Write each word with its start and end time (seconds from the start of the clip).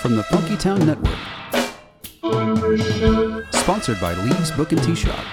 from 0.00 0.16
the 0.16 0.22
Funky 0.24 0.56
Town 0.56 0.78
Network. 0.86 1.16
Sponsored 3.52 4.00
by 4.00 4.14
Lee's 4.14 4.50
Book 4.52 4.72
and 4.72 4.82
Tea 4.82 4.94
Shop. 4.94 5.24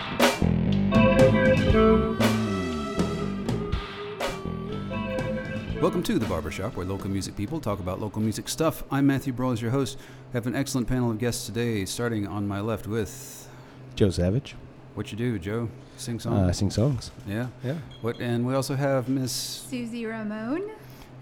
Welcome 5.82 6.04
to 6.04 6.20
the 6.20 6.26
Barbershop, 6.26 6.76
where 6.76 6.86
local 6.86 7.10
music 7.10 7.38
people 7.38 7.62
talk 7.62 7.80
about 7.80 8.02
local 8.02 8.22
music 8.22 8.50
stuff. 8.50 8.84
I'm 8.92 9.08
Matthew 9.08 9.32
Broyles, 9.32 9.62
your 9.62 9.72
host. 9.72 9.98
I 10.32 10.38
have 10.38 10.46
an 10.48 10.56
excellent 10.56 10.88
panel 10.88 11.10
of 11.12 11.20
guests 11.20 11.46
today, 11.46 11.86
starting 11.86 12.28
on 12.28 12.48
my 12.48 12.60
left 12.60 12.88
with 12.88 13.48
Joe 13.96 14.10
Savage. 14.10 14.56
what 14.96 15.12
you 15.12 15.18
do, 15.18 15.40
Joe. 15.40 15.70
Sing 15.98 16.16
Uh, 16.16 16.18
I 16.18 16.22
songs. 16.52 16.58
sing 16.58 16.70
songs. 16.72 17.12
yeah. 17.28 17.48
Yeah. 17.64 17.76
What? 18.02 18.20
And 18.20 18.46
we 18.46 18.56
also 18.56 18.76
have 18.76 19.08
Miss. 19.08 19.32
Susie 19.32 20.06
Ramone. 20.06 20.70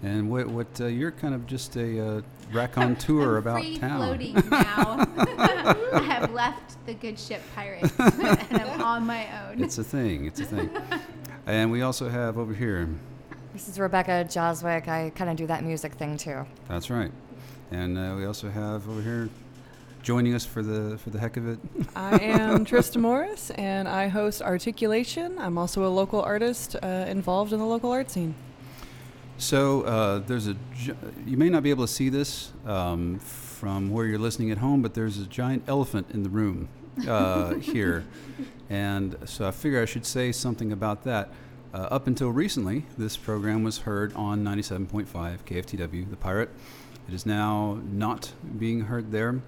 And 0.02 0.28
what? 0.30 0.48
What? 0.48 0.80
Uh, 0.80 0.86
you're 0.86 1.12
kind 1.12 1.34
of 1.34 1.46
just 1.46 1.76
a 1.76 2.18
uh, 2.18 2.20
raconteur 2.52 3.32
I'm 3.32 3.36
about 3.38 3.60
free 3.60 3.78
town. 3.78 3.98
floating 3.98 4.34
now. 4.50 5.06
I 5.92 6.02
have 6.02 6.32
left 6.32 6.84
the 6.86 6.94
good 6.94 7.18
ship 7.18 7.42
pirates 7.54 7.92
and 7.98 8.62
I'm 8.62 8.80
on 8.80 9.06
my 9.06 9.26
own. 9.48 9.62
It's 9.62 9.78
a 9.78 9.84
thing. 9.84 10.26
It's 10.26 10.40
a 10.40 10.44
thing. 10.44 10.70
and 11.46 11.70
we 11.70 11.82
also 11.82 12.08
have 12.08 12.38
over 12.38 12.54
here. 12.54 12.88
This 13.52 13.68
is 13.68 13.78
Rebecca 13.78 14.26
Jozwiak. 14.28 14.86
I 14.88 15.10
kind 15.14 15.30
of 15.30 15.36
do 15.36 15.46
that 15.46 15.64
music 15.64 15.94
thing 15.94 16.16
too. 16.16 16.44
That's 16.68 16.90
right. 16.90 17.10
And 17.70 17.98
uh, 17.98 18.14
we 18.16 18.24
also 18.26 18.48
have 18.50 18.88
over 18.88 19.02
here, 19.02 19.28
joining 20.02 20.34
us 20.34 20.44
for 20.44 20.62
the 20.62 20.98
for 20.98 21.10
the 21.10 21.18
heck 21.18 21.36
of 21.36 21.48
it. 21.48 21.58
I 21.96 22.16
am 22.18 22.64
Trista 22.64 22.98
Morris, 22.98 23.50
and 23.50 23.88
I 23.88 24.06
host 24.08 24.40
Articulation. 24.42 25.36
I'm 25.38 25.58
also 25.58 25.84
a 25.84 25.88
local 25.88 26.20
artist 26.22 26.76
uh, 26.80 26.86
involved 27.08 27.52
in 27.52 27.58
the 27.58 27.64
local 27.66 27.90
art 27.90 28.10
scene. 28.10 28.34
So 29.38 29.82
uh, 29.82 30.18
there's 30.20 30.48
a. 30.48 30.56
You 31.26 31.36
may 31.36 31.50
not 31.50 31.62
be 31.62 31.70
able 31.70 31.86
to 31.86 31.92
see 31.92 32.08
this 32.08 32.52
um, 32.64 33.18
from 33.18 33.90
where 33.90 34.06
you're 34.06 34.18
listening 34.18 34.50
at 34.50 34.58
home, 34.58 34.80
but 34.80 34.94
there's 34.94 35.18
a 35.18 35.26
giant 35.26 35.64
elephant 35.68 36.10
in 36.10 36.22
the 36.22 36.30
room 36.30 36.68
uh, 37.06 37.54
here, 37.54 38.04
and 38.70 39.16
so 39.26 39.46
I 39.46 39.50
figure 39.50 39.82
I 39.82 39.84
should 39.84 40.06
say 40.06 40.32
something 40.32 40.72
about 40.72 41.04
that. 41.04 41.28
Uh, 41.74 41.88
up 41.90 42.06
until 42.06 42.30
recently, 42.30 42.86
this 42.96 43.18
program 43.18 43.62
was 43.62 43.78
heard 43.78 44.14
on 44.14 44.42
97.5 44.42 45.06
KFTW, 45.06 46.08
the 46.08 46.16
Pirate. 46.16 46.48
It 47.06 47.12
is 47.12 47.26
now 47.26 47.78
not 47.92 48.32
being 48.58 48.82
heard 48.82 49.12
there, 49.12 49.42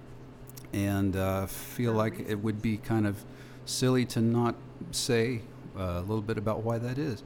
and 0.71 1.15
uh, 1.15 1.47
feel 1.47 1.93
like 1.93 2.19
it 2.19 2.35
would 2.35 2.61
be 2.61 2.77
kind 2.77 3.07
of 3.07 3.23
silly 3.65 4.05
to 4.05 4.21
not 4.21 4.53
say 4.91 5.41
uh, 5.75 5.81
a 5.81 6.01
little 6.01 6.21
bit 6.21 6.37
about 6.37 6.61
why 6.61 6.77
that 6.77 6.99
is. 6.99 7.23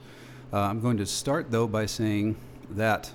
Uh, 0.53 0.59
I'm 0.59 0.79
going 0.79 0.97
to 0.97 1.05
start 1.05 1.51
though 1.51 1.67
by 1.67 1.85
saying 1.85 2.37
that 2.71 3.11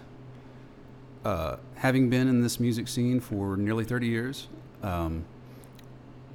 uh, 1.24 1.56
having 1.76 2.08
been 2.10 2.28
in 2.28 2.42
this 2.42 2.58
music 2.60 2.88
scene 2.88 3.20
for 3.20 3.56
nearly 3.56 3.84
30 3.84 4.06
years, 4.06 4.48
um, 4.82 5.24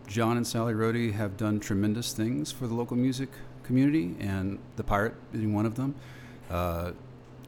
John 0.08 0.38
and 0.38 0.46
Sally 0.46 0.74
Rohde 0.74 1.14
have 1.14 1.38
done 1.38 1.60
tremendous 1.60 2.14
things 2.14 2.52
for 2.52 2.68
the 2.68 2.74
local 2.74 2.98
music 2.98 3.30
community, 3.64 4.16
and 4.20 4.60
the 4.76 4.84
Pirate 4.84 5.16
being 5.32 5.54
one 5.54 5.66
of 5.66 5.76
them. 5.76 5.96
Uh, 6.50 6.92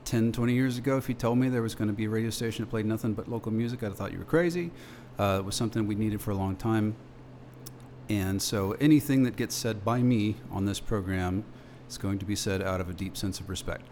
10, 0.05 0.31
20 0.31 0.53
years 0.53 0.77
ago, 0.77 0.97
if 0.97 1.09
you 1.09 1.16
told 1.16 1.38
me 1.38 1.49
there 1.49 1.61
was 1.61 1.75
going 1.75 1.88
to 1.88 1.94
be 1.94 2.05
a 2.05 2.09
radio 2.09 2.29
station 2.29 2.63
that 2.63 2.69
played 2.69 2.85
nothing 2.85 3.13
but 3.13 3.27
local 3.27 3.52
music, 3.52 3.83
I'd 3.83 3.88
have 3.88 3.97
thought 3.97 4.11
you 4.11 4.19
were 4.19 4.23
crazy. 4.23 4.72
Uh, 5.17 5.38
it 5.39 5.45
was 5.45 5.55
something 5.55 5.88
we 5.88 5.95
needed 5.95 6.22
for 6.22 6.31
a 6.31 6.35
long 6.35 6.55
time. 6.55 6.95
And 8.07 8.41
so 8.41 8.73
anything 8.73 9.23
that 9.23 9.35
gets 9.35 9.55
said 9.55 9.83
by 9.83 10.02
me 10.02 10.35
on 10.52 10.66
this 10.66 10.79
program 10.79 11.44
is 11.89 11.97
going 11.97 12.19
to 12.19 12.25
be 12.25 12.35
said 12.35 12.61
out 12.61 12.79
of 12.79 12.89
a 12.89 12.94
deep 12.94 13.17
sense 13.17 13.39
of 13.39 13.50
respect. 13.50 13.85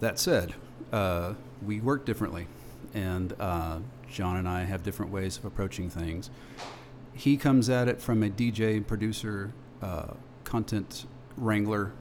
That 0.00 0.18
said, 0.18 0.54
uh, 0.92 1.34
we 1.64 1.80
work 1.80 2.04
differently, 2.04 2.46
and 2.94 3.34
uh, 3.38 3.78
John 4.10 4.36
and 4.36 4.48
I 4.48 4.64
have 4.64 4.82
different 4.82 5.12
ways 5.12 5.36
of 5.36 5.44
approaching 5.44 5.90
things. 5.90 6.30
He 7.14 7.36
comes 7.36 7.68
at 7.70 7.88
it 7.88 8.00
from 8.00 8.22
a 8.22 8.28
DJ, 8.28 8.86
producer, 8.86 9.52
uh, 9.82 10.14
content 10.44 11.06
wrangler 11.36 11.92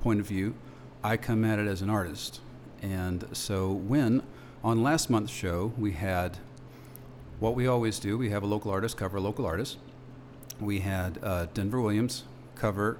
point 0.00 0.20
of 0.20 0.26
view. 0.26 0.54
I 1.02 1.16
come 1.16 1.44
at 1.44 1.58
it 1.58 1.66
as 1.66 1.82
an 1.82 1.90
artist. 1.90 2.40
And 2.82 3.26
so 3.32 3.72
when 3.72 4.22
on 4.62 4.82
last 4.82 5.08
month's 5.08 5.32
show 5.32 5.72
we 5.78 5.92
had 5.92 6.38
what 7.38 7.54
we 7.54 7.66
always 7.66 7.98
do, 7.98 8.18
we 8.18 8.30
have 8.30 8.42
a 8.42 8.46
local 8.46 8.70
artist 8.70 8.96
cover 8.96 9.18
a 9.18 9.20
local 9.20 9.46
artist. 9.46 9.78
We 10.60 10.80
had 10.80 11.18
uh, 11.22 11.46
Denver 11.54 11.80
Williams 11.80 12.24
cover 12.54 12.98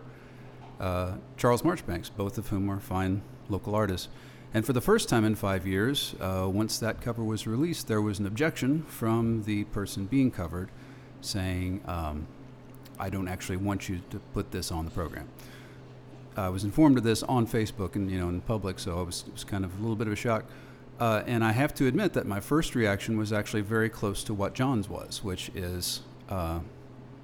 uh, 0.79 1.15
Charles 1.37 1.65
Marchbanks, 1.65 2.11
both 2.11 2.39
of 2.39 2.49
whom 2.49 2.71
are 2.71 2.81
fine 2.81 3.23
local 3.49 3.75
artists. 3.75 4.09
And 4.55 4.65
for 4.65 4.73
the 4.73 4.81
first 4.81 5.09
time 5.09 5.25
in 5.25 5.35
five 5.35 5.67
years, 5.67 6.15
uh, 6.21 6.49
once 6.51 6.79
that 6.79 7.01
cover 7.01 7.23
was 7.23 7.47
released, 7.47 7.89
there 7.89 8.01
was 8.01 8.19
an 8.19 8.27
objection 8.27 8.85
from 8.85 9.43
the 9.43 9.65
person 9.65 10.07
being 10.07 10.31
covered 10.31 10.71
saying, 11.21 11.83
um, 11.87 12.27
I 12.99 13.11
don't 13.11 13.29
actually 13.29 13.59
want 13.59 13.89
you 13.89 14.01
to 14.11 14.19
put 14.33 14.53
this 14.53 14.73
on 14.73 14.85
the 14.85 14.91
program. 14.91 15.29
I 16.37 16.49
was 16.51 16.65
informed 16.65 16.99
of 16.99 17.05
this 17.05 17.23
on 17.23 17.47
Facebook 17.47 17.95
and 17.95 18.11
you 18.11 18.21
know 18.21 18.29
in 18.29 18.43
public, 18.43 18.79
so 18.79 19.01
it 19.01 19.05
was, 19.05 19.25
it 19.27 19.33
was 19.33 19.45
kind 19.45 19.65
of 19.65 19.77
a 19.79 19.81
little 19.81 19.97
bit 19.97 20.07
of 20.07 20.13
a 20.13 20.17
shock. 20.17 20.45
Uh, 21.01 21.23
and 21.27 21.45
I 21.45 21.53
have 21.53 21.75
to 21.75 21.87
admit 21.87 22.13
that 22.15 22.27
my 22.27 22.41
first 22.41 22.75
reaction 22.75 23.19
was 23.19 23.33
actually 23.33 23.63
very 23.63 23.89
close 23.89 24.25
to 24.25 24.35
what 24.35 24.55
John's 24.55 24.89
was, 24.89 25.23
which 25.23 25.51
is, 25.55 26.01
uh, 26.29 26.61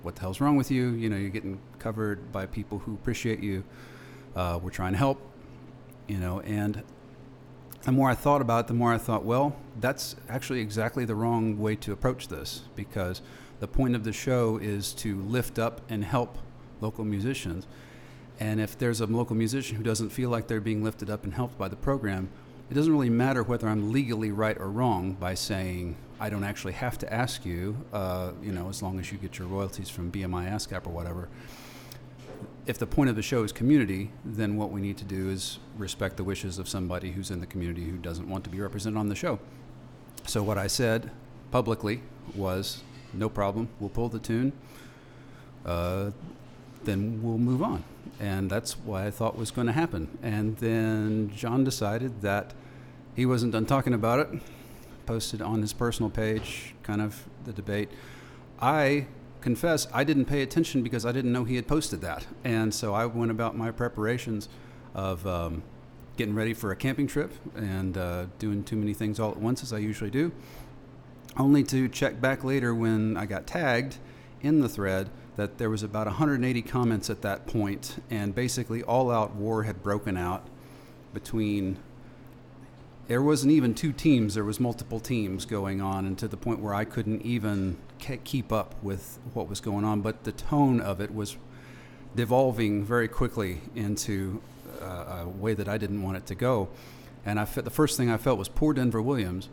"What 0.02 0.14
the 0.14 0.22
hell's 0.22 0.40
wrong 0.40 0.56
with 0.56 0.70
you? 0.70 0.90
You 0.90 1.08
know, 1.10 1.16
you're 1.16 1.30
getting 1.30 1.58
covered 1.78 2.32
by 2.32 2.46
people 2.46 2.78
who 2.80 2.94
appreciate 2.94 3.40
you. 3.40 3.64
Uh, 4.34 4.58
we're 4.62 4.70
trying 4.70 4.92
to 4.92 4.98
help, 4.98 5.20
you 6.06 6.18
know." 6.18 6.40
And 6.40 6.82
the 7.82 7.92
more 7.92 8.08
I 8.08 8.14
thought 8.14 8.40
about 8.40 8.64
it, 8.64 8.66
the 8.68 8.74
more 8.74 8.92
I 8.92 8.98
thought, 8.98 9.24
well, 9.24 9.56
that's 9.80 10.16
actually 10.28 10.60
exactly 10.60 11.04
the 11.04 11.14
wrong 11.14 11.58
way 11.58 11.76
to 11.76 11.92
approach 11.92 12.28
this 12.28 12.62
because 12.76 13.22
the 13.60 13.66
point 13.66 13.96
of 13.96 14.04
the 14.04 14.12
show 14.12 14.56
is 14.58 14.92
to 14.94 15.20
lift 15.22 15.58
up 15.58 15.80
and 15.88 16.04
help 16.04 16.38
local 16.80 17.04
musicians. 17.04 17.66
And 18.38 18.60
if 18.60 18.78
there's 18.78 19.00
a 19.00 19.06
local 19.06 19.36
musician 19.36 19.76
who 19.76 19.82
doesn't 19.82 20.10
feel 20.10 20.30
like 20.30 20.46
they're 20.46 20.60
being 20.60 20.82
lifted 20.82 21.10
up 21.10 21.24
and 21.24 21.34
helped 21.34 21.58
by 21.58 21.68
the 21.68 21.76
program, 21.76 22.28
it 22.70 22.74
doesn't 22.74 22.92
really 22.92 23.10
matter 23.10 23.42
whether 23.42 23.68
I'm 23.68 23.92
legally 23.92 24.30
right 24.30 24.58
or 24.58 24.70
wrong 24.70 25.12
by 25.12 25.34
saying 25.34 25.96
I 26.18 26.30
don't 26.30 26.44
actually 26.44 26.72
have 26.74 26.98
to 26.98 27.12
ask 27.12 27.44
you, 27.44 27.76
uh, 27.92 28.32
you 28.42 28.52
know, 28.52 28.68
as 28.68 28.82
long 28.82 28.98
as 28.98 29.10
you 29.10 29.18
get 29.18 29.38
your 29.38 29.48
royalties 29.48 29.88
from 29.88 30.10
BMI 30.10 30.50
ASCAP 30.50 30.86
or 30.86 30.90
whatever. 30.90 31.28
If 32.64 32.78
the 32.78 32.86
point 32.86 33.10
of 33.10 33.16
the 33.16 33.22
show 33.22 33.42
is 33.42 33.50
community, 33.50 34.12
then 34.24 34.56
what 34.56 34.70
we 34.70 34.80
need 34.80 34.96
to 34.98 35.04
do 35.04 35.30
is 35.30 35.58
respect 35.76 36.16
the 36.16 36.24
wishes 36.24 36.58
of 36.58 36.68
somebody 36.68 37.10
who's 37.10 37.30
in 37.30 37.40
the 37.40 37.46
community 37.46 37.84
who 37.84 37.96
doesn't 37.96 38.28
want 38.28 38.44
to 38.44 38.50
be 38.50 38.60
represented 38.60 38.98
on 38.98 39.08
the 39.08 39.16
show. 39.16 39.40
So 40.26 40.44
what 40.44 40.58
I 40.58 40.68
said 40.68 41.10
publicly 41.50 42.02
was, 42.36 42.84
no 43.12 43.28
problem, 43.28 43.68
we'll 43.80 43.90
pull 43.90 44.08
the 44.08 44.20
tune. 44.20 44.52
Uh, 45.66 46.12
then 46.84 47.20
we'll 47.22 47.38
move 47.38 47.62
on. 47.62 47.82
And 48.20 48.48
that's 48.48 48.72
what 48.78 49.02
I 49.02 49.10
thought 49.10 49.36
was 49.36 49.50
going 49.50 49.66
to 49.66 49.72
happen. 49.72 50.16
And 50.22 50.56
then 50.58 51.32
John 51.34 51.64
decided 51.64 52.22
that 52.22 52.54
he 53.16 53.26
wasn't 53.26 53.52
done 53.52 53.66
talking 53.66 53.92
about 53.92 54.20
it, 54.20 54.40
posted 55.04 55.42
on 55.42 55.62
his 55.62 55.72
personal 55.72 56.10
page 56.10 56.74
kind 56.84 57.02
of 57.02 57.24
the 57.44 57.52
debate. 57.52 57.90
I 58.60 59.06
confess 59.42 59.86
I 59.92 60.04
didn't 60.04 60.26
pay 60.26 60.42
attention 60.42 60.82
because 60.82 61.04
I 61.04 61.12
didn't 61.12 61.32
know 61.32 61.44
he 61.44 61.56
had 61.56 61.66
posted 61.66 62.00
that. 62.00 62.26
And 62.44 62.72
so 62.72 62.94
I 62.94 63.06
went 63.06 63.30
about 63.30 63.56
my 63.56 63.70
preparations 63.70 64.48
of 64.94 65.26
um, 65.26 65.62
getting 66.16 66.34
ready 66.34 66.54
for 66.54 66.70
a 66.70 66.76
camping 66.76 67.06
trip 67.06 67.32
and 67.56 67.96
uh, 67.96 68.26
doing 68.38 68.64
too 68.64 68.76
many 68.76 68.94
things 68.94 69.18
all 69.18 69.30
at 69.30 69.38
once 69.38 69.62
as 69.62 69.72
I 69.72 69.78
usually 69.78 70.10
do, 70.10 70.32
only 71.36 71.62
to 71.64 71.88
check 71.88 72.20
back 72.20 72.44
later 72.44 72.74
when 72.74 73.16
I 73.16 73.26
got 73.26 73.46
tagged 73.46 73.98
in 74.40 74.60
the 74.60 74.68
thread 74.68 75.10
that 75.36 75.58
there 75.58 75.70
was 75.70 75.82
about 75.82 76.06
180 76.06 76.62
comments 76.62 77.08
at 77.08 77.22
that 77.22 77.46
point, 77.46 78.02
and 78.10 78.34
basically 78.34 78.82
all 78.82 79.10
out 79.10 79.34
war 79.34 79.62
had 79.62 79.82
broken 79.82 80.16
out 80.16 80.46
between. 81.14 81.78
There 83.08 83.22
wasn't 83.22 83.52
even 83.52 83.74
two 83.74 83.92
teams; 83.92 84.34
there 84.34 84.44
was 84.44 84.60
multiple 84.60 85.00
teams 85.00 85.44
going 85.46 85.80
on, 85.80 86.06
and 86.06 86.18
to 86.18 86.28
the 86.28 86.36
point 86.36 86.60
where 86.60 86.74
I 86.74 86.84
couldn't 86.84 87.22
even 87.22 87.78
keep 88.24 88.52
up 88.52 88.74
with 88.82 89.18
what 89.34 89.48
was 89.48 89.60
going 89.60 89.84
on. 89.84 90.00
But 90.00 90.24
the 90.24 90.32
tone 90.32 90.80
of 90.80 91.00
it 91.00 91.14
was 91.14 91.36
devolving 92.14 92.84
very 92.84 93.08
quickly 93.08 93.60
into 93.74 94.42
uh, 94.80 95.22
a 95.24 95.28
way 95.28 95.54
that 95.54 95.68
I 95.68 95.78
didn't 95.78 96.02
want 96.02 96.16
it 96.16 96.26
to 96.26 96.34
go. 96.34 96.68
And 97.24 97.38
I 97.38 97.44
fe- 97.44 97.62
the 97.62 97.70
first 97.70 97.96
thing 97.96 98.10
I 98.10 98.16
felt 98.16 98.38
was 98.38 98.48
poor 98.48 98.74
Denver 98.74 99.00
Williams. 99.00 99.48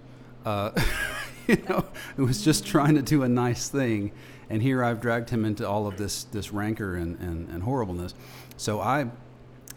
Uh, 0.45 0.71
you 1.47 1.57
know, 1.67 1.85
who 2.15 2.25
was 2.25 2.43
just 2.43 2.65
trying 2.65 2.95
to 2.95 3.01
do 3.01 3.23
a 3.23 3.29
nice 3.29 3.69
thing, 3.69 4.11
and 4.49 4.61
here 4.61 4.83
I've 4.83 5.01
dragged 5.01 5.29
him 5.29 5.45
into 5.45 5.67
all 5.67 5.87
of 5.87 5.97
this 5.97 6.23
this 6.25 6.51
rancor 6.51 6.95
and, 6.95 7.19
and, 7.19 7.49
and 7.49 7.63
horribleness. 7.63 8.13
So 8.57 8.79
I 8.79 9.07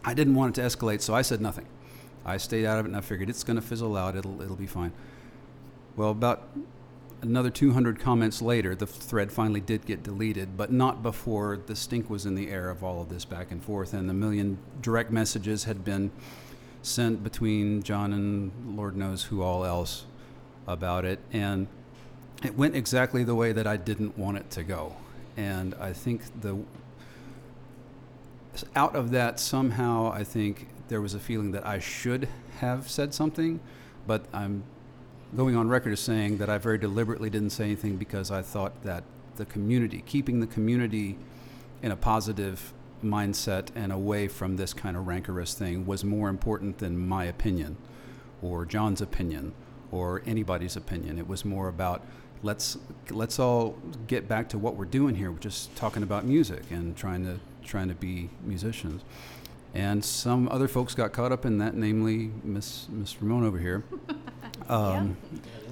I 0.04 0.14
didn't 0.14 0.34
want 0.34 0.56
it 0.56 0.60
to 0.60 0.66
escalate, 0.66 1.00
so 1.00 1.14
I 1.14 1.22
said 1.22 1.40
nothing. 1.40 1.66
I 2.24 2.36
stayed 2.36 2.64
out 2.64 2.78
of 2.78 2.86
it, 2.86 2.88
and 2.88 2.96
I 2.96 3.00
figured 3.00 3.28
it's 3.28 3.42
going 3.42 3.56
to 3.56 3.62
fizzle 3.62 3.96
out. 3.96 4.16
It'll 4.16 4.40
it'll 4.40 4.56
be 4.56 4.66
fine. 4.66 4.92
Well, 5.96 6.10
about 6.10 6.48
another 7.22 7.50
200 7.50 7.98
comments 7.98 8.42
later, 8.42 8.74
the 8.74 8.86
thread 8.86 9.32
finally 9.32 9.60
did 9.60 9.86
get 9.86 10.02
deleted, 10.02 10.56
but 10.56 10.72
not 10.72 11.02
before 11.02 11.56
the 11.66 11.76
stink 11.76 12.10
was 12.10 12.26
in 12.26 12.34
the 12.34 12.50
air 12.50 12.68
of 12.68 12.82
all 12.82 13.00
of 13.00 13.08
this 13.08 13.24
back 13.24 13.50
and 13.50 13.62
forth, 13.62 13.94
and 13.94 14.08
the 14.08 14.14
million 14.14 14.58
direct 14.82 15.10
messages 15.10 15.64
had 15.64 15.84
been 15.84 16.10
sent 16.82 17.22
between 17.22 17.82
John 17.82 18.12
and 18.12 18.76
Lord 18.76 18.96
knows 18.96 19.24
who 19.24 19.40
all 19.40 19.64
else 19.64 20.04
about 20.66 21.04
it. 21.04 21.20
And 21.32 21.68
it 22.42 22.58
went 22.58 22.74
exactly 22.74 23.22
the 23.22 23.36
way 23.36 23.52
that 23.52 23.68
I 23.68 23.76
didn't 23.76 24.18
want 24.18 24.36
it 24.36 24.50
to 24.50 24.64
go. 24.64 24.96
And 25.36 25.74
I 25.76 25.92
think 25.92 26.22
the 26.40 26.58
out 28.76 28.94
of 28.94 29.12
that 29.12 29.40
somehow 29.40 30.12
I 30.12 30.24
think 30.24 30.68
there 30.88 31.00
was 31.00 31.14
a 31.14 31.18
feeling 31.18 31.52
that 31.52 31.66
I 31.66 31.78
should 31.78 32.28
have 32.58 32.90
said 32.90 33.14
something, 33.14 33.60
but 34.06 34.26
I'm 34.32 34.64
going 35.36 35.56
on 35.56 35.68
record 35.68 35.92
as 35.92 36.00
saying 36.00 36.38
that 36.38 36.48
I 36.48 36.58
very 36.58 36.78
deliberately 36.78 37.30
didn't 37.30 37.50
say 37.50 37.64
anything 37.64 37.96
because 37.96 38.30
I 38.30 38.42
thought 38.42 38.82
that 38.82 39.04
the 39.36 39.46
community, 39.46 40.02
keeping 40.04 40.40
the 40.40 40.46
community 40.46 41.16
in 41.82 41.90
a 41.90 41.96
positive 41.96 42.72
mindset 43.02 43.68
and 43.74 43.92
away 43.92 44.28
from 44.28 44.56
this 44.56 44.72
kind 44.72 44.96
of 44.96 45.06
rancorous 45.06 45.54
thing 45.54 45.86
was 45.86 46.04
more 46.04 46.28
important 46.28 46.78
than 46.78 46.96
my 46.96 47.24
opinion 47.24 47.76
or 48.40 48.64
John's 48.64 49.00
opinion 49.00 49.52
or 49.90 50.22
anybody's 50.26 50.76
opinion. 50.76 51.18
It 51.18 51.26
was 51.26 51.44
more 51.44 51.68
about 51.68 52.02
let's 52.42 52.76
let's 53.10 53.38
all 53.38 53.76
get 54.06 54.28
back 54.28 54.48
to 54.50 54.58
what 54.58 54.76
we're 54.76 54.84
doing 54.84 55.14
here, 55.14 55.32
just 55.40 55.74
talking 55.76 56.02
about 56.02 56.24
music 56.24 56.62
and 56.70 56.96
trying 56.96 57.24
to 57.24 57.40
trying 57.64 57.88
to 57.88 57.94
be 57.94 58.30
musicians. 58.44 59.02
And 59.74 60.04
some 60.04 60.48
other 60.50 60.68
folks 60.68 60.94
got 60.94 61.12
caught 61.12 61.32
up 61.32 61.46
in 61.46 61.58
that, 61.58 61.74
namely 61.74 62.30
Miss 62.44 62.88
Miss 62.90 63.20
Ramone 63.22 63.44
over 63.44 63.58
here. 63.58 63.84
Um, 64.68 65.16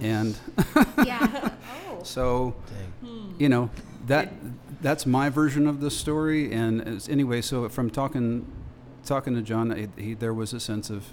And 0.01 0.37
Yeah. 1.05 1.51
Oh. 1.91 2.03
so, 2.03 2.55
you 3.39 3.49
know, 3.49 3.71
that 4.07 4.33
that's 4.83 5.07
my 5.07 5.29
version 5.29 5.67
of 5.67 5.81
the 5.81 5.91
story. 5.91 6.51
And 6.53 6.81
as, 6.83 7.09
anyway, 7.09 7.41
so 7.41 7.69
from 7.69 7.89
talking 7.91 8.51
talking 9.05 9.35
to 9.35 9.43
John, 9.43 9.71
he, 9.97 10.03
he, 10.03 10.15
there 10.15 10.35
was 10.35 10.53
a 10.53 10.61
sense 10.61 10.91
of 10.91 11.07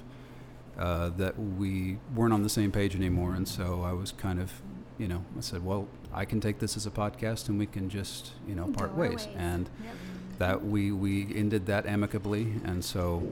uh, 0.78 1.10
that 1.18 1.38
we 1.40 1.98
weren't 2.16 2.34
on 2.34 2.42
the 2.44 2.50
same 2.50 2.72
page 2.72 2.96
anymore, 2.96 3.34
and 3.34 3.48
so 3.48 3.84
I 3.84 3.94
was 3.94 4.12
kind 4.12 4.40
of, 4.40 4.52
you 4.98 5.08
know, 5.08 5.24
I 5.38 5.42
said, 5.42 5.64
well, 5.66 5.88
I 6.14 6.24
can 6.26 6.40
take 6.40 6.60
this 6.60 6.78
as 6.78 6.86
a 6.86 6.92
podcast, 6.92 7.50
and 7.50 7.58
we 7.60 7.66
can 7.66 7.90
just, 7.90 8.32
you 8.48 8.56
know, 8.56 8.68
part 8.68 8.96
ways. 8.96 9.26
ways. 9.26 9.28
And 9.38 9.70
Yep. 9.84 9.94
That 10.38 10.66
we 10.66 10.92
we 10.92 11.34
ended 11.36 11.66
that 11.68 11.86
amicably, 11.86 12.54
and 12.64 12.84
so 12.84 13.32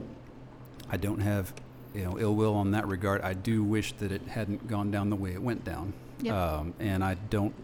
I 0.90 0.96
don't 0.96 1.20
have 1.20 1.52
you 1.94 2.04
know 2.04 2.18
ill 2.18 2.34
will 2.34 2.54
on 2.54 2.70
that 2.72 2.86
regard. 2.86 3.22
I 3.22 3.34
do 3.34 3.62
wish 3.62 3.92
that 3.94 4.12
it 4.12 4.22
hadn't 4.28 4.66
gone 4.68 4.90
down 4.90 5.10
the 5.10 5.16
way 5.16 5.32
it 5.32 5.42
went 5.42 5.64
down, 5.64 5.92
Yep. 6.22 6.34
um, 6.34 6.74
and 6.80 7.02
I 7.04 7.14
don't. 7.14 7.54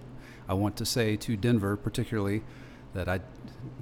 I 0.49 0.55
want 0.55 0.77
to 0.79 0.87
say 0.87 1.17
to 1.17 1.37
Denver 1.37 1.77
particularly 1.77 2.43
that 2.95 3.09
I 3.09 3.21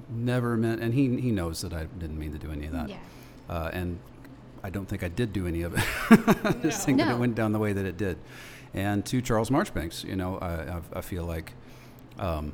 never 0.09 0.55
meant, 0.57 0.81
and 0.81 0.93
he 0.93 1.19
he 1.19 1.31
knows 1.31 1.61
that 1.61 1.73
I 1.73 1.85
didn't 1.85 2.17
mean 2.19 2.31
to 2.31 2.37
do 2.37 2.51
any 2.51 2.65
of 2.67 2.73
that, 2.73 2.89
Yeah. 2.89 2.97
uh, 3.49 3.69
and 3.73 3.99
I 4.63 4.69
don't 4.69 4.85
think 4.87 5.03
I 5.03 5.07
did 5.09 5.33
do 5.33 5.47
any 5.47 5.63
of 5.63 5.73
it. 5.73 5.83
I 6.45 6.51
just 6.61 6.85
think 6.85 6.99
that 6.99 7.09
it 7.11 7.17
went 7.17 7.33
down 7.35 7.51
the 7.51 7.59
way 7.59 7.73
that 7.73 7.85
it 7.85 7.97
did. 7.97 8.17
And 8.73 9.03
to 9.07 9.19
Charles 9.21 9.49
Marchbanks, 9.51 10.03
you 10.05 10.15
know, 10.15 10.37
I, 10.37 10.77
I, 10.77 10.81
I 10.99 11.01
feel 11.01 11.25
like, 11.25 11.51
um, 12.19 12.53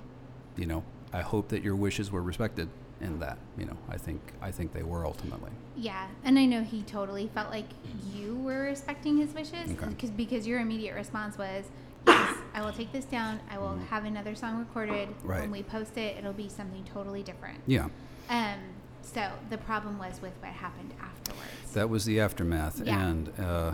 you 0.56 0.66
know, 0.66 0.84
I 1.14 1.22
hope 1.22 1.50
that 1.50 1.64
your 1.64 1.76
wishes 1.76 2.10
were 2.10 2.22
respected 2.24 2.70
in 3.02 3.20
that. 3.20 3.38
You 3.58 3.66
know, 3.66 3.78
I 3.90 3.98
think 3.98 4.22
I 4.42 4.52
think 4.52 4.74
they 4.74 4.84
were 4.84 5.06
ultimately. 5.06 5.52
Yeah, 5.76 6.08
and 6.24 6.38
I 6.40 6.46
know 6.46 6.64
he 6.64 6.82
totally 6.84 7.30
felt 7.34 7.50
like 7.52 7.68
you 8.14 8.36
were 8.36 8.62
respecting 8.62 9.18
his 9.18 9.34
wishes 9.34 9.72
Okay. 9.72 9.86
because 9.90 10.12
because 10.12 10.48
your 10.48 10.60
immediate 10.60 10.96
response 10.96 11.38
was, 11.38 11.66
"Yes, 12.08 12.36
I 12.54 12.62
will 12.62 12.72
take 12.74 12.92
this 12.92 13.06
down. 13.06 13.40
I 13.50 13.58
will 13.58 13.78
have 13.90 14.06
another 14.06 14.36
song 14.36 14.58
recorded. 14.60 15.10
Mm-hmm. 15.10 15.28
Right. 15.28 15.42
When 15.42 15.52
we 15.52 15.64
post 15.64 15.98
it, 15.98 16.18
it'll 16.18 16.34
be 16.34 16.50
something 16.50 16.84
totally 16.86 17.24
different." 17.24 17.60
Yeah, 17.68 17.90
Um. 18.30 18.60
So 19.02 19.30
the 19.50 19.58
problem 19.58 19.98
was 20.00 20.22
with 20.22 20.34
what 20.42 20.52
happened 20.52 20.94
afterwards. 21.02 21.72
that 21.74 21.90
was 21.90 22.04
the 22.04 22.20
aftermath, 22.20 22.82
Yeah. 22.84 23.08
and 23.08 23.32
uh, 23.40 23.72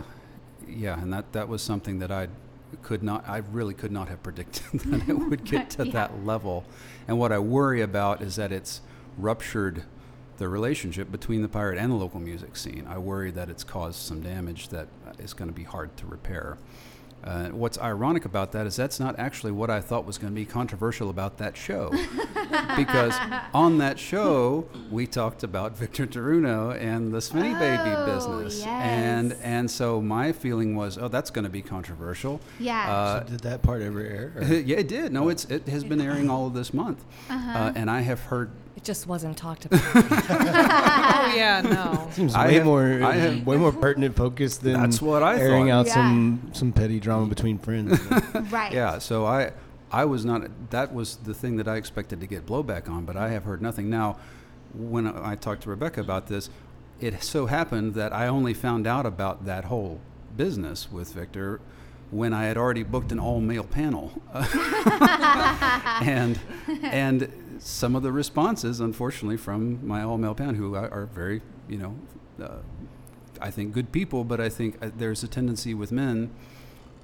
yeah, 0.68 1.00
and 1.00 1.12
that 1.12 1.32
that 1.32 1.48
was 1.48 1.60
something 1.62 1.98
that 1.98 2.12
I 2.12 2.28
could 2.82 3.02
not, 3.02 3.28
I 3.28 3.38
really 3.52 3.74
could 3.74 3.90
not 3.92 4.08
have 4.08 4.22
predicted 4.22 4.80
that 4.90 5.08
it 5.08 5.14
would 5.14 5.44
get 5.50 5.70
to 5.70 5.86
Yeah. 5.86 5.92
that 5.92 6.24
level. 6.24 6.64
And 7.08 7.18
what 7.18 7.32
I 7.32 7.38
worry 7.38 7.80
about 7.82 8.20
is 8.22 8.36
that 8.36 8.52
it's 8.52 8.80
ruptured 9.18 9.82
the 10.38 10.48
relationship 10.48 11.10
between 11.12 11.42
the 11.42 11.48
pirate 11.48 11.78
and 11.78 11.92
the 11.92 11.96
local 11.96 12.20
music 12.20 12.56
scene. 12.56 12.86
I 12.88 12.98
worry 12.98 13.30
that 13.32 13.48
it's 13.48 13.62
caused 13.64 14.00
some 14.00 14.20
damage 14.20 14.68
that 14.68 14.88
is 15.18 15.32
going 15.32 15.48
to 15.48 15.54
be 15.54 15.62
hard 15.64 15.96
to 15.98 16.06
repair. 16.06 16.58
Uh, 17.22 17.46
what's 17.50 17.78
ironic 17.78 18.26
about 18.26 18.52
that 18.52 18.66
is 18.66 18.76
that's 18.76 19.00
not 19.00 19.18
actually 19.18 19.50
what 19.52 19.70
I 19.70 19.80
thought 19.80 20.04
was 20.04 20.18
going 20.18 20.30
to 20.30 20.34
be 20.34 20.44
controversial 20.44 21.08
about 21.08 21.38
that 21.38 21.56
show. 21.56 21.88
because 22.76 23.14
on 23.54 23.78
that 23.78 23.98
show, 23.98 24.66
we 24.90 25.06
talked 25.06 25.42
about 25.42 25.74
Victor 25.74 26.06
Taruno 26.06 26.78
and 26.78 27.14
the 27.14 27.18
Smitty 27.20 27.58
Baby 27.58 27.94
Oh, 27.96 28.04
business. 28.06 28.62
And, 28.66 29.30
yes. 29.30 29.40
and 29.40 29.70
so 29.70 30.02
my 30.02 30.32
feeling 30.32 30.76
was, 30.76 30.98
oh, 30.98 31.08
that's 31.08 31.30
going 31.30 31.44
to 31.44 31.50
be 31.50 31.62
controversial. 31.62 32.40
Yeah. 32.58 32.92
Uh, 32.92 33.20
So 33.24 33.30
did 33.30 33.40
that 33.40 33.62
part 33.62 33.80
ever 33.80 34.00
air? 34.00 34.32
yeah, 34.66 34.76
it 34.78 34.88
did. 34.88 35.10
No, 35.10 35.30
it's 35.30 35.46
it 35.46 35.66
has 35.68 35.82
been 35.82 36.02
airing 36.02 36.28
all 36.28 36.46
of 36.46 36.52
this 36.52 36.74
month, 36.74 37.02
Uh-huh. 37.30 37.58
uh, 37.58 37.72
and 37.74 37.90
I 37.90 38.00
have 38.02 38.20
heard. 38.20 38.50
It 38.84 38.88
just 38.88 39.06
wasn't 39.06 39.38
talked 39.38 39.64
about. 39.64 39.80
oh 39.94 41.32
yeah, 41.34 41.62
no. 41.62 42.10
Seems 42.12 42.34
I 42.34 42.48
way 42.48 42.54
have- 42.56 42.64
more 42.66 43.02
I 43.02 43.12
have- 43.14 43.46
way 43.46 43.56
more 43.56 43.72
pertinent 43.72 44.14
focus 44.14 44.58
than 44.58 44.74
That's 44.74 45.00
what 45.00 45.22
I 45.22 45.38
airing 45.38 45.68
thought. 45.68 45.72
out 45.72 45.86
Yeah. 45.86 45.94
some 45.94 46.50
some 46.52 46.70
petty 46.70 47.00
drama 47.00 47.24
between 47.26 47.56
friends. 47.56 47.98
right. 48.52 48.70
Yeah, 48.74 48.98
so 48.98 49.24
I 49.24 49.52
I 49.90 50.04
was 50.04 50.26
not. 50.26 50.42
That 50.68 50.92
was 50.92 51.16
the 51.16 51.32
thing 51.32 51.56
that 51.56 51.66
I 51.66 51.76
expected 51.76 52.20
to 52.20 52.26
get 52.26 52.44
blowback 52.44 52.86
on, 52.90 53.06
but 53.06 53.16
I 53.16 53.30
have 53.30 53.44
heard 53.44 53.62
nothing. 53.62 53.88
Now, 53.88 54.18
when 54.74 55.06
I 55.06 55.34
talked 55.34 55.62
to 55.62 55.70
Rebecca 55.70 56.02
about 56.02 56.26
this, 56.26 56.50
it 57.00 57.22
so 57.22 57.46
happened 57.46 57.94
that 57.94 58.12
I 58.12 58.26
only 58.26 58.52
found 58.52 58.86
out 58.86 59.06
about 59.06 59.46
that 59.46 59.64
whole 59.64 59.98
business 60.36 60.92
with 60.92 61.14
Victor 61.14 61.62
when 62.10 62.34
I 62.34 62.44
had 62.44 62.58
already 62.58 62.82
booked 62.82 63.12
an 63.12 63.18
all 63.18 63.40
male 63.40 63.64
panel, 63.64 64.12
and 66.02 66.38
and 66.82 67.28
some 67.64 67.96
of 67.96 68.02
the 68.02 68.12
responses, 68.12 68.78
unfortunately, 68.78 69.38
from 69.38 69.86
my 69.86 70.02
all 70.02 70.18
male 70.18 70.34
panel, 70.34 70.54
who 70.54 70.76
are 70.76 71.08
very 71.14 71.40
you 71.66 71.78
know. 71.78 71.96
Uh, 72.42 72.58
I 73.40 73.50
think 73.50 73.72
good 73.72 73.90
people, 73.90 74.22
but 74.22 74.40
I 74.40 74.48
think 74.48 74.76
uh, 74.82 74.90
there's 74.96 75.22
a 75.22 75.28
tendency 75.28 75.74
with 75.74 75.90
men, 75.90 76.30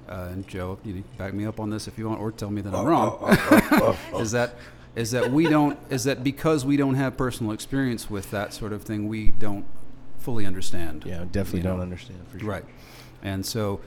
uh, 0.09 0.29
and 0.31 0.47
Joe, 0.47 0.79
you 0.85 0.93
can 0.93 1.05
back 1.17 1.33
me 1.33 1.47
up 1.47 1.59
on 1.59 1.71
this 1.71 1.89
if 1.89 1.99
you 1.99 2.09
want, 2.09 2.21
or 2.21 2.31
tell 2.31 2.51
me 2.51 2.61
that 2.61 2.75
I'm 2.75 2.85
wrong. 2.85 3.97
is 4.21 4.33
that 4.33 4.55
is 4.95 5.13
that 5.13 5.31
we 5.33 5.49
don't 5.49 5.79
is 5.89 6.05
that 6.05 6.23
because 6.23 6.67
we 6.67 6.77
don't 6.77 6.95
have 6.95 7.17
personal 7.17 7.53
experience 7.53 8.11
with 8.11 8.31
that 8.31 8.53
sort 8.53 8.75
of 8.75 8.83
thing, 8.83 9.09
we 9.09 9.31
don't 9.31 9.65
fully 10.19 10.45
understand. 10.45 11.05
yeah, 11.07 11.25
definitely 11.33 11.63
know. 11.63 11.71
don't 11.71 11.81
understand 11.81 12.21
for 12.29 12.39
sure. 12.39 12.49
Right, 12.49 12.65
and 13.23 13.47
so 13.47 13.81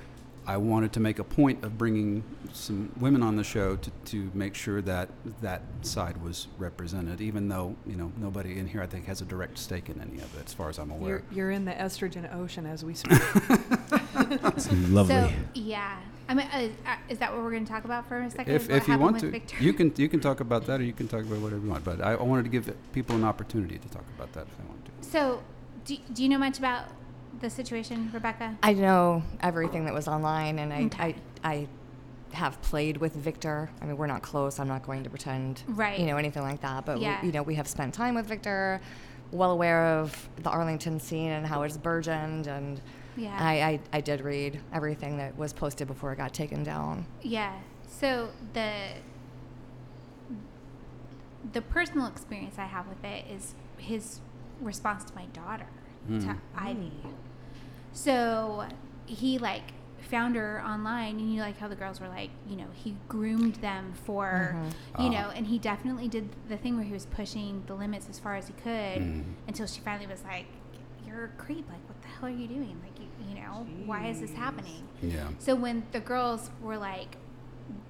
I 0.46 0.58
wanted 0.58 0.92
to 0.94 1.00
make 1.00 1.20
a 1.20 1.24
point 1.24 1.64
of 1.64 1.78
bringing 1.78 2.24
some 2.52 2.92
women 3.00 3.24
on 3.24 3.36
the 3.36 3.44
show 3.44 3.78
to, 3.78 3.92
to 4.06 4.32
make 4.34 4.56
sure 4.56 4.82
that 4.82 5.10
that 5.42 5.62
side 5.82 6.22
was 6.22 6.48
represented, 6.58 7.22
even 7.22 7.48
though 7.48 7.76
you 7.86 7.96
know 7.96 8.12
nobody 8.18 8.60
in 8.60 8.68
here 8.68 8.82
I 8.82 8.88
think 8.88 9.06
has 9.06 9.22
a 9.22 9.26
direct 9.26 9.58
stake 9.58 9.90
in 9.90 10.02
any 10.02 10.18
of 10.18 10.38
it, 10.38 10.46
as 10.46 10.54
far 10.54 10.70
as 10.70 10.80
I'm 10.80 10.92
aware. 10.92 11.10
You're, 11.10 11.24
you're 11.32 11.52
in 11.52 11.66
the 11.66 11.72
estrogen 11.72 12.34
ocean 12.36 12.66
as 12.66 12.84
we 12.84 12.94
speak. 12.94 13.20
It's 14.16 14.72
lovely. 14.90 15.16
So 15.16 15.30
yeah, 15.54 15.98
I 16.30 16.34
mean, 16.34 16.48
uh, 16.54 16.70
uh, 16.90 16.96
is 17.10 17.18
that 17.20 17.34
what 17.34 17.44
we're 17.44 17.52
going 17.52 17.66
to 17.66 17.72
talk 17.72 17.86
about 17.86 18.08
for 18.08 18.22
a 18.22 18.30
second? 18.30 18.54
If, 18.54 18.70
if 18.70 18.88
you 18.88 18.98
want 18.98 19.20
to, 19.20 19.30
Victor? 19.30 19.58
you 19.60 19.74
can 19.74 19.94
you 19.98 20.08
can 20.08 20.20
talk 20.20 20.40
about 20.40 20.66
that, 20.68 20.80
or 20.80 20.84
you 20.84 20.94
can 20.94 21.08
talk 21.08 21.22
about 21.22 21.40
whatever 21.40 21.64
you 21.64 21.72
want. 21.72 21.84
But 21.84 22.02
I, 22.02 22.14
I 22.14 22.24
wanted 22.24 22.44
to 22.44 22.50
give 22.50 22.74
people 22.92 23.16
an 23.16 23.24
opportunity 23.24 23.78
to 23.78 23.90
talk 23.90 24.06
about 24.16 24.32
that 24.34 24.48
if 24.48 24.58
they 24.58 24.64
want 24.66 24.86
to. 24.86 24.92
So, 25.10 25.44
do, 25.86 25.98
do 26.14 26.24
you 26.24 26.30
know 26.30 26.38
much 26.38 26.60
about 26.60 26.86
the 27.44 27.50
situation, 27.50 28.10
Rebecca? 28.14 28.58
I 28.64 28.74
know 28.74 29.22
everything 29.42 29.86
that 29.86 29.94
was 29.94 30.08
online, 30.08 30.58
and 30.60 30.74
I, 30.74 30.84
Okay. 30.86 31.16
I, 31.44 31.50
I 31.54 31.68
have 32.32 32.60
played 32.64 32.98
with 32.98 33.14
Victor. 33.14 33.70
I 33.82 33.86
mean, 33.86 33.98
we're 33.98 34.08
not 34.08 34.24
close. 34.24 34.58
I'm 34.60 34.68
not 34.68 34.84
going 34.84 35.04
to 35.04 35.10
pretend, 35.10 35.62
Right. 35.68 36.00
you 36.00 36.08
know, 36.08 36.18
anything 36.18 36.42
like 36.42 36.62
that. 36.62 36.86
But 36.86 37.00
Yeah. 37.00 37.20
we, 37.22 37.28
you 37.28 37.34
know, 37.34 37.44
we 37.44 37.54
have 37.56 37.68
spent 37.68 37.94
time 37.94 38.16
with 38.16 38.26
Victor. 38.26 38.82
Well 39.32 39.52
aware 39.52 39.86
of 40.00 40.30
the 40.42 40.50
Arlington 40.50 41.00
scene 41.00 41.32
and 41.32 41.46
how 41.46 41.64
it's 41.64 41.78
burgeoned, 41.78 42.48
and 42.48 42.80
Yeah. 43.18 43.36
I, 43.40 43.54
I, 43.64 43.80
I 43.98 44.02
did 44.02 44.22
read 44.22 44.60
everything 44.72 45.18
that 45.18 45.38
was 45.38 45.52
posted 45.54 45.88
before 45.88 46.14
it 46.14 46.18
got 46.18 46.34
taken 46.34 46.64
down. 46.64 47.06
Yeah. 47.22 47.54
So 47.88 48.30
the 48.54 48.72
the 51.52 51.62
personal 51.62 52.08
experience 52.08 52.56
I 52.58 52.66
have 52.66 52.88
with 52.88 53.04
it 53.04 53.26
is 53.30 53.54
his 53.78 54.22
response 54.62 55.04
to 55.04 55.14
my 55.14 55.26
daughter, 55.26 55.68
to 56.08 56.14
Mm. 56.14 56.38
Ivy. 56.56 56.92
So 57.94 58.66
he 59.06 59.38
like 59.38 59.74
found 60.10 60.36
her 60.36 60.62
online, 60.66 61.18
and 61.20 61.34
you 61.34 61.40
like 61.42 61.58
how 61.58 61.68
the 61.68 61.76
girls 61.76 62.00
were 62.00 62.08
like, 62.08 62.30
you 62.48 62.56
know, 62.58 62.68
he 62.74 62.96
groomed 63.08 63.56
them 63.56 63.94
for, 64.06 64.56
you 65.00 65.06
Ah. 65.06 65.10
know, 65.10 65.30
and 65.34 65.48
he 65.48 65.58
definitely 65.58 66.08
did 66.08 66.30
the 66.50 66.58
thing 66.58 66.76
where 66.76 66.86
he 66.86 66.92
was 66.92 67.06
pushing 67.08 67.64
the 67.68 67.74
limits 67.74 68.08
as 68.10 68.20
far 68.20 68.36
as 68.36 68.48
he 68.48 68.54
could 68.54 69.02
Mm. 69.02 69.24
until 69.48 69.66
she 69.66 69.80
finally 69.82 70.08
was 70.08 70.24
like, 70.24 70.46
"You're 71.08 71.26
a 71.26 71.30
creep! 71.30 71.68
Like, 71.70 71.88
what 71.88 72.02
the 72.02 72.08
hell 72.10 72.26
are 72.30 72.30
you 72.30 72.48
doing? 72.48 72.80
Like, 72.84 73.00
you, 73.00 73.08
you 73.30 73.36
know, 73.42 73.66
why 73.86 74.08
is 74.08 74.20
this 74.20 74.34
happening?" 74.34 74.84
Yeah. 75.02 75.28
So 75.40 75.56
when 75.56 75.84
the 75.92 76.00
girls 76.00 76.52
were 76.62 76.78
like, 76.78 77.18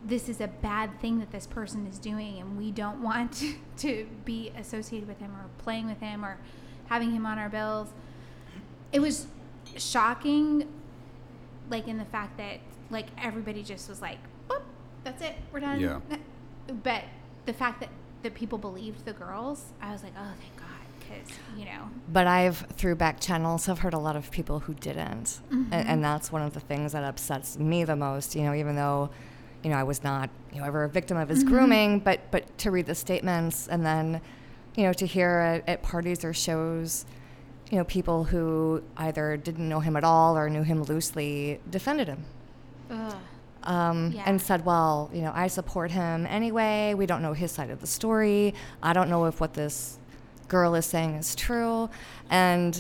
this 0.05 0.29
is 0.29 0.39
a 0.39 0.48
bad 0.48 1.00
thing 1.01 1.19
that 1.19 1.31
this 1.31 1.48
person 1.48 1.88
is 1.88 1.98
doing, 1.98 2.39
and 2.39 2.57
we 2.57 2.72
don't 2.72 3.01
want 3.01 3.43
to 3.77 4.07
be 4.24 4.51
associated 4.55 5.07
with 5.10 5.19
him 5.19 5.31
or 5.36 5.45
playing 5.57 5.88
with 5.88 6.00
him 6.00 6.24
or 6.24 6.38
having 6.88 7.12
him 7.12 7.25
on 7.25 7.38
our 7.39 7.50
bills, 7.50 7.89
it 8.91 9.00
was 9.01 9.27
shocking, 9.79 10.67
like 11.69 11.87
in 11.87 11.97
the 11.97 12.05
fact 12.05 12.37
that 12.37 12.59
like 12.89 13.07
everybody 13.17 13.63
just 13.63 13.89
was 13.89 14.01
like, 14.01 14.17
Boop, 14.49 14.61
that's 15.03 15.21
it. 15.21 15.35
We're 15.51 15.59
done. 15.61 15.79
Yeah. 15.79 15.99
But 16.83 17.03
the 17.45 17.53
fact 17.53 17.79
that 17.81 17.89
that 18.23 18.33
people 18.33 18.57
believed 18.57 19.03
the 19.05 19.11
girls, 19.13 19.65
I 19.81 19.91
was 19.91 20.01
like, 20.01 20.13
oh, 20.17 20.31
thank 20.39 20.55
God, 20.55 20.67
because 20.99 21.37
you 21.57 21.65
know, 21.65 21.89
But 22.11 22.25
I've 22.25 22.57
through 22.77 22.95
back 22.95 23.19
channels 23.19 23.65
have 23.65 23.79
heard 23.79 23.93
a 23.93 23.97
lot 23.99 24.15
of 24.15 24.31
people 24.31 24.59
who 24.61 24.73
didn't, 24.75 25.41
Mhm. 25.51 25.67
and, 25.71 25.87
and 25.89 26.03
that's 26.03 26.31
one 26.31 26.41
of 26.41 26.53
the 26.53 26.61
things 26.61 26.93
that 26.93 27.03
upsets 27.03 27.57
me 27.59 27.83
the 27.83 27.97
most. 27.97 28.33
You 28.35 28.43
know, 28.43 28.53
even 28.53 28.75
though, 28.77 29.09
you 29.61 29.69
know, 29.69 29.75
I 29.75 29.83
was 29.83 30.03
not 30.05 30.29
you 30.53 30.59
know 30.61 30.65
ever 30.65 30.85
a 30.85 30.89
victim 30.89 31.17
of 31.17 31.27
his 31.27 31.43
Mhm. 31.43 31.47
grooming, 31.49 31.99
but 31.99 32.19
but 32.31 32.57
to 32.59 32.71
read 32.71 32.85
the 32.85 32.95
statements 32.95 33.67
and 33.67 33.85
then, 33.85 34.21
you 34.75 34.83
know, 34.83 34.93
to 34.93 35.05
hear 35.05 35.29
at, 35.29 35.67
at 35.67 35.83
parties 35.83 36.23
or 36.23 36.31
shows, 36.33 37.05
you 37.73 37.79
know, 37.79 37.83
people 37.85 38.25
who 38.25 38.83
either 38.97 39.35
didn't 39.35 39.67
know 39.67 39.79
him 39.79 39.95
at 39.95 40.03
all 40.03 40.37
or 40.37 40.47
knew 40.47 40.61
him 40.61 40.83
loosely 40.83 41.59
defended 41.71 42.07
him. 42.07 42.23
ugh. 42.91 43.15
um, 43.63 44.11
Yeah. 44.13 44.23
and 44.27 44.39
said, 44.39 44.63
"Well, 44.63 45.09
you 45.11 45.21
know, 45.23 45.31
I 45.33 45.47
support 45.47 45.89
him 45.89 46.27
anyway. 46.27 46.93
We 46.93 47.07
don't 47.07 47.23
know 47.23 47.33
his 47.33 47.51
side 47.51 47.71
of 47.71 47.81
the 47.81 47.87
story. 47.87 48.53
I 48.83 48.93
don't 48.93 49.09
know 49.09 49.25
if 49.25 49.39
what 49.41 49.53
this 49.55 49.97
girl 50.49 50.75
is 50.75 50.85
saying 50.85 51.15
is 51.15 51.33
true." 51.33 51.89
And 52.29 52.75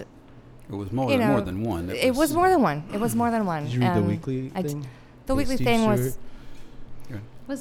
It 0.69 0.75
was 0.75 0.91
more 0.91 1.05
you 1.09 1.17
than 1.17 1.21
know, 1.27 1.31
more 1.33 1.41
than 1.41 1.63
one. 1.63 1.89
It, 1.89 2.13
was, 2.13 2.33
more 2.35 2.49
than 2.49 2.61
one. 2.61 2.83
It 2.93 2.99
was 2.99 3.15
more 3.15 3.31
than 3.31 3.45
one. 3.47 3.63
Did 3.63 3.73
you 3.73 3.79
read 3.79 3.93
the 3.95 3.97
And 3.97 4.07
weekly 4.07 4.51
I 4.53 4.61
d- 4.61 4.67
thing? 4.67 4.87
the 5.25 5.33
with 5.35 5.47
weekly 5.49 5.55
Steve 5.55 5.67
thing 5.67 5.81
Stewart? 5.81 5.99
was 5.99 6.17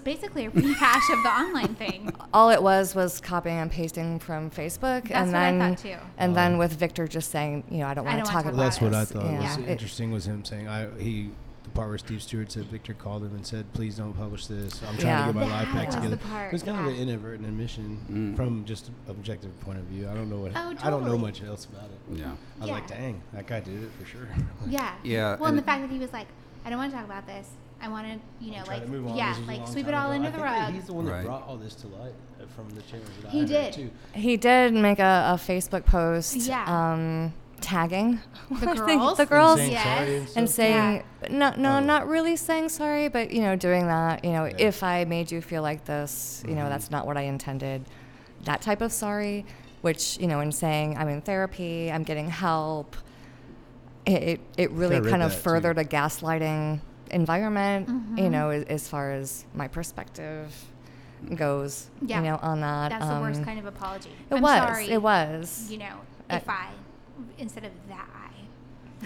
basically 0.00 0.46
a 0.46 0.50
rehash 0.50 1.10
of 1.10 1.22
the 1.22 1.28
online 1.28 1.74
thing. 1.74 2.12
all 2.32 2.50
it 2.50 2.62
was 2.62 2.94
was 2.94 3.20
copying 3.20 3.58
and 3.58 3.70
pasting 3.70 4.18
from 4.18 4.50
Facebook, 4.50 5.08
That's 5.08 5.10
and 5.12 5.32
what 5.32 5.36
I 5.40 5.50
then 5.52 5.76
thought 5.76 5.78
too. 5.82 5.96
and 6.18 6.36
then 6.36 6.54
Oh. 6.54 6.58
with 6.58 6.72
Victor 6.72 7.06
just 7.08 7.30
saying, 7.30 7.64
you 7.70 7.78
know, 7.78 7.86
I 7.86 7.94
don't 7.94 8.04
want 8.04 8.18
to 8.18 8.22
talk 8.24 8.32
talk 8.32 8.44
about 8.44 8.54
Well, 8.56 8.64
that's 8.64 8.80
what 8.80 8.94
I 8.94 9.04
thought 9.04 9.24
Yeah. 9.24 9.40
was 9.56 9.56
It- 9.58 9.68
interesting 9.68 10.10
was 10.12 10.26
him 10.26 10.44
saying 10.44 10.68
I 10.68 10.88
he 10.98 11.30
the 11.64 11.70
part 11.70 11.88
where 11.88 11.98
Steve 11.98 12.20
Stewart 12.22 12.50
said 12.50 12.64
Victor 12.64 12.92
called 12.92 13.22
him 13.22 13.34
and 13.36 13.46
said 13.46 13.72
please 13.72 13.96
don't 13.96 14.12
publish 14.14 14.46
this 14.46 14.80
I'm 14.82 14.96
trying 14.96 15.06
Yeah. 15.06 15.26
to 15.26 15.32
get 15.32 15.34
my 15.36 15.50
life 15.50 15.66
That 15.68 15.74
back 15.74 15.86
was 15.86 15.94
together. 15.94 16.16
the 16.16 16.24
part, 16.26 16.46
it 16.48 16.52
was 16.52 16.62
kind 16.64 16.80
of 16.80 16.86
an 16.86 16.94
inadvertent 16.98 17.46
admission 17.48 17.98
Mm. 18.10 18.36
from 18.36 18.64
just 18.64 18.90
objective 19.08 19.58
point 19.60 19.78
of 19.78 19.84
view. 19.84 20.08
I 20.08 20.14
don't 20.14 20.28
know 20.30 20.38
what 20.40 20.52
Oh, 20.56 20.74
I 20.82 20.90
don't 20.90 21.04
know 21.04 21.16
much 21.18 21.42
else 21.42 21.66
about 21.66 21.84
it. 21.84 22.18
Yeah. 22.18 22.32
I 22.58 22.62
was 22.62 22.70
like, 22.70 22.86
dang, 22.88 23.22
that 23.32 23.46
guy 23.46 23.60
did 23.60 23.82
it 23.82 23.90
for 23.98 24.04
sure. 24.06 24.28
Yeah. 24.68 24.92
Yeah, 25.04 25.36
Well, 25.36 25.44
and, 25.44 25.48
and 25.50 25.58
the 25.58 25.62
fact 25.62 25.82
that 25.82 25.90
he 25.90 25.98
was 25.98 26.12
like, 26.12 26.26
I 26.64 26.70
don't 26.70 26.78
want 26.78 26.90
to 26.90 26.96
talk 26.96 27.06
about 27.06 27.26
this. 27.26 27.48
I 27.82 27.88
want 27.88 28.06
to, 28.06 28.44
you 28.44 28.52
know, 28.52 28.62
like, 28.68 28.86
move 28.88 29.08
on. 29.08 29.16
yeah, 29.16 29.30
This 29.30 29.38
was 29.40 29.48
a 29.48 29.50
like 29.50 29.68
sweep 29.68 29.88
it 29.88 29.94
all 29.94 30.12
ago. 30.12 30.14
under 30.24 30.28
I 30.28 30.30
the 30.30 30.36
think 30.38 30.46
that 30.46 30.64
rug. 30.66 30.74
He's 30.74 30.84
the 30.86 30.92
one 30.92 31.04
that 31.06 31.12
Right. 31.12 31.24
brought 31.24 31.48
all 31.48 31.56
this 31.56 31.74
to 31.76 31.88
light 31.88 32.12
uh, 32.40 32.44
from 32.54 32.70
the 32.70 32.82
chambers 32.82 33.10
that 33.22 33.30
He 33.32 33.42
I 33.42 33.44
did. 33.44 33.72
too. 33.72 33.90
He 34.14 34.36
did 34.36 34.72
make 34.74 34.98
a, 35.00 35.32
a 35.34 35.38
Facebook 35.38 35.84
post, 35.84 36.36
Yeah. 36.36 36.64
um, 36.66 37.32
tagging 37.60 38.20
The 38.50 38.66
girls? 38.74 39.16
the 39.18 39.26
girls, 39.26 39.58
saying 39.58 39.72
Yes. 39.72 40.08
and 40.08 40.36
and 40.38 40.48
stuff. 40.48 40.54
saying 40.66 41.02
no 41.30 41.54
no 41.56 41.76
Oh. 41.76 41.80
not 41.80 42.08
really 42.08 42.34
saying 42.34 42.68
sorry 42.70 43.06
but 43.08 43.30
you 43.30 43.40
know 43.40 43.54
doing 43.54 43.86
that 43.86 44.24
you 44.24 44.32
know 44.32 44.46
Yeah. 44.46 44.56
if 44.58 44.82
i 44.82 45.04
made 45.04 45.30
you 45.30 45.40
feel 45.40 45.62
like 45.62 45.84
this 45.84 46.42
you 46.48 46.56
know 46.56 46.64
Mhm. 46.64 46.70
that's 46.70 46.90
not 46.90 47.06
what 47.06 47.16
i 47.16 47.20
intended 47.22 47.84
that 48.46 48.62
type 48.62 48.80
of 48.80 48.90
sorry 48.92 49.46
which 49.82 50.18
you 50.18 50.26
know 50.26 50.40
in 50.40 50.50
saying 50.50 50.98
i'm 50.98 51.08
in 51.08 51.20
therapy 51.20 51.92
i'm 51.92 52.02
getting 52.02 52.28
help 52.28 52.96
it 54.06 54.22
it, 54.24 54.40
it 54.56 54.70
really 54.72 54.96
kind 55.08 55.22
of 55.22 55.30
that, 55.30 55.36
too. 55.36 55.42
furthered 55.42 55.78
a 55.78 55.84
gaslighting 55.84 56.80
environment 57.12 57.88
you 57.88 58.24
Mhm. 58.24 58.30
know 58.30 58.50
as, 58.50 58.64
as 58.64 58.88
far 58.88 59.12
as 59.12 59.44
my 59.54 59.68
perspective 59.68 60.52
goes 61.34 61.88
Yeah. 62.04 62.18
you 62.18 62.24
know 62.24 62.36
on 62.42 62.60
that 62.60 62.90
That's 62.90 63.06
the 63.06 63.20
worst 63.20 63.38
Um, 63.40 63.44
kind 63.44 63.58
of 63.58 63.66
apology. 63.66 64.10
it 64.30 64.34
I'm 64.34 64.42
was 64.42 64.58
sorry. 64.58 64.86
it 64.90 65.02
was 65.02 65.68
You 65.70 65.78
know, 65.78 65.94
if 66.30 66.48
I, 66.48 66.68
instead 67.38 67.64
of 67.64 67.72
that 67.88 68.08
I. 68.14 68.30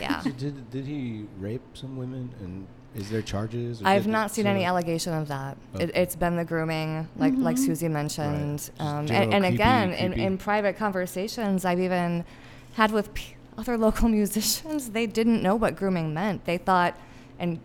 yeah 0.01 0.23
Did, 0.23 0.37
did 0.39 0.71
did 0.71 0.87
he 0.87 1.27
rape 1.39 1.63
some 1.75 1.97
women 1.97 2.31
and 2.41 2.67
is 2.95 3.11
there 3.11 3.21
charges? 3.21 3.83
or 3.83 3.87
I've 3.87 4.07
not 4.07 4.31
seen 4.31 4.45
so- 4.45 4.51
any 4.51 4.65
allegation 4.65 5.13
of 5.13 5.29
that. 5.29 5.59
It, 5.75 5.91
Okay. 5.91 6.01
it's 6.03 6.17
been 6.17 6.37
the 6.37 6.45
grooming, 6.47 7.07
like 7.19 7.35
like 7.37 7.57
Mhm. 7.57 7.67
Susie 7.67 7.89
mentioned, 7.89 8.59
Just 8.61 8.81
um, 8.81 9.07
general 9.07 9.25
and, 9.25 9.35
and 9.35 9.43
creepy- 9.45 9.55
again, 9.57 9.93
in, 9.93 10.13
in 10.15 10.39
private 10.39 10.79
conversations, 10.79 11.67
I've 11.67 11.81
even 11.81 12.25
had 12.73 12.93
with 12.93 13.13
p- 13.13 13.35
other 13.59 13.77
local 13.87 14.09
musicians. 14.09 14.91
They 14.91 15.07
didn't 15.07 15.43
know 15.43 15.55
what 15.57 15.77
grooming 15.77 16.15
meant. 16.15 16.47
They 16.47 16.57
thought, 16.57 16.95
and 17.39 17.59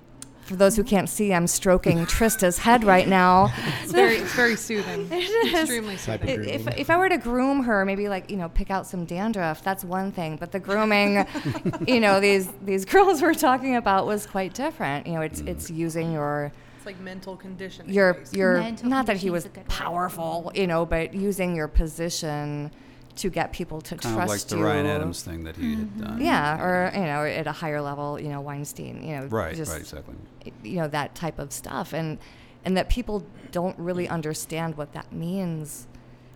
for 0.51 0.57
those 0.57 0.75
who 0.75 0.83
can't 0.83 1.09
see, 1.09 1.33
I'm 1.33 1.47
stroking 1.47 2.05
Trista's 2.05 2.59
head 2.59 2.83
right 2.83 3.07
now. 3.07 3.51
It's 3.81 3.91
very, 3.91 4.17
it's 4.17 4.33
very 4.33 4.55
soothing. 4.55 5.09
It 5.21 5.23
is. 5.23 5.61
Extremely 5.61 5.97
soothing. 5.97 6.43
If, 6.45 6.67
if 6.77 6.89
I 6.89 6.97
were 6.97 7.09
to 7.09 7.17
groom 7.17 7.63
her, 7.63 7.85
maybe 7.85 8.09
like 8.09 8.29
you 8.29 8.37
know 8.37 8.49
pick 8.49 8.69
out 8.69 8.85
some 8.85 9.05
dandruff, 9.05 9.63
that's 9.63 9.83
one 9.83 10.11
thing. 10.11 10.37
But 10.37 10.51
the 10.51 10.59
grooming, 10.59 11.25
you 11.87 11.99
know, 11.99 12.19
these 12.19 12.49
these 12.63 12.85
girls 12.85 13.21
we're 13.21 13.33
talking 13.33 13.75
about 13.75 14.05
was 14.05 14.25
quite 14.25 14.53
different. 14.53 15.07
You 15.07 15.13
know, 15.13 15.21
it's 15.21 15.41
mm. 15.41 15.47
it's 15.47 15.69
using 15.71 16.11
your 16.11 16.51
It's 16.77 16.85
like 16.85 16.99
mental 16.99 17.35
conditioning. 17.37 17.93
your 17.93 18.13
basically. 18.13 18.39
your 18.39 18.57
Mental 18.59 18.89
not 18.89 19.05
that 19.05 19.17
he 19.17 19.29
was 19.29 19.43
is 19.43 19.51
a 19.51 19.53
good 19.53 19.63
word. 19.63 19.69
powerful, 19.69 20.51
you 20.53 20.67
know, 20.67 20.85
but 20.85 21.13
using 21.13 21.55
your 21.55 21.67
position 21.67 22.71
to 23.17 23.29
get 23.29 23.51
people 23.51 23.81
to 23.81 23.95
Kind 23.97 24.13
of 24.13 24.19
like 24.19 24.27
trust 24.27 24.49
the 24.49 24.57
you. 24.57 24.63
Ryan 24.63 24.85
Adams 24.85 25.23
thing 25.23 25.43
that 25.43 25.55
he 25.57 25.75
had 25.75 25.79
mm-hmm. 25.87 26.01
done. 26.01 26.21
Yeah, 26.21 26.61
or 26.61 26.91
you 26.93 27.01
know, 27.01 27.23
at 27.23 27.47
a 27.47 27.51
higher 27.51 27.81
level, 27.81 28.19
you 28.19 28.29
know, 28.29 28.41
Weinstein, 28.41 29.03
you 29.03 29.17
know, 29.17 29.25
Right, 29.25 29.55
just 29.55 29.71
right, 29.71 29.81
exactly. 29.81 30.15
you 30.63 30.77
know 30.77 30.87
that 30.87 31.15
type 31.15 31.39
of 31.39 31.51
stuff, 31.51 31.93
and 31.93 32.17
and 32.65 32.77
that 32.77 32.89
people 32.89 33.25
don't 33.51 33.77
really 33.77 34.07
understand 34.07 34.77
what 34.77 34.93
that 34.93 35.11
means. 35.11 35.87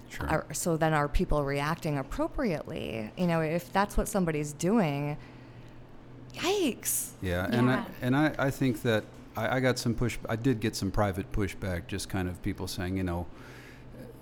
Sure. 0.10 0.28
Are, 0.28 0.46
so 0.54 0.78
then 0.78 0.94
are 0.94 1.08
people 1.08 1.44
reacting 1.44 1.98
appropriately? 1.98 3.12
You 3.18 3.28
know, 3.28 3.42
if 3.42 3.72
that's 3.74 3.98
what 3.98 4.08
somebody's 4.08 4.54
doing, 4.54 5.18
yikes. 6.36 7.12
Yeah, 7.22 7.48
and 7.52 7.70
I, 7.70 7.74
Yeah. 7.76 7.86
and 8.02 8.16
I, 8.16 8.36
I 8.38 8.50
think 8.52 8.82
that 8.84 9.04
I, 9.36 9.58
I 9.58 9.60
got 9.60 9.80
some 9.80 9.94
push. 9.94 10.18
I 10.30 10.36
did 10.36 10.60
get 10.60 10.76
some 10.76 10.92
private 10.92 11.32
pushback, 11.32 11.88
just 11.88 12.10
kind 12.10 12.28
of 12.30 12.42
people 12.42 12.68
saying, 12.68 12.98
you 12.98 13.04
know, 13.04 13.26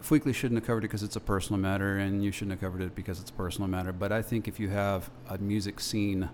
Fleekley 0.03 0.33
shouldn't 0.33 0.59
have 0.59 0.67
covered 0.67 0.79
it 0.83 0.89
because 0.89 1.01
it's 1.03 1.15
a 1.15 1.19
personal 1.21 1.59
matter, 1.59 1.97
and 1.97 2.23
you 2.23 2.31
shouldn't 2.31 2.51
have 2.51 2.61
covered 2.61 2.81
it 2.81 2.93
because 2.93 3.19
it's 3.21 3.29
a 3.31 3.33
personal 3.33 3.67
matter. 3.69 3.91
But 3.93 4.11
I 4.11 4.21
think 4.21 4.47
if 4.47 4.59
you 4.59 4.69
have 4.69 5.09
a 5.29 5.37
music 5.37 5.79
scene 5.79 6.29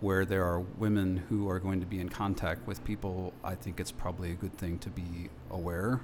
where 0.00 0.24
there 0.24 0.44
are 0.44 0.58
women 0.60 1.18
who 1.28 1.48
are 1.48 1.60
going 1.60 1.78
to 1.80 1.86
be 1.86 2.00
in 2.00 2.08
contact 2.08 2.66
with 2.66 2.82
people, 2.84 3.32
I 3.44 3.54
think 3.54 3.78
it's 3.78 3.92
probably 3.92 4.32
a 4.32 4.34
good 4.34 4.58
thing 4.58 4.78
to 4.80 4.90
be 4.90 5.30
aware 5.50 6.00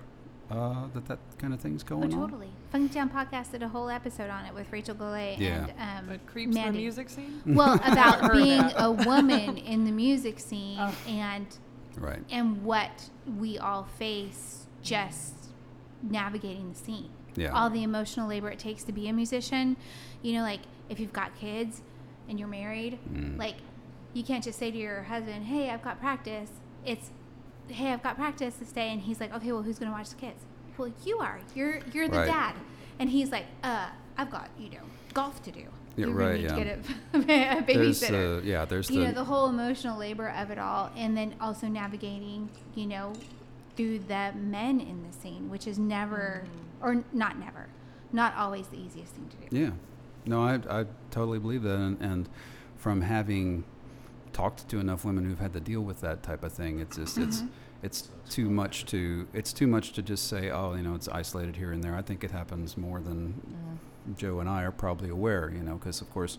uh, 0.50 0.86
that 0.94 1.06
that 1.06 1.18
kind 1.38 1.52
of 1.52 1.60
thing's 1.60 1.82
Oh, 1.82 1.88
going 1.88 2.14
on. 2.14 2.20
totally. 2.20 2.50
Funky 2.70 2.94
Town 2.94 3.10
Podcast 3.10 3.50
did 3.50 3.62
a 3.64 3.68
whole 3.68 3.90
episode 3.90 4.30
on 4.30 4.46
it 4.46 4.54
with 4.54 4.70
Rachel 4.72 4.94
Golay 4.94 5.36
Yeah. 5.38 5.66
and 5.76 5.98
um, 6.00 6.06
But 6.08 6.26
creeps 6.26 6.56
in 6.56 6.64
the 6.66 6.70
music 6.72 7.10
scene. 7.10 7.42
Well, 7.46 7.74
about 7.84 8.32
being 8.32 8.62
that. 8.62 8.74
a 8.78 8.90
woman 9.06 9.58
in 9.58 9.84
the 9.84 9.92
music 9.92 10.38
scene 10.38 10.78
Oh. 10.80 10.94
and 11.08 11.46
Right. 11.98 12.22
and 12.30 12.62
what 12.64 13.10
we 13.38 13.58
all 13.58 13.84
face 13.98 14.66
just 14.80 15.34
navigating 16.02 16.72
the 16.72 16.78
scene. 16.78 17.10
Yeah. 17.36 17.50
All 17.52 17.70
the 17.70 17.82
emotional 17.82 18.28
labor 18.28 18.48
it 18.50 18.58
takes 18.58 18.84
to 18.84 18.92
be 18.92 19.08
a 19.08 19.12
musician. 19.12 19.76
You 20.22 20.34
know, 20.34 20.42
like 20.42 20.60
if 20.88 20.98
you've 20.98 21.12
got 21.12 21.36
kids 21.38 21.82
and 22.28 22.38
you're 22.38 22.48
married, 22.48 22.98
Mm. 23.12 23.38
like 23.38 23.56
you 24.14 24.22
can't 24.24 24.42
just 24.42 24.58
say 24.58 24.70
to 24.70 24.76
your 24.76 25.02
husband, 25.04 25.44
"Hey, 25.46 25.70
I've 25.70 25.82
got 25.82 26.00
practice." 26.00 26.50
It's, 26.84 27.10
"Hey, 27.68 27.92
I've 27.92 28.02
got 28.02 28.16
practice 28.16 28.54
this 28.56 28.72
day," 28.72 28.90
and 28.90 29.02
he's 29.02 29.20
like, 29.20 29.32
"Okay, 29.34 29.52
well, 29.52 29.62
who's 29.62 29.78
gonna 29.78 29.92
watch 29.92 30.08
the 30.10 30.16
kids?" 30.16 30.44
Well, 30.76 30.90
you 31.04 31.18
are. 31.18 31.40
You're 31.54 31.80
you're 31.92 32.08
the 32.08 32.18
Right. 32.18 32.26
dad, 32.26 32.54
and 32.98 33.10
he's 33.10 33.30
like, 33.30 33.46
"Uh, 33.62 33.88
I've 34.16 34.30
got 34.30 34.48
you 34.58 34.70
know 34.70 34.82
golf 35.14 35.42
to 35.42 35.50
do. 35.52 35.64
Yeah, 35.96 36.06
you 36.06 36.12
right, 36.12 36.34
need 36.40 36.44
yeah. 36.44 36.54
to 36.54 36.64
get 36.64 36.66
a, 37.12 37.18
a 37.58 37.62
There's 37.62 38.00
babysitter." 38.00 38.40
the 38.42 38.46
yeah. 38.48 38.64
There's 38.64 38.90
you 38.90 39.00
the 39.00 39.06
know 39.08 39.12
the 39.12 39.24
whole 39.24 39.48
emotional 39.48 39.98
labor 39.98 40.28
of 40.30 40.50
it 40.50 40.58
all 40.58 40.90
and 40.96 41.16
then 41.16 41.34
also 41.40 41.66
navigating 41.68 42.48
you 42.74 42.86
know 42.86 43.12
through 43.78 43.98
the 44.00 44.32
men 44.36 44.80
in 44.80 45.02
the 45.08 45.12
scene 45.12 45.48
which 45.48 45.66
is 45.66 45.78
never 45.78 46.44
or 46.82 47.02
not 47.12 47.38
never 47.38 47.68
not 48.12 48.34
always 48.36 48.66
the 48.68 48.76
easiest 48.76 49.12
thing 49.14 49.28
to 49.28 49.36
do 49.48 49.56
Yeah, 49.56 49.70
no, 50.26 50.42
I, 50.42 50.54
I 50.80 50.84
totally 51.10 51.38
believe 51.38 51.62
that, 51.62 51.76
and, 51.78 51.98
and 52.02 52.28
from 52.76 53.00
having 53.02 53.64
talked 54.32 54.68
to 54.68 54.78
enough 54.78 55.04
women 55.04 55.24
who've 55.24 55.38
had 55.38 55.52
to 55.54 55.60
deal 55.60 55.80
with 55.80 56.00
that 56.00 56.22
type 56.22 56.42
of 56.44 56.52
thing, 56.52 56.80
it's 56.80 56.96
just 56.96 57.16
it's 57.18 57.40
Mhm. 57.42 57.48
it's 57.82 58.08
too 58.28 58.50
much 58.50 58.84
to 58.86 59.26
it's 59.32 59.52
too 59.52 59.66
much 59.66 59.92
to 59.92 60.02
just 60.02 60.26
say, 60.28 60.50
oh, 60.50 60.74
you 60.74 60.82
know, 60.82 60.94
it's 60.94 61.08
isolated 61.08 61.56
here 61.56 61.72
and 61.72 61.82
there. 61.84 61.94
I 61.94 62.02
think 62.02 62.24
it 62.24 62.30
happens 62.30 62.76
more 62.76 63.00
than 63.00 63.78
Joe 64.16 64.40
and 64.40 64.48
I 64.48 64.62
are 64.64 64.72
probably 64.72 65.08
aware, 65.10 65.50
you 65.54 65.62
know, 65.62 65.74
because 65.76 66.00
of 66.00 66.10
course 66.10 66.38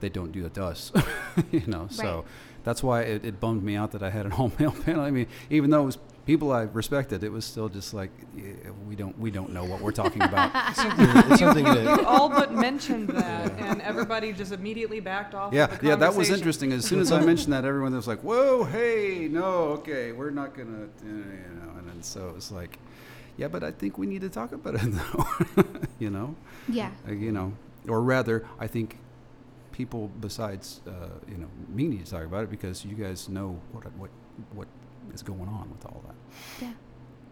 they 0.00 0.08
don't 0.08 0.32
do 0.32 0.44
it 0.46 0.54
to 0.54 0.64
us, 0.64 0.92
you 1.50 1.66
know. 1.66 1.86
So 1.90 2.24
that's 2.64 2.82
why 2.82 3.02
it, 3.02 3.24
it 3.24 3.40
bummed 3.40 3.62
me 3.62 3.74
out 3.76 3.92
that 3.92 4.02
I 4.02 4.10
had 4.10 4.26
an 4.26 4.32
all 4.38 4.50
male 4.58 4.72
panel. 4.72 5.02
I 5.02 5.10
mean, 5.10 5.26
even 5.50 5.70
though 5.70 5.82
it 5.82 5.86
was 5.86 5.98
people 6.26 6.52
I 6.52 6.62
respected, 6.62 7.22
it 7.22 7.30
was 7.30 7.44
still 7.44 7.68
just 7.68 7.94
like 7.94 8.10
yeah, 8.36 8.52
we 8.88 8.96
don't 8.96 9.18
we 9.18 9.30
don't 9.30 9.52
know 9.52 9.64
what 9.64 9.80
we're 9.80 9.92
talking 9.92 10.22
about. 10.30 10.50
It's 10.70 10.82
something, 10.82 11.06
it's 11.32 11.40
something 11.40 11.66
you 11.66 12.04
all 12.06 12.28
but 12.28 12.52
mentioned 12.52 13.08
that, 13.08 13.52
and 13.58 13.82
everybody 13.82 14.32
just 14.32 14.52
immediately 14.52 15.00
backed 15.00 15.34
off. 15.34 15.52
Yeah, 15.52 15.64
of 15.64 15.80
the 15.80 15.88
yeah, 15.88 15.96
that 15.96 16.14
was 16.14 16.30
interesting. 16.30 16.72
As 16.72 16.84
soon 16.84 17.00
as 17.00 17.12
I 17.12 17.20
mentioned 17.20 17.52
that, 17.52 17.64
everyone 17.64 17.94
was 17.94 18.08
like, 18.08 18.20
"Whoa, 18.20 18.64
hey, 18.64 19.28
no, 19.30 19.44
okay, 19.78 20.12
we're 20.12 20.30
not 20.30 20.54
gonna," 20.54 20.88
you 21.04 21.12
know. 21.12 21.78
And 21.78 21.88
then 21.88 22.02
so 22.02 22.28
it 22.28 22.34
was 22.34 22.50
like, 22.50 22.78
"Yeah, 23.36 23.48
but 23.48 23.62
I 23.62 23.70
think 23.70 23.98
we 23.98 24.06
need 24.06 24.22
to 24.22 24.30
talk 24.30 24.52
about 24.52 24.76
it, 24.76 24.80
though," 24.84 25.64
you 25.98 26.10
know, 26.10 26.34
yeah 26.68 26.90
uh, 27.08 27.12
you 27.12 27.32
know, 27.32 27.52
or 27.88 28.02
rather, 28.02 28.46
I 28.58 28.66
think 28.66 28.98
people 29.72 30.08
besides 30.20 30.80
uh, 30.86 31.08
you 31.28 31.36
know 31.36 31.48
me 31.68 31.88
need 31.88 32.04
to 32.04 32.10
talk 32.10 32.24
about 32.24 32.44
it 32.44 32.50
because 32.50 32.84
you 32.84 32.94
guys 32.94 33.28
know 33.28 33.60
what 33.72 33.84
what 33.96 34.10
what 34.52 34.68
is 35.12 35.22
going 35.22 35.48
on 35.48 35.68
with 35.70 35.84
all 35.86 36.02
that. 36.06 36.14
yeah 36.66 36.72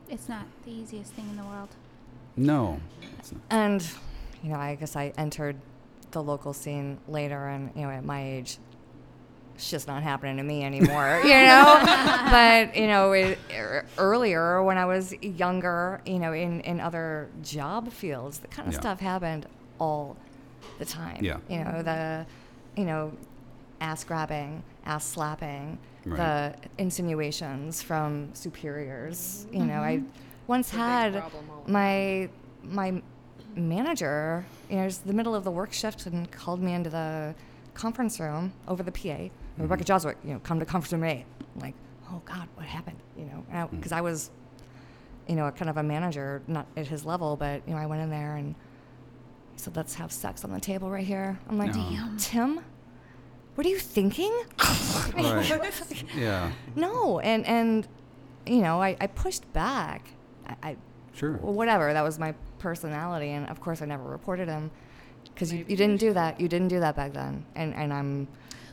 It's 0.08 0.28
not 0.28 0.44
the 0.64 0.70
easiest 0.72 1.12
thing 1.12 1.28
in 1.30 1.36
the 1.36 1.44
world. 1.44 1.68
No. 2.36 2.80
It's 3.18 3.32
not. 3.32 3.42
And, 3.50 3.86
you 4.42 4.50
know, 4.50 4.56
I 4.58 4.74
guess 4.74 4.96
I 4.96 5.12
entered 5.18 5.56
the 6.12 6.22
local 6.22 6.52
scene 6.52 6.98
later, 7.08 7.46
and, 7.48 7.70
you 7.74 7.82
know, 7.82 7.90
at 7.90 8.04
my 8.04 8.22
age, 8.24 8.58
it's 9.54 9.70
just 9.70 9.86
not 9.86 10.02
happening 10.02 10.38
to 10.38 10.42
me 10.42 10.64
anymore, 10.64 11.20
you 11.24 11.30
know? 11.30 11.78
but, 12.30 12.74
you 12.76 12.86
know, 12.86 13.12
it, 13.12 13.38
er, 13.54 13.84
earlier 13.98 14.62
when 14.62 14.78
I 14.78 14.86
was 14.86 15.12
younger, 15.22 16.00
you 16.06 16.18
know, 16.18 16.32
in, 16.32 16.60
in 16.62 16.80
other 16.80 17.28
job 17.42 17.92
fields, 17.92 18.38
the 18.38 18.48
kind 18.48 18.66
of 18.68 18.74
Yeah. 18.74 18.80
stuff 18.80 19.00
happened 19.00 19.46
all 19.78 20.16
the 20.78 20.84
time. 20.86 21.18
Yeah. 21.22 21.36
You 21.48 21.64
know, 21.64 21.82
the, 21.82 22.26
you 22.76 22.84
know, 22.84 23.12
ass 23.80 24.04
grabbing, 24.04 24.62
ass 24.84 25.04
slapping, 25.04 25.78
Right. 26.04 26.16
the 26.16 26.68
insinuations 26.82 27.80
from 27.82 28.34
superiors. 28.34 29.46
You 29.52 29.64
know, 29.64 29.80
I 29.82 29.98
Mhm. 29.98 30.06
once 30.48 30.68
It's 30.68 30.76
had 30.76 31.12
problem 31.14 31.50
all 31.50 31.62
the 31.64 31.72
my 31.72 32.28
my 32.64 33.02
manager, 33.54 34.44
you 34.68 34.76
know, 34.76 34.82
it 34.82 34.86
was 34.86 34.98
the 34.98 35.12
middle 35.12 35.34
of 35.34 35.44
the 35.44 35.50
work 35.50 35.72
shift 35.72 36.06
and 36.06 36.30
called 36.30 36.60
me 36.60 36.72
into 36.72 36.90
the 36.90 37.34
conference 37.74 38.18
room 38.20 38.52
over 38.68 38.82
the 38.82 38.92
PA. 38.92 39.30
Rebecca 39.58 39.84
Jozwiak, 39.84 40.16
you 40.24 40.32
know, 40.34 40.40
come 40.40 40.58
to 40.58 40.64
conference 40.66 40.92
room 40.92 41.04
A. 41.04 41.24
I'm 41.54 41.60
like, 41.60 41.74
oh 42.10 42.20
God, 42.24 42.48
what 42.54 42.66
happened? 42.66 42.96
You 43.16 43.26
know, 43.26 43.68
because 43.70 43.92
I, 43.92 44.00
was, 44.00 44.30
you 45.28 45.36
know, 45.36 45.50
kind 45.50 45.68
of 45.68 45.76
a 45.76 45.82
manager, 45.82 46.42
not 46.46 46.66
at 46.76 46.86
his 46.86 47.04
level, 47.04 47.36
but 47.36 47.62
you 47.66 47.74
know, 47.74 47.80
I 47.80 47.86
went 47.86 48.02
in 48.02 48.10
there 48.10 48.36
and 48.36 48.54
he 49.52 49.58
said, 49.58 49.76
let's 49.76 49.94
have 49.94 50.10
sex 50.12 50.44
on 50.44 50.52
the 50.52 50.60
table 50.60 50.90
right 50.90 51.06
here. 51.06 51.38
I'm 51.48 51.58
like, 51.58 51.74
No. 51.74 51.82
Damn. 51.82 52.16
Tim, 52.16 52.60
what 53.54 53.66
are 53.66 53.70
you 53.70 53.78
thinking? 53.78 54.32
Right. 55.14 56.06
Yeah. 56.16 56.52
no, 56.74 57.18
and 57.20 57.44
and 57.46 57.86
you 58.46 58.60
know, 58.62 58.80
I, 58.80 58.96
I 59.00 59.06
pushed 59.08 59.50
back. 59.52 60.08
I, 60.46 60.56
I 60.70 60.76
Sure. 61.14 61.32
well, 61.42 61.52
whatever. 61.52 61.92
That 61.92 62.02
was 62.02 62.18
my 62.18 62.34
personality, 62.58 63.30
and 63.30 63.48
of 63.50 63.60
course, 63.60 63.82
I 63.82 63.84
never 63.86 64.04
reported 64.04 64.48
him 64.48 64.70
because 65.24 65.52
you, 65.52 65.64
you 65.68 65.76
didn't 65.76 65.98
do 66.00 66.12
that. 66.14 66.40
You 66.40 66.48
didn't 66.48 66.68
do 66.68 66.80
that 66.80 66.96
back 66.96 67.12
then, 67.12 67.44
and 67.54 67.74
and 67.74 67.92
I'm 67.92 68.28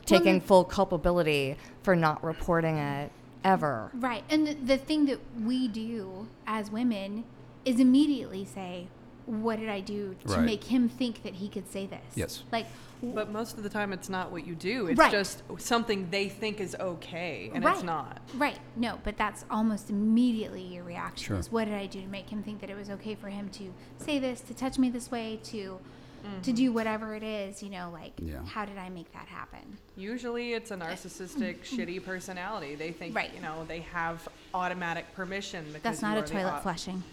taking 0.06 0.38
the- 0.38 0.46
full 0.46 0.64
culpability 0.64 1.56
for 1.82 1.94
not 1.94 2.22
reporting 2.24 2.78
it 2.78 3.10
ever. 3.44 3.90
Right. 3.94 4.24
And 4.30 4.46
the, 4.46 4.54
the 4.54 4.78
thing 4.78 5.04
that 5.06 5.18
we 5.42 5.68
do 5.68 6.26
as 6.46 6.70
women 6.70 7.24
is 7.64 7.78
immediately 7.80 8.44
say, 8.44 8.88
what 9.30 9.60
did 9.60 9.68
I 9.68 9.80
do 9.80 10.16
to 10.26 10.28
Right. 10.34 10.44
make 10.44 10.64
him 10.64 10.88
think 10.88 11.22
that 11.22 11.34
he 11.34 11.48
could 11.48 11.70
say 11.70 11.86
this? 11.86 12.00
Yes. 12.16 12.42
Like, 12.50 12.66
w- 13.00 13.14
But 13.14 13.30
most 13.30 13.56
of 13.56 13.62
the 13.62 13.68
time, 13.68 13.92
it's 13.92 14.08
not 14.08 14.32
what 14.32 14.44
you 14.46 14.54
do. 14.56 14.88
It's 14.88 14.98
Right. 14.98 15.10
just 15.12 15.42
something 15.58 16.10
they 16.10 16.28
think 16.28 16.60
is 16.60 16.74
okay, 16.80 17.50
and 17.54 17.64
right. 17.64 17.74
it's 17.74 17.84
not. 17.84 18.18
Right. 18.34 18.58
No, 18.76 18.98
but 19.04 19.16
that's 19.16 19.44
almost 19.50 19.88
immediately 19.88 20.62
your 20.62 20.82
reaction. 20.84 21.24
Sure. 21.28 21.38
Is 21.38 21.50
what 21.52 21.66
did 21.66 21.74
I 21.74 21.86
do 21.86 22.00
to 22.00 22.08
make 22.08 22.28
him 22.30 22.42
think 22.42 22.60
that 22.60 22.70
it 22.70 22.76
was 22.76 22.90
okay 22.90 23.14
for 23.14 23.28
him 23.28 23.48
to 23.50 23.72
say 23.98 24.18
this, 24.18 24.40
to 24.42 24.54
touch 24.54 24.78
me 24.78 24.90
this 24.90 25.10
way, 25.10 25.38
to 25.44 25.78
Mm-hmm. 26.24 26.40
to 26.42 26.52
do 26.52 26.72
whatever 26.72 27.14
it 27.14 27.22
is? 27.22 27.62
You 27.62 27.70
know, 27.70 27.90
like 27.92 28.12
Yeah. 28.18 28.44
how 28.46 28.64
did 28.64 28.78
I 28.78 28.88
make 28.88 29.12
that 29.12 29.26
happen? 29.26 29.60
Usually, 29.96 30.52
it's 30.54 30.70
a 30.70 30.76
narcissistic, 30.76 31.60
shitty 31.64 32.04
personality. 32.04 32.74
They 32.74 32.92
think, 32.92 33.14
Right. 33.14 33.32
you 33.34 33.42
know, 33.42 33.64
they 33.68 33.80
have 33.80 34.26
automatic 34.54 35.12
permission. 35.14 35.64
Because 35.66 35.82
That's 35.82 36.02
not 36.02 36.18
a 36.18 36.22
toilet 36.22 36.54
au- 36.56 36.60
flushing. 36.60 37.02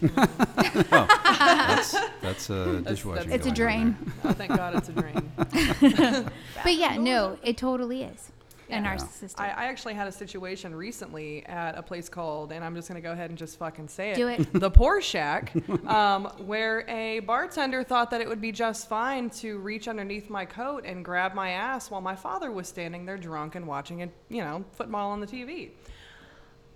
That's 0.90 1.96
that's 2.20 2.50
a 2.50 2.80
dishwashing. 2.80 3.30
It's 3.32 3.46
a 3.46 3.50
drain. 3.50 3.96
Oh, 4.24 4.32
thank 4.32 4.56
God 4.56 4.74
it's 4.76 4.88
a 4.88 4.92
drain. 4.92 5.30
But 6.64 6.74
yeah, 6.74 6.96
no, 6.96 7.38
it 7.42 7.56
totally 7.56 8.02
is 8.02 8.30
a 8.68 8.72
Yeah. 8.72 8.96
narcissistic. 8.96 9.38
I, 9.40 9.48
I 9.50 9.64
actually 9.66 9.94
had 9.94 10.06
a 10.08 10.12
situation 10.12 10.74
recently 10.74 11.44
at 11.46 11.76
a 11.76 11.82
place 11.82 12.08
called, 12.08 12.52
and 12.52 12.64
I'm 12.64 12.74
just 12.74 12.88
going 12.88 13.00
to 13.00 13.06
go 13.06 13.12
ahead 13.12 13.30
and 13.30 13.38
just 13.38 13.58
fucking 13.58 13.88
say 13.88 14.10
it. 14.12 14.16
Do 14.16 14.28
it. 14.28 14.52
The 14.52 14.70
Poor 14.70 15.00
Shack, 15.00 15.52
um, 15.86 16.26
where 16.38 16.84
a 16.88 17.20
bartender 17.20 17.82
thought 17.82 18.10
that 18.10 18.20
it 18.20 18.28
would 18.28 18.40
be 18.40 18.52
just 18.52 18.88
fine 18.88 19.30
to 19.30 19.58
reach 19.58 19.88
underneath 19.88 20.28
my 20.30 20.44
coat 20.44 20.84
and 20.86 21.04
grab 21.04 21.34
my 21.34 21.50
ass 21.50 21.90
while 21.90 22.00
my 22.00 22.16
father 22.16 22.50
was 22.50 22.68
standing 22.68 23.04
there 23.06 23.18
drunk 23.18 23.54
and 23.54 23.66
watching 23.66 24.00
it, 24.00 24.10
you 24.28 24.42
know, 24.42 24.64
football 24.72 25.10
on 25.10 25.20
the 25.20 25.26
TV. 25.26 25.70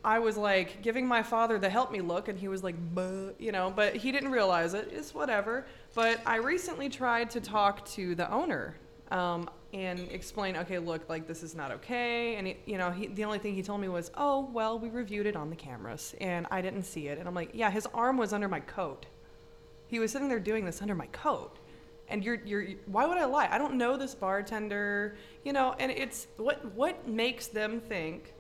I 0.04 0.18
was 0.18 0.36
like 0.36 0.82
giving 0.82 1.06
my 1.06 1.22
father 1.22 1.60
the 1.60 1.70
help 1.70 1.92
me 1.92 2.00
look, 2.00 2.26
and 2.26 2.36
he 2.36 2.48
was 2.48 2.64
like, 2.64 2.74
"Buh," 2.92 3.30
you 3.38 3.52
know, 3.52 3.72
but 3.74 3.94
he 3.94 4.10
didn't 4.10 4.32
realize 4.32 4.74
it. 4.74 4.88
It's 4.92 5.14
whatever. 5.14 5.64
But 5.94 6.20
I 6.26 6.36
recently 6.36 6.88
tried 6.88 7.30
to 7.30 7.40
talk 7.40 7.84
to 7.90 8.16
the 8.16 8.28
owner 8.28 8.74
um, 9.12 9.48
and 9.72 10.00
explain, 10.10 10.56
okay, 10.56 10.78
look, 10.78 11.08
like 11.08 11.26
this 11.26 11.42
is 11.42 11.54
not 11.54 11.70
okay. 11.70 12.36
And 12.36 12.46
he, 12.46 12.56
you 12.66 12.78
know, 12.78 12.90
he, 12.90 13.06
the 13.06 13.24
only 13.24 13.38
thing 13.38 13.54
he 13.54 13.62
told 13.62 13.80
me 13.80 13.88
was, 13.88 14.10
oh, 14.16 14.48
well, 14.52 14.78
we 14.78 14.90
reviewed 14.90 15.26
it 15.26 15.36
on 15.36 15.50
the 15.50 15.56
cameras, 15.56 16.14
and 16.20 16.46
I 16.50 16.60
didn't 16.60 16.82
see 16.82 17.08
it. 17.08 17.18
And 17.18 17.26
I'm 17.26 17.34
like, 17.34 17.50
yeah, 17.54 17.70
his 17.70 17.86
arm 17.94 18.16
was 18.18 18.32
under 18.32 18.48
my 18.48 18.60
coat. 18.60 19.06
He 19.86 19.98
was 19.98 20.12
sitting 20.12 20.28
there 20.28 20.40
doing 20.40 20.64
this 20.64 20.82
under 20.82 20.94
my 20.94 21.06
coat. 21.06 21.58
And 22.08 22.22
you're, 22.22 22.40
you're, 22.44 22.66
why 22.86 23.06
would 23.06 23.16
I 23.16 23.24
lie? 23.24 23.48
I 23.50 23.56
don't 23.56 23.74
know 23.74 23.96
this 23.96 24.14
bartender, 24.14 25.16
you 25.44 25.52
know, 25.54 25.74
and 25.78 25.90
it's 25.90 26.26
what, 26.36 26.62
what 26.74 27.08
makes 27.08 27.46
them 27.46 27.80
think 27.80 28.34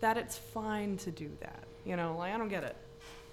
that 0.00 0.18
it's 0.18 0.36
fine 0.36 0.98
to 0.98 1.10
do 1.10 1.30
that. 1.40 1.64
You 1.86 1.96
know, 1.96 2.16
like 2.18 2.34
I 2.34 2.38
don't 2.38 2.48
get 2.48 2.64
it. 2.64 2.76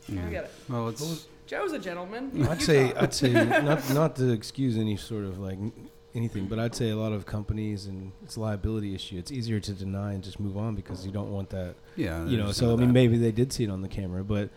I 0.09 0.15
don't 0.15 0.31
get 0.31 0.45
it. 0.45 0.51
Well, 0.69 0.87
it's 0.89 1.27
Joe's 1.45 1.73
a 1.73 1.79
gentleman. 1.79 2.31
I'd 2.47 2.59
You 2.59 2.65
say. 2.65 2.93
I'd 2.93 3.13
say 3.13 3.31
not 3.33 3.93
not 3.93 4.15
to 4.17 4.31
excuse 4.31 4.77
any 4.77 4.95
sort 4.95 5.25
of 5.25 5.39
like 5.39 5.57
n- 5.57 5.89
anything, 6.19 6.45
but 6.47 6.59
I'd 6.59 6.75
say 6.75 6.89
a 6.91 6.95
lot 6.95 7.11
of 7.13 7.25
companies 7.25 7.85
and 7.87 8.11
it's 8.23 8.35
a 8.35 8.39
liability 8.41 8.93
issue. 8.93 9.17
It's 9.17 9.31
easier 9.31 9.59
to 9.59 9.73
deny 9.73 10.13
and 10.13 10.23
just 10.23 10.39
move 10.39 10.57
on 10.57 10.75
because 10.75 11.05
you 11.05 11.11
don't 11.11 11.31
want 11.31 11.49
that. 11.49 11.75
yeah. 11.95 12.25
You 12.25 12.37
know, 12.37 12.51
so 12.51 12.73
I 12.73 12.75
mean, 12.75 12.87
that. 12.89 12.93
maybe 12.93 13.17
they 13.17 13.31
did 13.31 13.51
see 13.51 13.63
it 13.63 13.69
on 13.71 13.81
the 13.81 13.87
camera, 13.87 14.23
but 14.23 14.49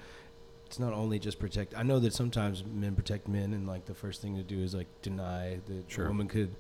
it's 0.66 0.78
not 0.78 0.92
only 0.92 1.18
just 1.18 1.38
protect. 1.38 1.76
I 1.76 1.82
know 1.82 1.98
that 2.00 2.12
sometimes 2.12 2.64
men 2.64 2.94
protect 2.94 3.28
men, 3.28 3.52
and 3.54 3.66
like 3.66 3.84
the 3.86 3.94
first 3.94 4.20
thing 4.22 4.36
to 4.36 4.42
do 4.42 4.58
is 4.60 4.74
like 4.74 4.88
deny 5.02 5.60
that 5.66 5.84
Sure. 5.90 6.06
a 6.06 6.08
woman 6.08 6.28
could 6.28 6.56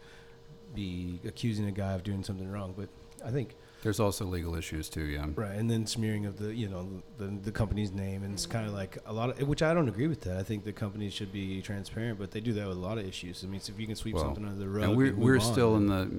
be 0.74 1.20
accusing 1.26 1.66
a 1.66 1.72
guy 1.72 1.92
of 1.92 2.02
doing 2.02 2.22
something 2.22 2.50
wrong. 2.50 2.74
But 2.76 2.88
I 3.24 3.30
think 3.30 3.54
There's 3.82 3.98
also 3.98 4.24
legal 4.24 4.54
issues 4.54 4.88
too. 4.88 5.02
Yeah. 5.02 5.26
Right, 5.34 5.56
and 5.56 5.68
then 5.68 5.86
smearing 5.86 6.24
of 6.24 6.38
the 6.38 6.54
you 6.54 6.68
know 6.68 7.02
the 7.18 7.26
the 7.42 7.52
company's 7.52 7.90
name, 7.92 8.22
and 8.22 8.32
it's 8.32 8.46
kind 8.46 8.66
of 8.66 8.72
like 8.72 8.96
a 9.06 9.12
lot 9.12 9.30
of 9.30 9.48
which 9.48 9.62
I 9.62 9.74
don't 9.74 9.88
agree 9.88 10.06
with 10.06 10.20
that. 10.22 10.38
I 10.38 10.44
think 10.44 10.64
the 10.64 10.72
companies 10.72 11.12
should 11.12 11.32
be 11.32 11.60
transparent, 11.62 12.18
but 12.18 12.30
they 12.30 12.40
do 12.40 12.52
that 12.54 12.68
with 12.68 12.76
a 12.76 12.80
lot 12.80 12.98
of 12.98 13.06
issues. 13.06 13.42
I 13.42 13.48
mean, 13.48 13.60
so 13.60 13.72
if 13.72 13.80
you 13.80 13.86
can 13.86 13.96
sweep 13.96 14.14
Well, 14.14 14.24
something 14.24 14.44
under 14.44 14.58
the 14.58 14.68
rug, 14.68 14.84
And 14.84 14.96
we're 14.96 15.14
we're 15.14 15.34
move 15.34 15.42
still 15.42 15.76
in 15.76 15.86
the 15.88 16.10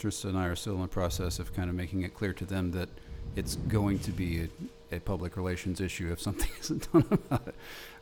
Trista 0.00 0.26
and 0.26 0.36
I 0.36 0.46
are 0.46 0.56
still 0.56 0.74
in 0.74 0.82
the 0.82 0.88
process 0.88 1.38
of 1.38 1.54
kind 1.54 1.70
of 1.70 1.76
making 1.76 2.02
it 2.02 2.12
clear 2.12 2.32
to 2.32 2.44
them 2.44 2.72
that 2.72 2.88
it's 3.36 3.54
going 3.54 4.00
to 4.00 4.10
be 4.10 4.48
a, 4.90 4.96
a 4.96 5.00
public 5.00 5.36
relations 5.36 5.80
issue 5.80 6.10
if 6.10 6.20
something 6.20 6.50
isn't 6.60 6.92
done 6.92 7.06
about 7.10 7.46
it. 7.46 7.54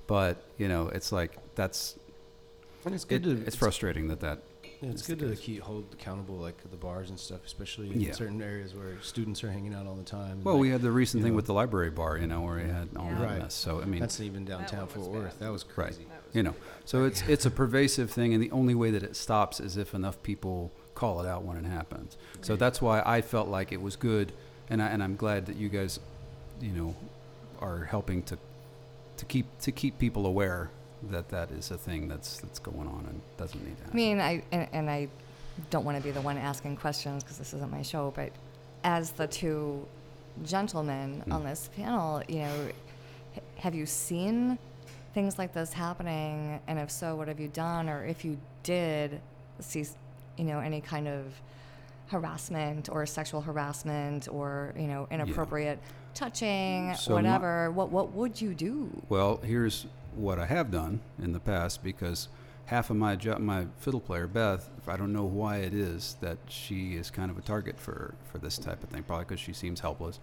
But 0.06 0.42
you 0.56 0.66
know, 0.68 0.88
it's 0.88 1.12
like 1.12 1.36
that's 1.54 1.96
And 2.86 2.94
it's 2.94 3.04
it, 3.04 3.08
good 3.08 3.24
to 3.24 3.46
it's 3.46 3.56
frustrating 3.56 4.08
that 4.08 4.20
that 4.20 4.38
yeah, 4.80 4.90
it's 4.90 5.00
it's 5.00 5.08
good 5.08 5.18
to 5.18 5.36
keep 5.36 5.60
hold 5.62 5.84
accountable 5.92 6.36
like 6.36 6.56
the 6.70 6.76
bars 6.76 7.10
and 7.10 7.18
stuff, 7.18 7.40
especially 7.44 7.90
in 7.90 8.00
Yeah. 8.00 8.12
certain 8.12 8.40
areas 8.42 8.74
where 8.74 9.00
students 9.02 9.42
are 9.44 9.50
hanging 9.50 9.74
out 9.74 9.86
all 9.86 9.94
the 9.94 10.02
time. 10.04 10.42
Well, 10.42 10.54
like, 10.54 10.60
we 10.62 10.68
had 10.70 10.82
the 10.82 10.90
recent 10.90 11.22
thing 11.22 11.32
know. 11.32 11.36
with 11.36 11.46
the 11.46 11.54
library 11.54 11.90
bar, 11.90 12.16
you 12.18 12.26
know, 12.26 12.40
where 12.40 12.56
we 12.56 12.62
had 12.62 12.88
all 12.96 13.06
Yeah. 13.06 13.18
that 13.18 13.24
Right. 13.24 13.38
mess. 13.40 13.54
So 13.54 13.80
I 13.80 13.84
mean, 13.84 14.00
that's 14.00 14.20
even 14.20 14.44
downtown 14.44 14.80
one 14.80 14.88
was 14.88 14.94
Fort 14.94 15.12
bad. 15.12 15.22
Worth. 15.22 15.38
That 15.38 15.52
was 15.52 15.64
Right. 15.66 15.74
crazy. 15.74 16.04
That 16.04 16.26
was- 16.26 16.34
you 16.34 16.42
know, 16.42 16.54
so 16.84 17.04
it's 17.04 17.22
it's 17.28 17.44
a 17.46 17.50
pervasive 17.50 18.10
thing, 18.10 18.32
and 18.34 18.42
the 18.42 18.50
only 18.52 18.74
way 18.74 18.90
that 18.90 19.02
it 19.02 19.16
stops 19.16 19.60
is 19.60 19.76
if 19.76 19.94
enough 19.94 20.22
people 20.22 20.70
call 20.94 21.20
it 21.20 21.26
out 21.26 21.44
when 21.44 21.56
it 21.56 21.64
happens. 21.68 22.16
So 22.42 22.56
that's 22.56 22.80
why 22.82 23.02
I 23.06 23.20
felt 23.22 23.48
like 23.48 23.72
it 23.72 23.80
was 23.80 23.96
good, 23.96 24.32
and 24.68 24.82
I, 24.82 24.88
and 24.88 25.02
I'm 25.02 25.16
glad 25.16 25.46
that 25.46 25.56
you 25.56 25.68
guys, 25.68 25.98
you 26.60 26.72
know, 26.72 26.94
are 27.60 27.84
helping 27.84 28.22
to 28.24 28.38
to 29.18 29.24
keep 29.26 29.46
to 29.60 29.70
keep 29.72 29.98
people 29.98 30.24
aware 30.26 30.70
that 31.10 31.28
that 31.30 31.50
is 31.50 31.70
a 31.70 31.78
thing 31.78 32.08
that's 32.08 32.40
that's 32.40 32.58
going 32.58 32.86
on 32.86 33.06
and 33.08 33.20
doesn't 33.36 33.62
need 33.64 33.76
to 33.78 33.84
happen. 33.84 33.92
I 33.92 33.96
mean, 33.96 34.20
I 34.20 34.42
and, 34.52 34.68
and 34.72 34.90
I 34.90 35.08
don't 35.70 35.84
want 35.84 35.96
to 35.96 36.02
be 36.02 36.10
the 36.10 36.20
one 36.20 36.36
asking 36.38 36.76
questions 36.76 37.22
because 37.22 37.38
this 37.38 37.52
isn't 37.54 37.70
my 37.70 37.82
show, 37.82 38.12
but 38.14 38.30
as 38.84 39.10
the 39.12 39.26
two 39.26 39.86
gentlemen 40.44 41.20
Hmm. 41.26 41.32
on 41.32 41.44
this 41.44 41.68
panel, 41.76 42.22
you 42.28 42.40
know, 42.40 42.68
h- 43.36 43.42
have 43.56 43.74
you 43.74 43.84
seen 43.86 44.58
things 45.14 45.38
like 45.38 45.52
this 45.52 45.72
happening? 45.72 46.60
And 46.66 46.78
if 46.78 46.90
so, 46.90 47.16
what 47.16 47.28
have 47.28 47.40
you 47.40 47.48
done? 47.48 47.88
Or 47.88 48.04
if 48.04 48.24
you 48.24 48.38
did 48.62 49.20
see, 49.58 49.84
you 50.38 50.44
know, 50.44 50.60
any 50.60 50.80
kind 50.80 51.08
of 51.08 51.24
harassment 52.08 52.88
or 52.90 53.06
sexual 53.06 53.40
harassment 53.40 54.28
or 54.32 54.74
you 54.76 54.86
know 54.88 55.06
inappropriate 55.10 55.78
touching, 56.14 56.94
So 56.96 57.10
my- 57.10 57.16
whatever, 57.16 57.70
what 57.70 57.90
what 57.90 58.12
would 58.12 58.40
you 58.40 58.54
do? 58.54 58.90
Well, 59.08 59.36
here's 59.44 59.86
what 60.14 60.38
I 60.38 60.46
have 60.46 60.70
done 60.70 61.00
in 61.22 61.32
the 61.32 61.40
past 61.40 61.82
because 61.82 62.28
half 62.66 62.88
of 62.88 62.96
my 62.96 63.16
job, 63.16 63.40
my 63.40 63.66
fiddle 63.78 64.00
player 64.00 64.26
Beth, 64.26 64.70
I 64.86 64.96
don't 64.96 65.12
know 65.12 65.24
why 65.24 65.58
it 65.58 65.74
is 65.74 66.16
that 66.20 66.38
she 66.48 66.94
is 66.94 67.10
kind 67.10 67.30
of 67.30 67.38
a 67.38 67.42
target 67.42 67.78
for 67.78 68.14
for 68.30 68.38
this 68.38 68.58
type 68.58 68.82
of 68.82 68.90
thing. 68.90 69.02
Probably 69.02 69.24
because 69.24 69.40
she 69.40 69.52
seems 69.52 69.80
helpless, 69.80 70.20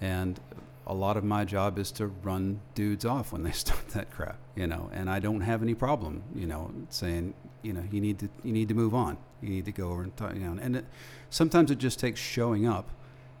and 0.00 0.40
a 0.86 0.94
lot 0.94 1.16
of 1.16 1.24
my 1.24 1.44
job 1.44 1.78
is 1.78 1.90
to 1.92 2.06
run 2.06 2.60
dudes 2.74 3.04
off 3.04 3.32
when 3.32 3.42
they 3.42 3.50
start 3.64 3.88
that 3.88 4.10
crap, 4.10 4.38
you 4.56 4.66
know. 4.66 4.90
And 4.92 5.08
I 5.10 5.20
don't 5.20 5.42
have 5.42 5.62
any 5.62 5.74
problem, 5.74 6.22
you 6.34 6.46
know, 6.46 6.70
saying, 6.88 7.34
you 7.62 7.72
know, 7.72 7.84
you 7.90 8.00
need 8.00 8.18
to 8.20 8.28
you 8.42 8.52
need 8.52 8.68
to 8.68 8.74
move 8.74 8.94
on. 8.94 9.16
You 9.40 9.50
need 9.50 9.66
to 9.66 9.72
go 9.72 9.90
over 9.90 10.02
and 10.02 10.16
talk, 10.16 10.34
you 10.34 10.40
know. 10.40 10.58
And 10.60 10.76
it, 10.76 10.86
sometimes 11.30 11.70
it 11.70 11.78
just 11.78 11.98
takes 11.98 12.20
showing 12.20 12.66
up 12.66 12.90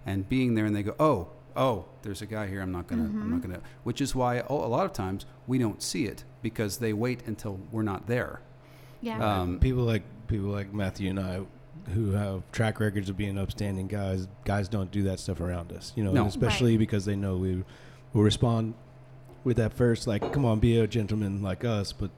and 0.06 0.28
being 0.28 0.54
there, 0.54 0.66
and 0.66 0.76
they 0.76 0.82
go, 0.82 0.94
oh. 0.98 1.28
Oh, 1.56 1.84
there's 2.02 2.22
a 2.22 2.26
guy 2.26 2.46
here. 2.46 2.60
I'm 2.60 2.72
not 2.72 2.86
gonna. 2.86 3.04
I'm 3.04 3.08
Mm-hmm. 3.10 3.30
not 3.30 3.40
gonna. 3.42 3.60
Which 3.84 4.00
is 4.00 4.14
why 4.14 4.36
a 4.36 4.44
a 4.48 4.68
lot 4.68 4.84
of 4.86 4.92
times 4.92 5.26
we 5.46 5.58
don't 5.58 5.82
see 5.82 6.04
it 6.06 6.24
because 6.42 6.78
they 6.78 6.92
wait 6.92 7.22
until 7.26 7.58
we're 7.72 7.82
not 7.82 8.06
there. 8.06 8.40
Yeah. 9.00 9.40
Um, 9.40 9.58
people 9.60 9.82
like 9.82 10.02
people 10.28 10.46
like 10.46 10.72
Matthew 10.72 11.10
and 11.10 11.20
I, 11.20 11.40
who 11.92 12.12
have 12.12 12.42
track 12.52 12.80
records 12.80 13.08
of 13.10 13.16
being 13.16 13.38
upstanding 13.38 13.86
guys. 13.86 14.26
Guys 14.44 14.68
don't 14.68 14.90
do 14.90 15.02
that 15.04 15.20
stuff 15.20 15.40
around 15.40 15.72
us, 15.72 15.92
you 15.96 16.02
know, 16.04 16.12
No. 16.12 16.22
and 16.22 16.30
especially 16.30 16.76
because 16.76 17.04
they 17.04 17.16
know 17.16 17.36
we 17.36 17.62
will 18.12 18.22
respond 18.22 18.74
with 19.44 19.56
that 19.58 19.72
first, 19.74 20.06
like, 20.06 20.32
"Come 20.32 20.44
on, 20.46 20.58
be 20.60 20.78
a 20.78 20.86
gentleman 20.86 21.42
like 21.42 21.64
us." 21.64 21.92
But 21.92 22.10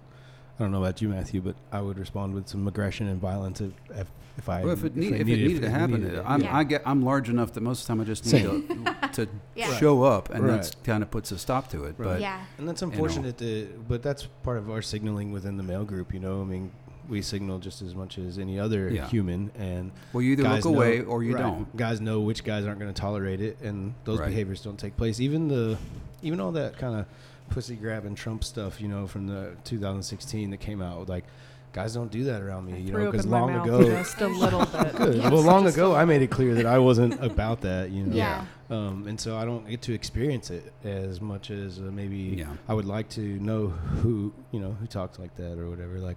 I 0.59 0.63
don't 0.63 0.73
know 0.73 0.83
about 0.83 1.03
you, 1.03 1.09
Matthew, 1.09 1.41
but 1.43 1.55
I 1.71 1.81
would 1.81 1.99
respond 1.99 2.35
with 2.35 2.49
some 2.49 2.67
aggression 2.67 3.09
and 3.09 3.21
violence 3.21 3.61
if 3.61 3.73
if, 3.91 4.07
if 4.39 4.49
I 4.49 4.65
Well, 4.65 4.73
if 4.73 4.85
it, 4.85 4.97
need, 4.97 5.13
if 5.15 5.21
it 5.21 5.25
needed- 5.27 5.47
needed 5.49 5.63
to 5.63 5.71
happen, 5.71 6.03
needed 6.03 6.15
it. 6.15 6.19
Uh, 6.19 6.23
I'm, 6.27 6.43
Yeah. 6.43 6.57
I 6.57 6.65
get, 6.65 6.83
I'm 6.87 7.03
large 7.03 7.29
enough 7.29 7.53
that 7.55 7.63
most 7.63 7.81
of 7.83 7.87
the 7.87 7.91
time 7.93 8.01
I 8.01 8.05
just 8.05 8.25
need 8.33 8.43
to, 8.43 9.09
to 9.25 9.29
Yeah. 9.55 9.77
show 9.79 10.03
up, 10.03 10.31
and 10.31 10.45
Right. 10.45 10.63
that 10.63 10.77
kind 10.85 11.03
of 11.03 11.11
puts 11.11 11.31
a 11.33 11.39
stop 11.39 11.69
to 11.71 11.85
it. 11.85 11.95
Right. 11.99 12.07
But 12.07 12.21
yeah. 12.21 12.45
And 12.59 12.67
that's 12.69 12.81
know. 12.83 12.89
unfortunate, 12.89 13.39
to, 13.39 13.83
but 13.89 14.03
that's 14.03 14.27
part 14.43 14.59
of 14.59 14.71
our 14.71 14.83
signaling 14.83 15.31
within 15.33 15.57
the 15.57 15.63
male 15.63 15.85
group. 15.85 16.13
You 16.15 16.21
know, 16.21 16.41
I 16.41 16.45
mean, 16.45 16.71
we 17.09 17.23
signal 17.23 17.59
just 17.61 17.83
as 17.83 17.95
much 17.95 18.19
as 18.19 18.39
any 18.39 18.59
other 18.59 18.89
Yeah. 18.91 19.07
human, 19.09 19.51
and 19.59 19.93
well, 20.13 20.23
you 20.23 20.33
either 20.33 20.43
guys 20.43 20.65
look 20.65 20.75
away 20.75 20.99
know- 20.99 21.05
or 21.05 21.23
you 21.23 21.35
right. 21.35 21.43
don't. 21.43 21.77
Guys 21.77 22.01
know 22.01 22.21
which 22.21 22.45
guys 22.45 22.67
aren't 22.67 22.81
going 22.81 22.93
to 22.93 22.99
tolerate 23.01 23.41
it, 23.41 23.59
and 23.63 23.95
those 24.05 24.19
Right. 24.21 24.29
behaviors 24.29 24.61
don't 24.63 24.79
take 24.79 24.97
place. 24.97 25.21
Even 25.21 25.49
the, 25.49 25.77
even 26.23 26.41
all 26.41 26.53
that 26.53 26.79
kind 26.79 26.99
of 26.99 27.07
pussy 27.51 27.77
grabbing 27.77 28.15
Trump 28.15 28.45
stuff, 28.45 28.81
you 28.81 28.89
know, 28.89 29.07
from 29.07 29.27
the 29.27 29.53
2016 29.65 30.51
that 30.51 30.59
came 30.59 30.81
out, 30.83 31.09
like 31.09 31.25
guys 31.73 31.93
don't 31.93 32.11
do 32.11 32.25
that 32.25 32.41
around 32.41 32.65
me, 32.65 32.81
you 32.81 32.91
know, 32.91 33.05
up 33.07 33.13
because 33.13 33.27
long 33.27 33.55
ago. 33.55 33.83
just 33.83 34.19
a 34.23 34.27
little 34.29 34.65
bit. 34.67 34.97
Good. 34.97 35.17
Yes. 35.17 35.31
Well, 35.31 35.43
long 35.43 35.67
ago, 35.67 35.95
I 35.95 36.05
made 36.07 36.23
it 36.23 36.31
clear 36.31 36.55
that 36.55 36.65
I 36.67 36.79
wasn't 36.79 37.15
about 37.23 37.61
that, 37.63 37.91
you 37.91 38.05
know. 38.05 38.17
Yeah. 38.17 38.47
Um, 38.71 39.07
and 39.07 39.21
so 39.21 39.37
I 39.37 39.45
don't 39.45 39.69
get 39.69 39.83
to 39.83 39.93
experience 39.93 40.51
it 40.51 40.73
as 40.85 41.21
much 41.21 41.51
as 41.51 41.79
uh, 41.79 41.83
maybe 41.83 42.17
Yeah. 42.39 42.47
I 42.69 42.73
would 42.75 42.87
like 42.87 43.09
to 43.11 43.21
know 43.21 43.69
who 43.69 44.33
you 44.53 44.59
know 44.61 44.73
who 44.73 44.87
talks 44.87 45.19
like 45.19 45.35
that 45.37 45.59
or 45.59 45.69
whatever. 45.69 45.99
Like, 45.99 46.17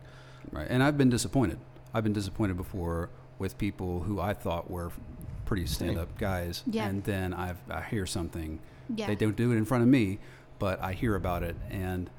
Right. 0.52 0.68
And 0.70 0.82
I've 0.82 0.98
been 0.98 1.10
disappointed. 1.10 1.60
I've 1.94 2.04
been 2.04 2.14
disappointed 2.14 2.56
before 2.58 3.10
with 3.38 3.58
people 3.58 4.02
who 4.02 4.20
I 4.20 4.34
thought 4.34 4.72
were 4.72 4.92
pretty 5.46 5.66
stand-up 5.66 6.18
guys, 6.18 6.64
Yeah. 6.68 6.88
and 6.88 7.04
then 7.04 7.34
I've, 7.34 7.58
I 7.70 7.82
hear 7.82 8.06
something. 8.06 8.60
Yeah. 8.96 9.08
They 9.08 9.16
don't 9.16 9.36
do 9.36 9.52
it 9.52 9.56
in 9.58 9.66
front 9.66 9.84
of 9.84 9.90
me, 9.90 10.20
but 10.60 10.82
I 10.82 10.94
hear 10.94 11.16
about 11.16 11.44
it, 11.44 11.56
and 11.70 12.10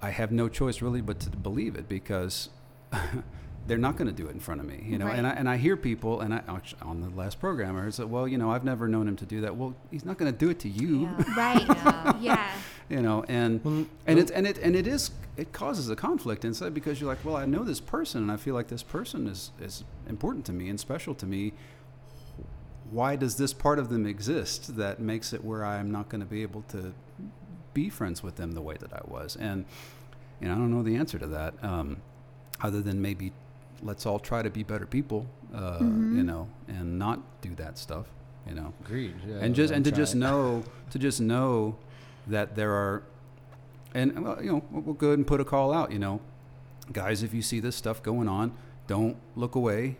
I 0.00 0.10
have 0.10 0.30
no 0.30 0.48
choice 0.48 0.82
really 0.82 1.00
but 1.00 1.20
to 1.20 1.30
believe 1.30 1.74
it 1.76 1.88
because 1.88 2.50
they're 3.66 3.78
not 3.78 3.96
going 3.96 4.08
to 4.08 4.14
do 4.14 4.26
it 4.28 4.32
in 4.32 4.40
front 4.40 4.60
of 4.60 4.66
me, 4.66 4.84
you 4.86 4.98
know. 4.98 5.06
And 5.06 5.26
I 5.26 5.30
and 5.30 5.48
I 5.48 5.56
hear 5.56 5.76
people, 5.76 6.20
and 6.20 6.34
I 6.34 6.42
actu- 6.48 6.76
on 6.82 7.00
the 7.00 7.10
last 7.10 7.40
program, 7.40 7.76
I 7.76 7.88
said, 7.90 8.10
well, 8.10 8.26
you 8.26 8.38
know, 8.38 8.50
I've 8.50 8.64
never 8.64 8.88
known 8.88 9.08
him 9.08 9.16
to 9.16 9.26
do 9.26 9.40
that. 9.42 9.56
Well, 9.56 9.74
he's 9.90 10.04
not 10.04 10.18
going 10.18 10.32
to 10.32 10.38
do 10.38 10.50
it 10.50 10.58
to 10.60 10.68
you, 10.68 11.02
Yeah. 11.02 11.24
Right. 11.36 11.66
Yeah. 11.66 12.16
yeah. 12.20 12.50
you 12.88 13.00
know. 13.00 13.24
And 13.28 13.64
Well, 13.64 13.86
and 14.06 14.18
it's 14.18 14.30
and 14.30 14.46
it 14.46 14.58
and 14.58 14.74
it 14.74 14.86
is 14.86 15.12
it 15.36 15.52
causes 15.52 15.88
a 15.88 15.96
conflict 15.96 16.44
inside 16.44 16.74
because 16.74 17.00
you're 17.00 17.08
like, 17.08 17.24
well, 17.24 17.36
I 17.36 17.46
know 17.46 17.64
this 17.64 17.80
person, 17.80 18.22
and 18.22 18.30
I 18.32 18.36
feel 18.36 18.54
like 18.54 18.68
this 18.68 18.82
person 18.82 19.26
is 19.26 19.52
is 19.60 19.84
important 20.08 20.44
to 20.46 20.52
me 20.52 20.68
and 20.68 20.78
special 20.78 21.14
to 21.14 21.26
me. 21.26 21.52
Why 22.90 23.16
does 23.16 23.36
this 23.36 23.54
part 23.54 23.78
of 23.78 23.88
them 23.88 24.04
exist 24.04 24.76
that 24.76 25.00
makes 25.00 25.32
it 25.32 25.42
where 25.42 25.64
I'm 25.64 25.90
not 25.90 26.10
going 26.10 26.20
to 26.20 26.26
be 26.26 26.42
able 26.42 26.60
to 26.68 26.92
be 27.74 27.88
friends 27.88 28.22
with 28.22 28.36
them 28.36 28.52
the 28.52 28.62
way 28.62 28.76
that 28.80 28.92
I 28.92 29.00
was? 29.06 29.36
And 29.36 29.64
you 30.40 30.48
know, 30.48 30.54
I 30.54 30.56
don't 30.56 30.70
know 30.70 30.82
the 30.82 30.96
answer 30.96 31.18
to 31.18 31.26
that, 31.28 31.54
um, 31.62 32.02
other 32.60 32.80
than 32.80 33.00
maybe 33.00 33.32
let's 33.82 34.06
all 34.06 34.18
try 34.18 34.42
to 34.42 34.50
be 34.50 34.62
better 34.62 34.86
people, 34.86 35.26
uh, 35.54 35.78
you 35.80 36.22
know, 36.22 36.48
and 36.68 36.98
not 36.98 37.20
do 37.40 37.54
that 37.56 37.78
stuff, 37.78 38.06
you 38.48 38.54
know 38.54 38.72
agreed. 38.84 39.14
Yeah, 39.26 39.36
and 39.36 39.54
just 39.54 39.72
and 39.72 39.84
to 39.84 39.92
just 39.92 40.14
it. 40.14 40.18
know 40.18 40.64
to 40.90 40.98
just 40.98 41.20
know 41.20 41.76
that 42.26 42.54
there 42.54 42.72
are 42.72 43.02
and 43.94 44.24
well, 44.24 44.42
you 44.42 44.52
know 44.52 44.64
we'll 44.70 44.82
we'll 44.82 44.94
go 44.94 45.08
ahead 45.08 45.18
and 45.18 45.26
put 45.26 45.40
a 45.40 45.44
call 45.44 45.72
out 45.72 45.92
you 45.92 45.98
know 45.98 46.20
guys 46.92 47.22
if 47.22 47.32
you 47.32 47.42
see 47.42 47.60
this 47.60 47.76
stuff 47.76 48.02
going 48.02 48.28
on 48.28 48.52
don't 48.86 49.16
look 49.36 49.54
away 49.54 49.96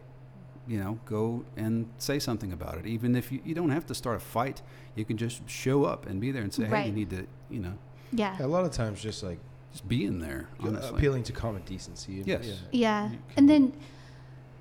you 0.69 0.79
know 0.79 0.99
go 1.07 1.45
and 1.57 1.89
say 1.99 2.19
something 2.19 2.53
about 2.53 2.79
it 2.79 2.87
even 2.87 3.17
if 3.17 3.33
you, 3.33 3.41
you 3.45 3.55
don't 3.55 3.71
have 3.71 3.85
to 3.87 3.95
start 3.95 4.17
a 4.17 4.21
fight 4.21 4.63
you 4.95 5.05
can 5.05 5.17
just 5.17 5.49
show 5.51 5.85
up 5.85 6.07
and 6.07 6.21
be 6.21 6.31
there 6.31 6.43
and 6.43 6.55
say 6.55 6.65
hey 6.65 6.87
you 6.87 6.93
need 6.93 7.11
to 7.11 7.27
you 7.51 7.59
know 7.61 7.75
Yeah. 8.13 8.37
a 8.41 8.47
lot 8.47 8.65
of 8.65 8.71
times 8.71 9.03
just 9.03 9.23
like 9.25 9.39
just 9.73 9.89
being 9.89 10.21
there 10.21 10.49
honestly 10.61 10.91
appealing 10.97 11.23
to 11.25 11.33
common 11.33 11.63
decency. 11.63 12.23
Yes. 12.27 12.45
yeah. 12.71 13.09
Yeah. 13.11 13.17
And 13.37 13.49
then 13.49 13.73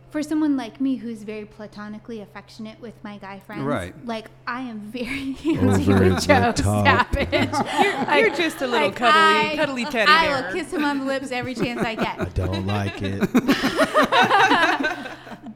for 0.09 0.21
someone 0.23 0.57
like 0.57 0.81
me 0.81 0.95
who's 0.97 1.23
very 1.23 1.45
platonically 1.45 2.19
affectionate 2.21 2.79
with 2.81 3.01
my 3.03 3.17
guy 3.17 3.39
friends, 3.39 3.63
Right. 3.63 3.93
like 4.05 4.29
I 4.45 4.61
am 4.61 4.79
very 4.91 5.35
handsy 5.35 5.87
Over 5.93 5.99
with 6.03 6.15
the 6.15 6.27
Joe. 6.27 6.53
Savage. 6.55 8.19
You're 8.25 8.35
just 8.35 8.61
a 8.61 8.67
little 8.67 8.87
Like, 8.87 8.95
cuddly, 8.97 9.51
I- 9.51 9.55
cuddly 9.55 9.85
teddy 9.85 10.11
I 10.11 10.27
bear. 10.27 10.43
will 10.43 10.53
kiss 10.53 10.71
him 10.73 10.83
on 10.83 10.99
the 10.99 11.05
lips 11.05 11.31
every 11.31 11.55
chance 11.55 11.81
I 11.81 11.95
get. 11.95 12.19
I 12.19 12.25
don't 12.25 12.65
like 12.67 13.01
it. 13.01 13.21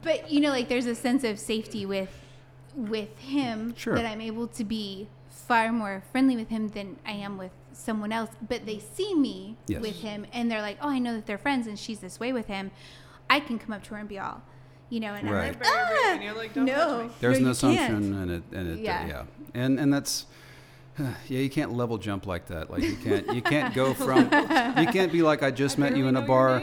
But 0.06 0.30
you 0.30 0.40
know, 0.40 0.50
like 0.50 0.68
there's 0.68 0.86
a 0.86 0.94
sense 0.94 1.24
of 1.24 1.38
safety 1.38 1.84
with 1.84 2.08
with 2.76 3.18
him 3.18 3.74
Sure. 3.76 3.94
that 3.96 4.06
I'm 4.06 4.20
able 4.20 4.46
to 4.48 4.62
be 4.64 5.08
far 5.28 5.72
more 5.72 6.02
friendly 6.12 6.36
with 6.36 6.48
him 6.48 6.68
than 6.68 6.96
I 7.06 7.12
am 7.12 7.36
with 7.38 7.50
someone 7.72 8.12
else. 8.12 8.30
But 8.48 8.66
they 8.66 8.78
see 8.78 9.14
me 9.14 9.56
Yes. 9.66 9.80
with 9.82 9.96
him 9.96 10.26
and 10.32 10.50
they're 10.50 10.62
like, 10.62 10.78
Oh, 10.80 10.88
I 10.90 10.98
know 11.00 11.14
that 11.14 11.26
they're 11.26 11.38
friends 11.38 11.66
and 11.66 11.76
she's 11.78 11.98
this 12.00 12.20
way 12.20 12.32
with 12.32 12.46
him. 12.46 12.70
I 13.28 13.40
can 13.40 13.58
come 13.58 13.72
up 13.72 13.82
to 13.84 13.90
her 13.94 14.00
and 14.00 14.08
be 14.08 14.18
all 14.18 14.42
you 14.88 15.00
know, 15.00 15.14
and 15.14 15.28
Right. 15.28 15.48
I'm 15.48 15.48
like, 15.54 15.58
Very, 15.64 15.86
very- 15.88 15.98
ah, 16.04 16.12
and 16.14 16.22
you're 16.22 16.34
like, 16.34 16.54
"Don't 16.54 16.66
touch 16.68 16.76
no, 16.76 17.02
me." 17.04 17.10
there's 17.20 17.40
no, 17.40 17.46
an 17.46 17.50
assumption 17.50 17.86
can't. 17.86 18.14
and 18.14 18.30
it 18.30 18.42
and 18.52 18.68
it 18.68 18.78
Yeah. 18.78 19.06
yeah 19.08 19.22
and 19.52 19.80
and 19.80 19.92
that's 19.92 20.26
yeah 21.28 21.40
you 21.40 21.50
can't 21.50 21.72
level 21.72 21.98
jump 21.98 22.26
like 22.26 22.46
that 22.46 22.70
like 22.70 22.82
you 22.82 22.96
can't 22.96 23.34
you 23.34 23.42
can't 23.42 23.74
go 23.74 23.92
from 24.06 24.24
you 24.78 24.86
can't 24.86 25.12
be 25.12 25.22
like 25.22 25.42
i 25.42 25.50
just 25.50 25.78
met 25.78 25.96
you 25.96 26.06
in 26.08 26.16
a 26.16 26.22
bar 26.22 26.56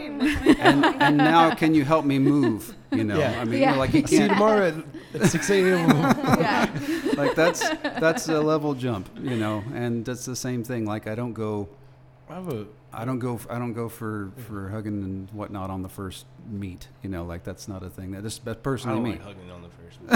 and 0.59 0.85
and 0.85 1.17
now 1.17 1.53
can 1.53 1.73
you 1.75 1.83
help 1.83 2.05
me 2.05 2.17
move 2.19 2.75
you 2.91 3.03
know 3.03 3.17
Yeah. 3.19 3.39
i 3.41 3.45
mean 3.45 3.61
Yeah. 3.61 3.69
you're 3.71 3.79
like 3.79 3.93
you 3.93 4.05
See 4.07 4.17
you 4.21 4.27
tomorrow 4.27 4.67
at, 5.13 5.21
at 5.21 5.29
6 5.29 5.49
a.m. 5.49 5.89
yeah. 6.39 6.69
like 7.15 7.35
that's 7.35 7.67
that's 8.03 8.27
a 8.29 8.39
level 8.41 8.73
jump 8.73 9.09
you 9.21 9.35
know 9.35 9.63
and 9.73 10.03
that's 10.05 10.25
the 10.25 10.35
same 10.35 10.63
thing 10.63 10.85
like 10.85 11.07
i 11.07 11.15
don't 11.15 11.33
go 11.33 11.67
I 12.29 12.35
have 12.35 12.47
a 12.49 12.65
i 12.93 13.03
don't 13.05 13.19
go 13.19 13.39
i 13.49 13.57
don't 13.57 13.73
go 13.73 13.89
for 13.89 14.31
for 14.47 14.69
hugging 14.69 15.03
and 15.03 15.29
whatnot 15.31 15.69
on 15.69 15.81
the 15.81 15.89
first 15.89 16.25
meet 16.49 16.87
you 17.01 17.09
know 17.09 17.23
like 17.25 17.43
that's 17.43 17.67
not 17.67 17.83
a 17.83 17.89
thing 17.89 18.11
that 18.11 18.23
is 18.25 18.39
that's 18.39 18.57
I 18.57 18.61
personally 18.61 18.95
don't 18.95 19.03
me 19.03 19.11
like 19.11 19.21
hugging 19.21 19.51
on 19.51 19.61
the 19.61 19.69
first. 19.69 19.79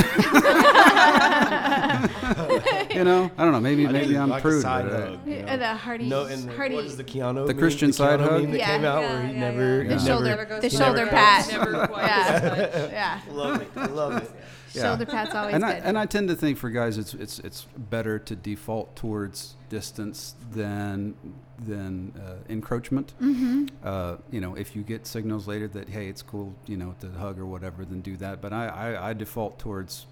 you 2.94 3.04
know 3.04 3.30
i 3.38 3.44
don't 3.44 3.52
know 3.54 3.60
maybe 3.60 3.88
I 3.88 3.92
maybe 3.92 4.18
i'm 4.18 4.30
like 4.30 4.40
a 4.40 4.42
prude 4.42 4.62
side 4.62 4.86
but, 4.86 4.94
uh, 4.94 5.08
hug, 5.12 5.28
you 5.28 5.42
know. 5.42 5.48
Uh, 5.48 5.58
the 5.58 5.68
hearty, 5.76 6.10
No, 6.10 6.26
and 6.26 6.44
the, 6.50 6.56
hearty, 6.56 6.76
what 6.76 6.86
is 6.86 6.98
the 6.98 7.04
Keanu? 7.04 7.46
The 7.48 7.54
meme? 7.54 7.58
Christian 7.60 7.94
side 7.94 8.20
Keanu 8.20 8.30
hug? 8.30 8.52
that 8.52 8.58
Yeah. 8.58 8.66
came 8.76 8.86
out 8.86 9.02
Yeah, 9.02 9.14
where 9.14 9.28
he 9.28 9.34
yeah, 9.34 9.40
never, 9.40 9.84
The 9.84 9.98
he 10.00 10.06
shoulder- 10.08 10.26
never, 10.26 10.62
the 10.62 10.70
shoulder 10.70 11.08
pat. 11.08 11.48
Never 11.50 11.88
quite 11.88 12.06
Yeah. 12.06 12.90
yeah. 12.92 13.22
Love 13.32 13.62
it. 13.62 13.92
Love 13.94 14.18
it. 14.24 14.32
Yeah. 14.74 14.84
Shoulder 14.84 15.06
pat's 15.06 15.34
always 15.34 15.56
and 15.56 15.64
good. 15.64 15.76
I, 15.76 15.78
and 15.78 15.98
I 15.98 16.06
tend 16.06 16.28
to 16.28 16.36
think 16.36 16.58
for 16.58 16.70
guys 16.70 16.98
it's 16.98 17.14
it's 17.14 17.40
it's 17.40 17.66
better 17.78 18.20
to 18.20 18.36
default 18.36 18.98
towards 18.98 19.56
distance 19.70 20.36
than 20.52 21.16
than 21.66 22.14
uh, 22.24 22.36
encroachment. 22.50 23.14
mm-hmm. 23.22 23.66
Uh, 23.84 24.18
you 24.32 24.40
know, 24.40 24.56
if 24.56 24.76
you 24.76 24.84
get 24.84 25.08
signals 25.08 25.48
later 25.48 25.68
that 25.70 25.90
hey, 25.90 26.08
it's 26.08 26.22
cool, 26.22 26.54
you 26.66 26.78
know, 26.78 26.96
to 27.00 27.10
hug 27.12 27.40
or 27.40 27.46
whatever, 27.46 27.84
then 27.86 28.02
do 28.02 28.16
that. 28.18 28.42
But 28.42 28.54
I 28.54 28.68
I, 28.68 29.10
I 29.10 29.14
default 29.14 29.60
towards 29.60 30.06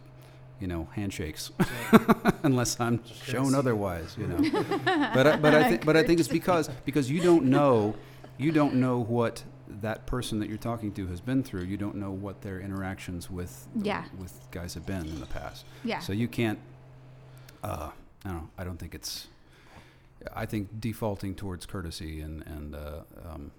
you 0.59 0.67
know 0.67 0.87
handshakes 0.93 1.51
unless 2.43 2.79
I'm 2.79 3.01
shown 3.05 3.53
otherwise. 3.55 4.15
You 4.17 4.27
know, 4.27 4.37
but 5.13 5.27
I, 5.27 5.35
but 5.37 5.53
I 5.53 5.69
think 5.69 5.85
but 5.85 5.97
I 5.97 6.03
think 6.03 6.19
it's 6.19 6.29
because 6.29 6.69
because 6.85 7.09
you 7.11 7.21
don't 7.21 7.45
know 7.45 7.95
you 8.37 8.51
don't 8.51 8.75
know 8.75 8.99
what 8.99 9.43
that 9.81 10.05
person 10.05 10.39
that 10.39 10.49
you're 10.49 10.57
talking 10.57 10.91
to 10.93 11.07
has 11.07 11.19
been 11.21 11.43
through. 11.43 11.63
You 11.63 11.77
don't 11.77 11.95
know 11.95 12.11
what 12.11 12.41
their 12.41 12.59
interactions 12.59 13.29
with 13.29 13.67
Yeah. 13.81 14.05
with 14.17 14.47
guys 14.51 14.73
have 14.73 14.85
been 14.85 15.05
in 15.05 15.19
the 15.19 15.25
past. 15.25 15.65
Yeah. 15.83 15.99
So 15.99 16.13
you 16.13 16.27
can't. 16.27 16.59
Uh, 17.63 17.89
I 18.23 18.29
don't. 18.29 18.37
know, 18.37 18.49
I 18.57 18.63
don't 18.63 18.77
think 18.77 18.95
it's. 18.95 19.27
I 20.33 20.45
think 20.45 20.79
defaulting 20.79 21.35
towards 21.35 21.65
courtesy 21.65 22.21
and 22.21 22.41
and 22.47 22.75
uh, 22.75 23.01
um, 23.29 23.51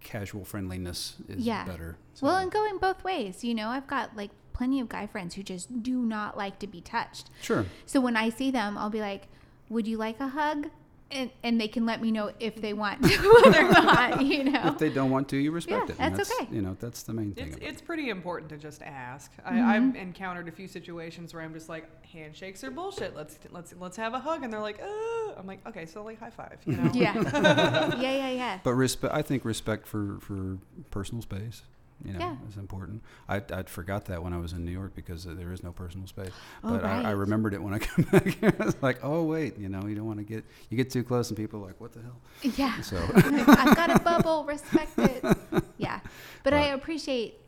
casual 0.00 0.44
friendliness 0.44 1.16
is 1.28 1.44
Yeah. 1.44 1.64
better. 1.64 1.96
well, 2.20 2.36
and 2.36 2.50
going 2.50 2.78
both 2.78 3.02
ways. 3.04 3.42
You 3.44 3.54
know, 3.54 3.68
I've 3.68 3.86
got 3.86 4.16
like 4.16 4.30
plenty 4.52 4.80
of 4.80 4.88
guy 4.88 5.06
friends 5.06 5.34
who 5.34 5.42
just 5.42 5.82
do 5.82 5.98
not 5.98 6.36
like 6.36 6.58
to 6.60 6.66
be 6.66 6.80
touched. 6.80 7.30
sure. 7.42 7.66
So 7.84 8.00
when 8.00 8.16
I 8.16 8.30
see 8.30 8.50
them, 8.50 8.78
I'll 8.78 8.90
be 8.90 9.00
like, 9.00 9.28
"Would 9.68 9.86
you 9.86 9.96
like 9.98 10.18
a 10.20 10.28
hug?" 10.28 10.70
And, 11.08 11.30
and 11.44 11.60
they 11.60 11.68
can 11.68 11.86
let 11.86 12.02
me 12.02 12.10
know 12.10 12.32
if 12.40 12.56
they 12.56 12.72
want 12.72 13.02
to 13.04 13.16
or 13.54 13.62
not. 13.70 14.22
You 14.22 14.44
know. 14.44 14.62
If 14.64 14.78
they 14.78 14.90
don't 14.90 15.10
want 15.10 15.28
to, 15.28 15.36
you 15.36 15.52
respect 15.52 15.88
Yeah, 15.88 15.94
it. 15.94 16.00
and 16.00 16.16
that's 16.16 16.32
okay. 16.40 16.48
You 16.52 16.62
know, 16.62 16.76
that's 16.80 17.04
the 17.04 17.12
main 17.12 17.32
thing. 17.32 17.46
It's, 17.46 17.56
about 17.56 17.68
it's 17.68 17.80
pretty 17.80 18.10
important 18.10 18.50
to 18.50 18.56
just 18.56 18.82
ask. 18.82 19.30
Mm-hmm. 19.36 19.64
I, 19.64 19.76
I've 19.76 19.94
encountered 19.94 20.48
a 20.48 20.52
few 20.52 20.66
situations 20.66 21.32
where 21.32 21.42
I'm 21.44 21.54
just 21.54 21.68
like, 21.68 21.86
handshakes 22.04 22.64
are 22.64 22.70
bullshit. 22.72 23.14
Let's 23.14 23.38
let's 23.52 23.72
let's 23.78 23.96
have 23.96 24.14
a 24.14 24.18
hug, 24.18 24.42
and 24.42 24.52
they're 24.52 24.60
like, 24.60 24.80
uh. 24.82 25.32
I'm 25.38 25.46
like, 25.46 25.60
okay, 25.68 25.86
so 25.86 26.02
like 26.02 26.18
high 26.18 26.30
five, 26.30 26.58
you 26.64 26.76
know? 26.76 26.90
yeah. 26.94 27.14
yeah, 27.14 28.00
yeah, 28.00 28.30
yeah. 28.30 28.58
But 28.64 28.74
respect. 28.74 29.14
I 29.14 29.22
think 29.22 29.44
respect 29.44 29.86
for 29.86 30.18
for 30.20 30.58
personal 30.90 31.22
space. 31.22 31.62
You 32.04 32.12
know, 32.12 32.18
Yeah. 32.18 32.36
is 32.48 32.56
important. 32.58 33.02
I 33.28 33.36
I 33.52 33.62
forgot 33.64 34.04
that 34.06 34.22
when 34.22 34.32
I 34.32 34.36
was 34.38 34.52
in 34.52 34.64
New 34.64 34.70
York 34.70 34.94
because 34.94 35.26
uh, 35.26 35.34
there 35.34 35.50
is 35.52 35.62
no 35.62 35.72
personal 35.72 36.06
space. 36.06 36.30
Oh, 36.62 36.70
But 36.70 36.84
I, 36.84 37.02
I 37.04 37.10
remembered 37.12 37.54
it 37.54 37.62
when 37.62 37.72
I 37.72 37.78
come 37.88 38.04
back 38.12 38.26
here. 38.26 38.52
I 38.60 38.64
was 38.66 38.76
like, 38.82 38.98
oh 39.02 39.24
wait, 39.24 39.56
you 39.58 39.68
know, 39.70 39.86
you 39.86 39.94
don't 39.94 40.06
want 40.06 40.18
to 40.18 40.24
get 40.24 40.44
you 40.68 40.76
get 40.76 40.90
too 40.90 41.02
close 41.02 41.30
and 41.30 41.36
people 41.36 41.62
are 41.62 41.66
like, 41.68 41.80
what 41.80 41.92
the 41.92 42.00
hell? 42.02 42.20
Yeah. 42.42 42.80
So 42.82 42.96
I've 43.16 43.76
got 43.76 43.90
a 43.94 43.98
bubble. 44.00 44.44
Respect 44.44 44.98
it. 44.98 45.24
Yeah. 45.78 46.00
But 46.42 46.54
I 46.54 46.68
appreciate 46.68 47.38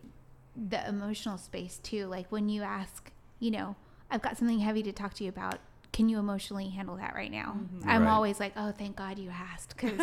the 0.56 0.86
emotional 0.88 1.38
space 1.38 1.78
too. 1.82 2.06
Like 2.06 2.30
when 2.30 2.48
you 2.48 2.62
ask, 2.62 3.10
you 3.38 3.50
know, 3.50 3.76
I've 4.10 4.22
got 4.22 4.36
something 4.38 4.58
heavy 4.58 4.82
to 4.84 4.92
talk 4.92 5.14
to 5.14 5.24
you 5.24 5.30
about. 5.30 5.58
Can 5.92 6.08
you 6.10 6.18
emotionally 6.18 6.68
handle 6.68 6.96
that 6.96 7.14
right 7.14 7.30
now? 7.30 7.56
I'm 7.86 8.02
Right. 8.04 8.10
always 8.10 8.38
like, 8.38 8.52
oh, 8.56 8.72
thank 8.72 8.94
God 8.96 9.18
you 9.18 9.30
asked, 9.30 9.74
because 9.76 9.98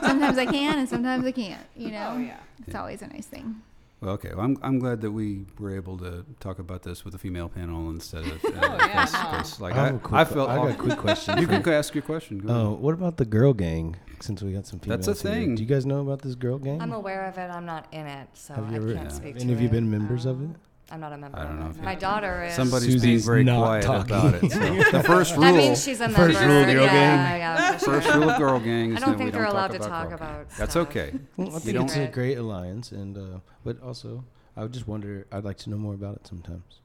sometimes 0.00 0.38
I 0.38 0.46
can 0.46 0.78
and 0.78 0.88
sometimes 0.88 1.24
I 1.26 1.32
can't. 1.32 1.60
You 1.76 1.90
know, 1.90 2.14
Oh, 2.16 2.18
yeah. 2.18 2.38
it's 2.66 2.74
always 2.74 3.02
a 3.02 3.06
nice 3.08 3.26
thing. 3.26 3.60
Well, 4.00 4.12
okay. 4.12 4.30
Well, 4.34 4.44
I'm, 4.44 4.58
I'm 4.62 4.78
glad 4.78 5.00
that 5.00 5.10
we 5.10 5.46
were 5.58 5.74
able 5.74 5.96
to 5.98 6.24
talk 6.38 6.58
about 6.58 6.82
this 6.82 7.04
with 7.04 7.14
a 7.14 7.18
female 7.18 7.48
panel 7.48 7.88
instead 7.90 8.24
of. 8.24 8.44
Uh, 8.44 8.50
Oh, 8.56 8.76
yeah, 8.86 8.92
'cause- 9.06 9.12
no. 9.14 9.18
'cause, 9.20 9.60
like 9.60 9.74
I 9.74 9.88
I, 9.88 9.92
quick 9.92 10.14
I 10.20 10.24
felt. 10.24 10.48
I 10.50 10.56
got 10.56 10.70
a 10.70 10.74
quick 10.74 10.98
question. 10.98 11.38
you 11.38 11.46
can 11.46 11.66
ask 11.68 11.94
your 11.94 12.02
question. 12.02 12.38
Go 12.38 12.48
Oh, 12.52 12.66
ahead. 12.68 12.78
what 12.80 12.94
about 12.94 13.16
the 13.16 13.24
girl 13.24 13.52
gang? 13.54 13.96
Since 14.20 14.42
we 14.42 14.52
got 14.52 14.66
some 14.66 14.80
females 14.80 15.04
That's 15.06 15.24
a 15.24 15.28
here. 15.28 15.40
thing. 15.40 15.54
Do 15.56 15.62
you 15.62 15.68
guys 15.68 15.84
know 15.86 16.00
about 16.00 16.22
this 16.22 16.34
girl 16.34 16.58
gang? 16.58 16.80
I'm 16.80 16.92
aware 16.92 17.26
of 17.26 17.36
it. 17.38 17.50
I'm 17.50 17.66
not 17.66 17.86
in 17.92 18.06
it, 18.06 18.28
so 18.34 18.54
Have 18.54 18.68
you 18.70 18.72
I 18.72 18.76
ever? 18.76 18.94
can't 18.94 19.08
Yeah. 19.10 19.14
speak 19.14 19.28
Have 19.34 19.36
to 19.38 19.44
any 19.44 19.52
of 19.52 19.60
you 19.60 19.68
been 19.68 19.90
members 19.90 20.24
of 20.24 20.42
it? 20.42 20.50
I'm 20.90 21.00
not 21.00 21.12
a 21.12 21.16
member. 21.16 21.38
I 21.38 21.42
don't 21.44 21.58
of 21.58 21.64
know 21.64 21.70
if 21.70 21.80
My 21.82 21.96
daughter 21.96 22.44
is. 22.44 22.54
Somebody's 22.54 22.92
Susie's 22.92 23.02
being 23.02 23.18
very 23.20 23.44
not 23.44 23.58
quiet 23.58 23.82
talking. 23.82 24.04
about 24.04 24.34
it. 24.34 24.52
So. 24.52 24.58
the 24.98 25.02
first 25.02 25.34
rule. 25.34 25.44
I 25.44 25.52
mean, 25.52 25.74
she's 25.74 26.00
a 26.00 26.08
member. 26.08 26.32
First 26.32 26.40
rule 26.44 26.60
of 26.60 26.66
the 26.68 26.72
girl 26.74 26.84
yeah, 26.84 26.92
gang. 26.92 27.38
Yeah, 27.40 27.76
for 27.78 27.84
First 27.84 28.14
rule 28.14 28.30
of 28.30 28.38
girl 28.38 28.60
gang 28.60 28.92
is 28.92 28.96
I 28.96 29.00
don't 29.00 29.10
that 29.12 29.18
think 29.18 29.32
don't 29.32 29.42
they're 29.42 29.50
allowed 29.50 29.72
talk 29.72 29.80
to 29.80 29.88
talk 29.88 30.08
girl 30.08 30.14
about 30.14 30.50
That's 30.50 30.76
okay. 30.76 31.12
Well, 31.36 31.56
I 31.56 31.58
think 31.58 31.74
don't- 31.74 31.84
it's 31.86 31.96
a 31.96 32.06
great 32.06 32.38
alliance, 32.38 32.92
and 32.92 33.18
uh, 33.18 33.38
but 33.64 33.82
also 33.82 34.24
I 34.56 34.62
would 34.62 34.72
just 34.72 34.86
wonder. 34.86 35.26
I'd 35.32 35.44
like 35.44 35.56
to 35.58 35.70
know 35.70 35.76
more 35.76 35.94
about 35.94 36.16
it 36.16 36.26
sometimes. 36.26 36.80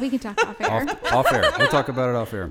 We 0.00 0.10
can 0.10 0.18
talk 0.18 0.44
off 0.44 0.60
air. 0.60 0.70
Off, 0.70 1.12
off 1.12 1.32
air. 1.32 1.52
We'll 1.58 1.68
talk 1.68 1.88
about 1.88 2.10
it 2.10 2.16
off 2.16 2.34
air. 2.34 2.50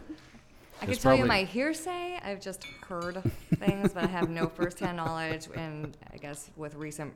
I 0.82 0.86
could 0.86 0.94
It's 0.94 1.04
tell 1.04 1.15
you 1.15 1.26
my 1.26 1.44
hearsay. 1.44 2.18
I've 2.24 2.39
just 2.39 2.63
heard 2.88 3.22
things, 3.56 3.94
but 3.94 4.04
I 4.06 4.08
have 4.08 4.30
no 4.30 4.48
firsthand 4.48 4.98
knowledge. 4.98 5.50
And 5.54 5.98
I 6.13 6.18
guess 6.18 6.50
with 6.56 6.76
recent 6.76 7.13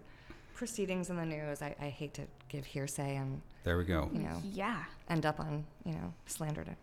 proceedings 0.53 1.09
in 1.09 1.15
the 1.17 1.25
news, 1.25 1.61
I, 1.61 1.75
I 1.81 1.89
hate 1.89 2.13
to 2.15 2.23
give 2.49 2.65
hearsay 2.65 3.15
and 3.17 3.41
There 3.63 3.77
we 3.77 3.83
go. 3.85 4.09
you 4.13 4.19
know 4.19 4.41
yeah. 4.51 4.83
end 5.09 5.25
up 5.25 5.39
on 5.39 5.65
you 5.85 5.93
know 5.93 6.13
slandered 6.25 6.67
it. 6.67 6.77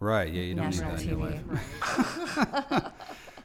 Right. 0.00 0.32
Yeah. 0.32 0.42
You 0.42 0.54
don't 0.54 0.70
need 0.70 0.80
National 0.80 0.96
that 0.96 1.02
in 1.02 1.18
your 1.18 1.28
TV. 1.28 2.72
life. 2.72 2.92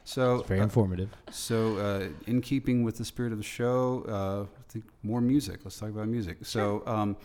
So, 0.06 0.36
It's 0.40 0.48
very 0.48 0.60
uh, 0.60 0.64
informative. 0.64 1.08
so 1.30 1.78
uh, 1.78 2.08
in 2.26 2.42
keeping 2.42 2.82
with 2.84 2.98
the 2.98 3.04
spirit 3.06 3.32
of 3.32 3.38
the 3.38 3.44
show, 3.44 4.04
uh, 4.06 4.42
I 4.42 4.62
think 4.72 4.84
more 5.02 5.22
music. 5.22 5.60
Let's 5.64 5.78
talk 5.78 5.88
about 5.88 6.08
music. 6.08 6.38
So, 6.42 6.82
um, 6.86 7.16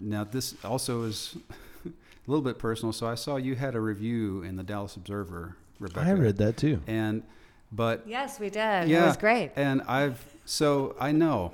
now 0.00 0.22
this 0.22 0.54
also 0.64 1.02
is 1.02 1.36
a 1.84 1.90
little 2.28 2.42
bit 2.42 2.58
personal. 2.60 2.92
So, 2.92 3.08
I 3.08 3.16
saw 3.16 3.36
you 3.36 3.56
had 3.56 3.74
a 3.74 3.80
review 3.80 4.42
in 4.44 4.54
the 4.56 4.62
Dallas 4.62 4.94
Observer, 4.94 5.56
Rebecca. 5.80 6.06
I 6.06 6.12
read 6.12 6.36
that 6.38 6.56
too. 6.56 6.80
And, 6.86 7.24
but 7.72 8.04
Yes, 8.06 8.38
we 8.38 8.46
did. 8.50 8.54
Yeah, 8.56 8.82
It 8.84 8.88
Yeah. 8.88 9.06
was 9.06 9.16
great. 9.16 9.50
And 9.56 9.82
I've 9.82 10.24
so 10.44 10.94
I 11.00 11.10
know. 11.12 11.52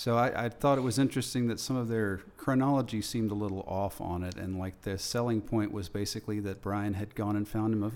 So 0.00 0.16
I, 0.16 0.46
I 0.46 0.48
thought 0.48 0.78
it 0.78 0.80
was 0.80 0.98
interesting 0.98 1.48
that 1.48 1.60
some 1.60 1.76
of 1.76 1.88
their 1.88 2.22
chronology 2.38 3.02
seemed 3.02 3.30
a 3.30 3.34
little 3.34 3.60
off 3.68 4.00
on 4.00 4.24
it, 4.24 4.36
and 4.38 4.58
like 4.58 4.80
the 4.80 4.96
selling 4.96 5.42
point 5.42 5.72
was 5.72 5.90
basically 5.90 6.40
that 6.40 6.62
Brian 6.62 6.94
had 6.94 7.14
gone 7.14 7.36
and 7.36 7.46
found 7.46 7.74
him 7.74 7.82
a 7.82 7.92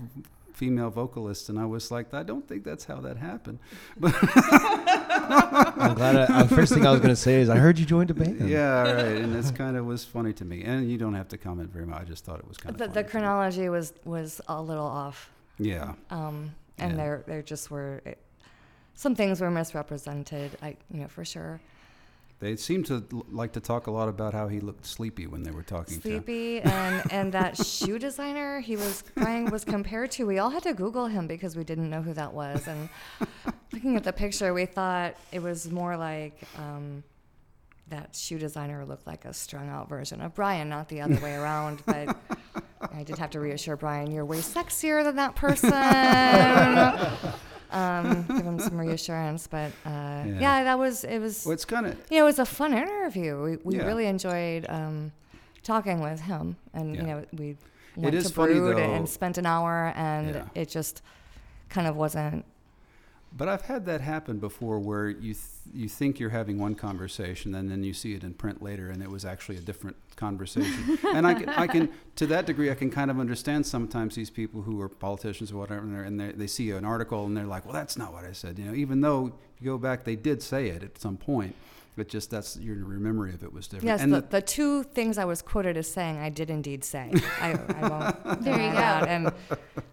female 0.53 0.91
vocalist, 0.91 1.49
and 1.49 1.57
I 1.57 1.65
was 1.65 1.89
like, 1.89 2.13
I 2.13 2.21
don't 2.21 2.47
think 2.47 2.63
that's 2.63 2.85
how 2.85 2.97
that 3.01 3.17
happened. 3.17 3.57
But 3.97 4.13
I'm 4.21 5.95
glad. 5.95 6.15
I, 6.15 6.41
uh, 6.41 6.43
first 6.45 6.75
thing 6.75 6.85
I 6.85 6.91
was 6.91 6.99
going 6.99 7.09
to 7.09 7.15
say 7.15 7.41
is 7.41 7.49
I 7.49 7.57
heard 7.57 7.79
you 7.79 7.87
joined 7.87 8.11
a 8.11 8.13
band. 8.13 8.47
Yeah, 8.49 8.81
right. 8.83 9.17
And 9.17 9.35
it's 9.35 9.49
kind 9.49 9.75
of 9.75 9.87
was 9.87 10.05
funny 10.05 10.33
to 10.33 10.45
me, 10.45 10.63
and 10.63 10.87
you 10.87 10.99
don't 10.99 11.15
have 11.15 11.29
to 11.29 11.39
comment 11.39 11.71
very 11.71 11.87
much. 11.87 12.01
I 12.01 12.03
just 12.03 12.23
thought 12.23 12.37
it 12.37 12.47
was 12.47 12.57
kind 12.57 12.75
of 12.75 12.77
The, 12.77 13.01
the 13.01 13.03
chronology 13.03 13.67
was 13.67 13.93
was 14.03 14.41
a 14.47 14.61
little 14.61 14.85
off. 14.85 15.31
Yeah, 15.57 15.93
Um, 16.11 16.53
and 16.77 16.91
Yeah. 16.91 16.97
there 16.97 17.23
there 17.25 17.41
just 17.41 17.71
were 17.71 18.03
it, 18.05 18.19
some 18.93 19.15
things 19.15 19.41
were 19.41 19.49
misrepresented. 19.49 20.55
I 20.61 20.77
you 20.91 21.01
know 21.01 21.07
for 21.07 21.25
sure. 21.25 21.59
They 22.45 22.55
seemed 22.55 22.85
to 22.85 23.03
l- 23.11 23.25
like 23.31 23.53
to 23.53 23.59
talk 23.59 23.87
a 23.87 23.91
lot 23.91 24.07
about 24.07 24.33
how 24.33 24.47
he 24.47 24.59
looked 24.59 24.85
sleepy 24.85 25.25
when 25.25 25.43
they 25.43 25.51
were 25.51 25.63
talking 25.63 25.99
to 25.99 26.07
him. 26.07 26.23
Sleepy 26.23 26.61
and 26.61 27.11
and 27.11 27.31
that 27.33 27.57
shoe 27.57 27.97
designer 27.97 28.59
he 28.59 28.75
was 28.75 29.03
Brian 29.15 29.49
was 29.49 29.65
compared 29.65 30.11
to. 30.11 30.25
We 30.25 30.37
all 30.39 30.51
had 30.51 30.63
to 30.63 30.73
Google 30.73 31.07
him 31.07 31.27
because 31.27 31.55
we 31.55 31.63
didn't 31.63 31.89
know 31.89 32.01
who 32.01 32.13
that 32.13 32.33
was. 32.33 32.67
And 32.67 32.89
looking 33.73 33.95
at 33.95 34.03
the 34.03 34.13
picture, 34.13 34.53
we 34.53 34.65
thought 34.65 35.15
it 35.31 35.41
was 35.41 35.71
more 35.71 35.97
like. 35.97 36.41
Um, 36.57 37.03
that 37.89 38.15
shoe 38.15 38.39
designer 38.39 38.83
looked 38.83 39.05
like 39.05 39.25
a 39.25 39.33
strung 39.33 39.69
out 39.69 39.87
version 39.87 40.19
of 40.19 40.33
Brian, 40.33 40.69
not 40.69 40.89
the 40.89 41.01
other 41.01 41.19
way 41.21 41.35
around. 41.41 41.83
But 41.85 42.17
I 42.91 43.03
did 43.03 43.19
have 43.19 43.29
to 43.31 43.39
reassure 43.39 43.75
Brian, 43.77 44.09
you're 44.09 44.25
way 44.25 44.39
sexier 44.39 45.03
than 45.03 45.17
that 45.17 45.35
person. 45.35 45.69
Um, 47.71 48.25
give 48.27 48.45
him 48.45 48.59
some 48.59 48.77
reassurance. 48.77 49.47
But 49.47 49.71
uh, 49.85 50.23
yeah. 50.25 50.63
that 50.63 50.77
was, 50.79 51.03
it 51.03 51.19
was, 51.19 51.45
Well, 51.45 51.53
it's 51.53 51.65
kind 51.65 51.85
of 51.87 51.95
you 52.09 52.17
know, 52.19 52.23
it 52.23 52.27
was 52.27 52.39
a 52.39 52.45
fun 52.45 52.73
interview. 52.73 53.41
We, 53.41 53.57
we 53.63 53.75
Yeah. 53.77 53.85
really 53.85 54.05
enjoyed 54.07 54.65
um, 54.69 55.11
talking 55.63 55.99
with 56.01 56.21
him. 56.21 56.55
And, 56.73 56.95
Yeah. 56.95 57.01
you 57.01 57.07
know, 57.07 57.25
we 57.33 57.57
went 57.95 58.15
is 58.15 58.27
to 58.27 58.33
funny, 58.33 58.53
Brood 58.55 58.77
though- 58.77 58.81
and 58.93 59.07
spent 59.09 59.37
an 59.37 59.45
hour, 59.45 59.93
and 59.95 60.35
Yeah. 60.35 60.45
it 60.61 60.69
just 60.69 61.01
kind 61.69 61.87
of 61.87 61.95
wasn't. 61.95 62.45
But 63.37 63.49
I've 63.49 63.63
had 63.63 63.85
that 63.87 63.99
happen 63.99 64.39
before, 64.39 64.79
where 64.79 65.09
you 65.09 65.33
th- 65.33 65.45
you 65.73 65.89
think 65.89 66.19
you're 66.19 66.29
having 66.29 66.57
one 66.57 66.73
conversation, 66.73 67.53
and 67.53 67.69
then 67.69 67.83
you 67.83 67.93
see 67.93 68.13
it 68.13 68.23
in 68.23 68.33
print 68.33 68.61
later, 68.61 68.89
and 68.89 69.03
it 69.03 69.11
was 69.11 69.25
actually 69.25 69.57
a 69.57 69.61
different 69.61 69.97
conversation. 70.15 70.97
and 71.13 71.27
I 71.27 71.33
can, 71.33 71.49
I 71.49 71.67
can, 71.67 71.89
to 72.15 72.27
that 72.27 72.45
degree, 72.45 72.71
I 72.71 72.75
can 72.75 72.89
kind 72.89 73.11
of 73.11 73.19
understand 73.19 73.65
sometimes 73.65 74.15
these 74.15 74.29
people 74.29 74.61
who 74.61 74.79
are 74.79 74.87
politicians 74.87 75.51
or 75.51 75.57
whatever, 75.57 75.81
and, 75.81 75.93
they're, 75.93 76.03
and 76.03 76.19
they 76.19 76.31
they 76.31 76.47
see 76.47 76.71
an 76.71 76.85
article 76.85 77.25
and 77.25 77.35
they're 77.35 77.45
like, 77.45 77.65
"Well, 77.65 77.73
that's 77.73 77.97
not 77.97 78.13
what 78.13 78.23
I 78.23 78.31
said," 78.31 78.57
you 78.57 78.65
know. 78.65 78.73
Even 78.73 79.01
though 79.01 79.33
you 79.59 79.65
go 79.65 79.77
back, 79.77 80.05
they 80.05 80.15
did 80.15 80.41
say 80.41 80.69
it 80.69 80.81
at 80.81 80.97
some 80.97 81.17
point, 81.17 81.55
but 81.95 82.09
just 82.09 82.29
that's 82.29 82.57
your 82.57 82.75
memory 82.75 83.33
of 83.33 83.43
it 83.43 83.53
was 83.53 83.67
different. 83.67 83.85
Yes, 83.85 84.01
and 84.01 84.13
the, 84.13 84.21
the 84.21 84.41
two 84.41 84.83
things 84.83 85.17
I 85.17 85.25
was 85.25 85.41
quoted 85.41 85.77
as 85.77 85.89
saying, 85.89 86.17
I 86.17 86.29
did 86.29 86.49
indeed 86.49 86.83
say. 86.83 87.11
I, 87.41 87.51
I 87.51 87.87
won't. 87.87 88.41
There 88.45 88.53
you 88.61 88.69
go. 88.69 88.75
that. 88.75 89.07
And 89.07 89.31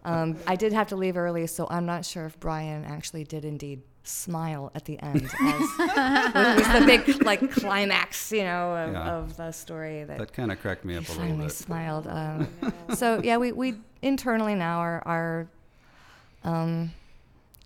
um, 0.04 0.36
I 0.46 0.56
did 0.56 0.72
have 0.72 0.88
to 0.88 0.96
leave 0.96 1.16
early, 1.16 1.46
so 1.46 1.66
I'm 1.70 1.86
not 1.86 2.04
sure 2.04 2.26
if 2.26 2.38
Brian 2.40 2.84
actually 2.84 3.24
did 3.24 3.44
indeed 3.44 3.82
smile 4.04 4.72
at 4.74 4.84
the 4.84 4.98
end. 5.00 5.22
As, 5.24 5.32
was 5.78 6.80
the 6.80 6.84
big 6.86 7.22
like 7.24 7.50
climax, 7.52 8.32
you 8.32 8.42
know, 8.42 8.74
of, 8.76 8.92
Yeah. 8.92 9.12
of 9.12 9.36
the 9.36 9.52
story 9.52 10.02
that, 10.04 10.18
that 10.18 10.32
kind 10.32 10.50
of 10.50 10.60
cracked 10.60 10.84
me 10.84 10.96
up 10.96 11.04
a 11.08 11.12
little 11.12 11.16
bit. 11.16 11.22
He 11.22 11.28
finally 11.30 11.46
bit. 11.46 11.52
smiled. 11.54 12.06
Um, 12.08 12.48
so 12.94 13.20
yeah, 13.22 13.36
we, 13.36 13.52
we 13.52 13.74
internally 14.02 14.56
now 14.56 14.78
our, 14.80 15.02
our 15.06 15.48
um, 16.42 16.90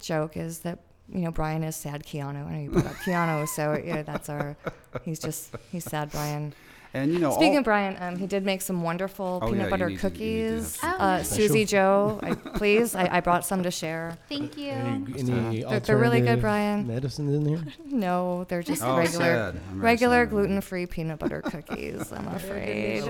joke 0.00 0.36
is 0.36 0.58
that 0.60 0.80
you 1.08 1.20
know 1.20 1.30
Brian 1.30 1.62
is 1.64 1.76
sad 1.76 2.04
Keanu. 2.04 2.46
I 2.46 2.52
know 2.52 2.58
you 2.62 2.70
brought 2.70 2.86
up 2.86 2.94
Keanu, 2.96 3.46
so 3.48 3.80
yeah, 3.82 4.02
that's 4.02 4.28
our. 4.28 4.56
He's 5.04 5.18
just 5.18 5.54
he's 5.72 5.84
sad 5.84 6.10
Brian. 6.10 6.52
And 6.94 7.12
you 7.12 7.18
know, 7.18 7.32
Speaking 7.32 7.54
all, 7.54 7.58
of 7.58 7.64
Brian, 7.64 7.96
um, 8.00 8.16
he 8.16 8.26
did 8.26 8.42
make 8.46 8.62
some 8.62 8.82
wonderful 8.82 9.40
Oh, 9.42 9.48
peanut 9.48 9.64
yeah, 9.64 9.68
butter 9.70 9.90
need 9.90 9.98
to- 10.00 10.08
you 10.08 10.42
need 10.46 10.46
to 10.48 10.54
cookies. 10.62 10.82
uh, 10.82 11.18
Oh, 11.20 11.22
Susie 11.24 11.66
Joe, 11.66 12.18
I, 12.22 12.34
please, 12.34 12.94
I, 12.94 13.16
I 13.16 13.20
brought 13.20 13.44
some 13.44 13.62
to 13.64 13.70
share. 13.70 14.16
Thank 14.30 14.56
you. 14.56 14.70
Any, 14.70 15.18
any 15.18 15.62
They're- 15.62 15.80
they're 15.80 15.98
really 15.98 16.22
good, 16.22 16.40
Brian. 16.40 16.86
Medicines 16.86 17.34
in 17.34 17.44
there? 17.44 17.62
No, 17.84 18.44
they're 18.44 18.62
just 18.62 18.82
oh, 18.82 18.96
regular, 18.96 19.24
sad. 19.26 19.54
I'm 19.56 19.60
very 19.80 19.80
regular 19.80 20.24
gluten-free 20.26 20.86
peanut 20.86 21.18
butter 21.18 21.42
cookies. 21.42 22.10
I'm 22.12 22.28
afraid. 22.28 23.04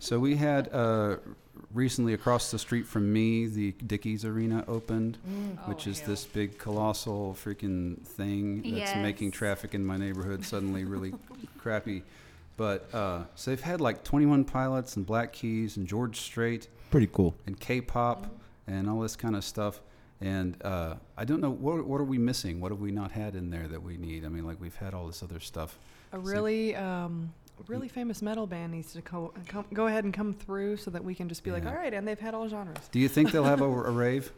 So 0.00 0.18
we 0.18 0.34
had 0.36 0.68
uh, 0.72 1.16
recently 1.72 2.14
across 2.14 2.50
the 2.50 2.58
street 2.58 2.86
from 2.86 3.12
me, 3.12 3.46
the 3.46 3.72
Dickies 3.86 4.24
Arena 4.24 4.64
opened, 4.68 5.18
Mm. 5.28 5.68
which 5.68 5.86
is 5.86 6.00
this 6.02 6.24
big 6.24 6.58
colossal 6.58 7.36
freaking 7.38 8.00
thing 8.02 8.62
that's 8.74 8.96
making 8.96 9.30
traffic 9.32 9.74
in 9.74 9.84
my 9.84 9.96
neighborhood 9.96 10.44
suddenly 10.44 10.84
really 10.84 11.12
crappy. 11.58 12.02
But 12.56 12.92
uh, 12.94 13.24
so 13.34 13.50
they've 13.50 13.60
had 13.60 13.80
like 13.80 14.02
21 14.02 14.44
Pilots 14.44 14.96
and 14.96 15.06
Black 15.06 15.32
Keys 15.32 15.76
and 15.76 15.86
George 15.86 16.20
Strait 16.20 16.68
Pretty 16.90 17.06
cool. 17.12 17.34
and 17.46 17.58
K-pop 17.60 18.26
and 18.66 18.88
all 18.88 19.00
this 19.00 19.14
kind 19.16 19.36
of 19.36 19.44
stuff. 19.44 19.80
And 20.20 20.56
uh, 20.64 20.94
I 21.16 21.24
don't 21.24 21.40
know 21.40 21.50
what 21.50 21.86
what 21.86 22.00
are 22.00 22.04
we 22.04 22.18
missing? 22.18 22.60
What 22.60 22.72
have 22.72 22.80
we 22.80 22.90
not 22.90 23.12
had 23.12 23.36
in 23.36 23.50
there 23.50 23.68
that 23.68 23.80
we 23.80 23.96
need? 23.96 24.24
I 24.24 24.28
mean, 24.28 24.44
like 24.44 24.60
we've 24.60 24.74
had 24.74 24.92
all 24.92 25.06
this 25.06 25.22
other 25.22 25.38
stuff. 25.38 25.78
A 26.12 26.18
really, 26.18 26.74
um, 26.74 27.32
really 27.66 27.88
mm. 27.88 27.92
famous 27.92 28.22
metal 28.22 28.46
band 28.46 28.72
needs 28.72 28.92
to 28.92 29.02
co- 29.02 29.32
come, 29.46 29.64
go 29.72 29.86
ahead 29.86 30.04
and 30.04 30.14
come 30.14 30.32
through 30.32 30.76
so 30.76 30.90
that 30.90 31.02
we 31.02 31.14
can 31.14 31.28
just 31.28 31.42
be 31.44 31.50
like, 31.50 31.66
all 31.66 31.74
right, 31.74 31.92
and 31.92 32.06
they've 32.06 32.18
had 32.18 32.34
all 32.34 32.48
genres. 32.48 32.88
Do 32.90 32.98
you 32.98 33.08
think 33.08 33.32
they'll 33.32 33.44
have 33.44 33.60
a, 33.60 33.64
a 33.68 33.90
rave? 33.90 34.26
Do 34.26 34.30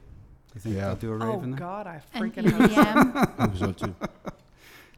you 0.54 0.60
think 0.60 0.74
Yeah. 0.76 0.86
they'll 0.86 0.96
do 0.96 1.12
a 1.12 1.16
rave 1.16 1.28
Oh 1.28 1.42
in 1.42 1.50
there? 1.52 1.60
God, 1.60 1.86
I 1.86 2.00
freaking 2.14 2.50
hope 2.50 2.70
so. 2.70 2.82
Hope 3.42 3.56
so 3.56 3.72
too. 3.72 3.94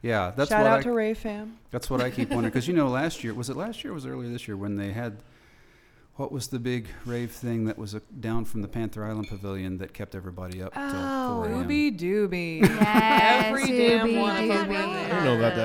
Yeah, 0.03 0.33
that's 0.35 0.49
Shout 0.49 0.63
what 0.63 0.69
out 0.69 0.79
I, 0.79 0.83
to 0.83 0.91
Ray 0.91 1.13
Fam. 1.13 1.57
That's 1.71 1.89
what 1.89 2.01
I 2.01 2.11
keep 2.11 2.29
wondering 2.29 2.51
because 2.51 2.67
you 2.67 2.73
know 2.73 2.89
last 2.89 3.23
year 3.23 3.33
was 3.33 3.49
it 3.49 3.55
last 3.55 3.85
year 3.85 3.91
or 3.91 3.93
was 3.93 4.05
it 4.05 4.09
earlier 4.09 4.29
this 4.29 4.49
year 4.49 4.57
when 4.57 4.75
they 4.75 4.91
had 4.91 5.15
what 6.15 6.31
was 6.31 6.47
the 6.49 6.59
big 6.59 6.87
rave 7.05 7.31
thing 7.31 7.65
that 7.65 7.77
was 7.77 7.95
uh 7.95 7.99
down 8.19 8.45
from 8.45 8.61
the 8.61 8.67
Panther 8.67 9.03
Island 9.03 9.27
Pavilion 9.29 9.77
that 9.79 9.93
kept 9.93 10.13
everybody 10.15 10.61
up 10.61 10.73
till 10.73 10.81
Oh, 10.83 11.43
4 11.45 11.63
Ooby 11.63 11.97
Dooby. 11.99 12.61
Yes, 12.61 13.45
Every 13.47 13.67
damn 13.67 14.07
Ooby 14.07 14.19
one 14.21 14.37
of 14.43 14.47
them 14.47 14.67
Dooby. 14.69 14.75
I 14.75 15.09
don't 15.09 15.23
know 15.25 15.37
about 15.37 15.55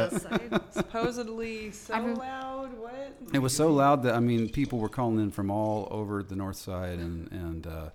that. 0.51 0.73
Supposedly 0.73 1.71
so 1.71 1.95
I've- 1.95 2.15
loud. 2.15 2.71
What? 2.79 3.15
It 3.35 3.41
was 3.41 3.55
so 3.55 3.71
loud 3.71 4.03
that 4.05 4.15
I 4.15 4.21
mean, 4.21 4.49
people 4.49 4.79
were 4.79 4.89
calling 4.89 5.19
in 5.19 5.31
from 5.31 5.51
all 5.51 5.87
over 5.91 6.23
the 6.23 6.35
north 6.37 6.57
side 6.57 6.99
and 6.99 7.31
and 7.31 7.67
uh, 7.67 7.91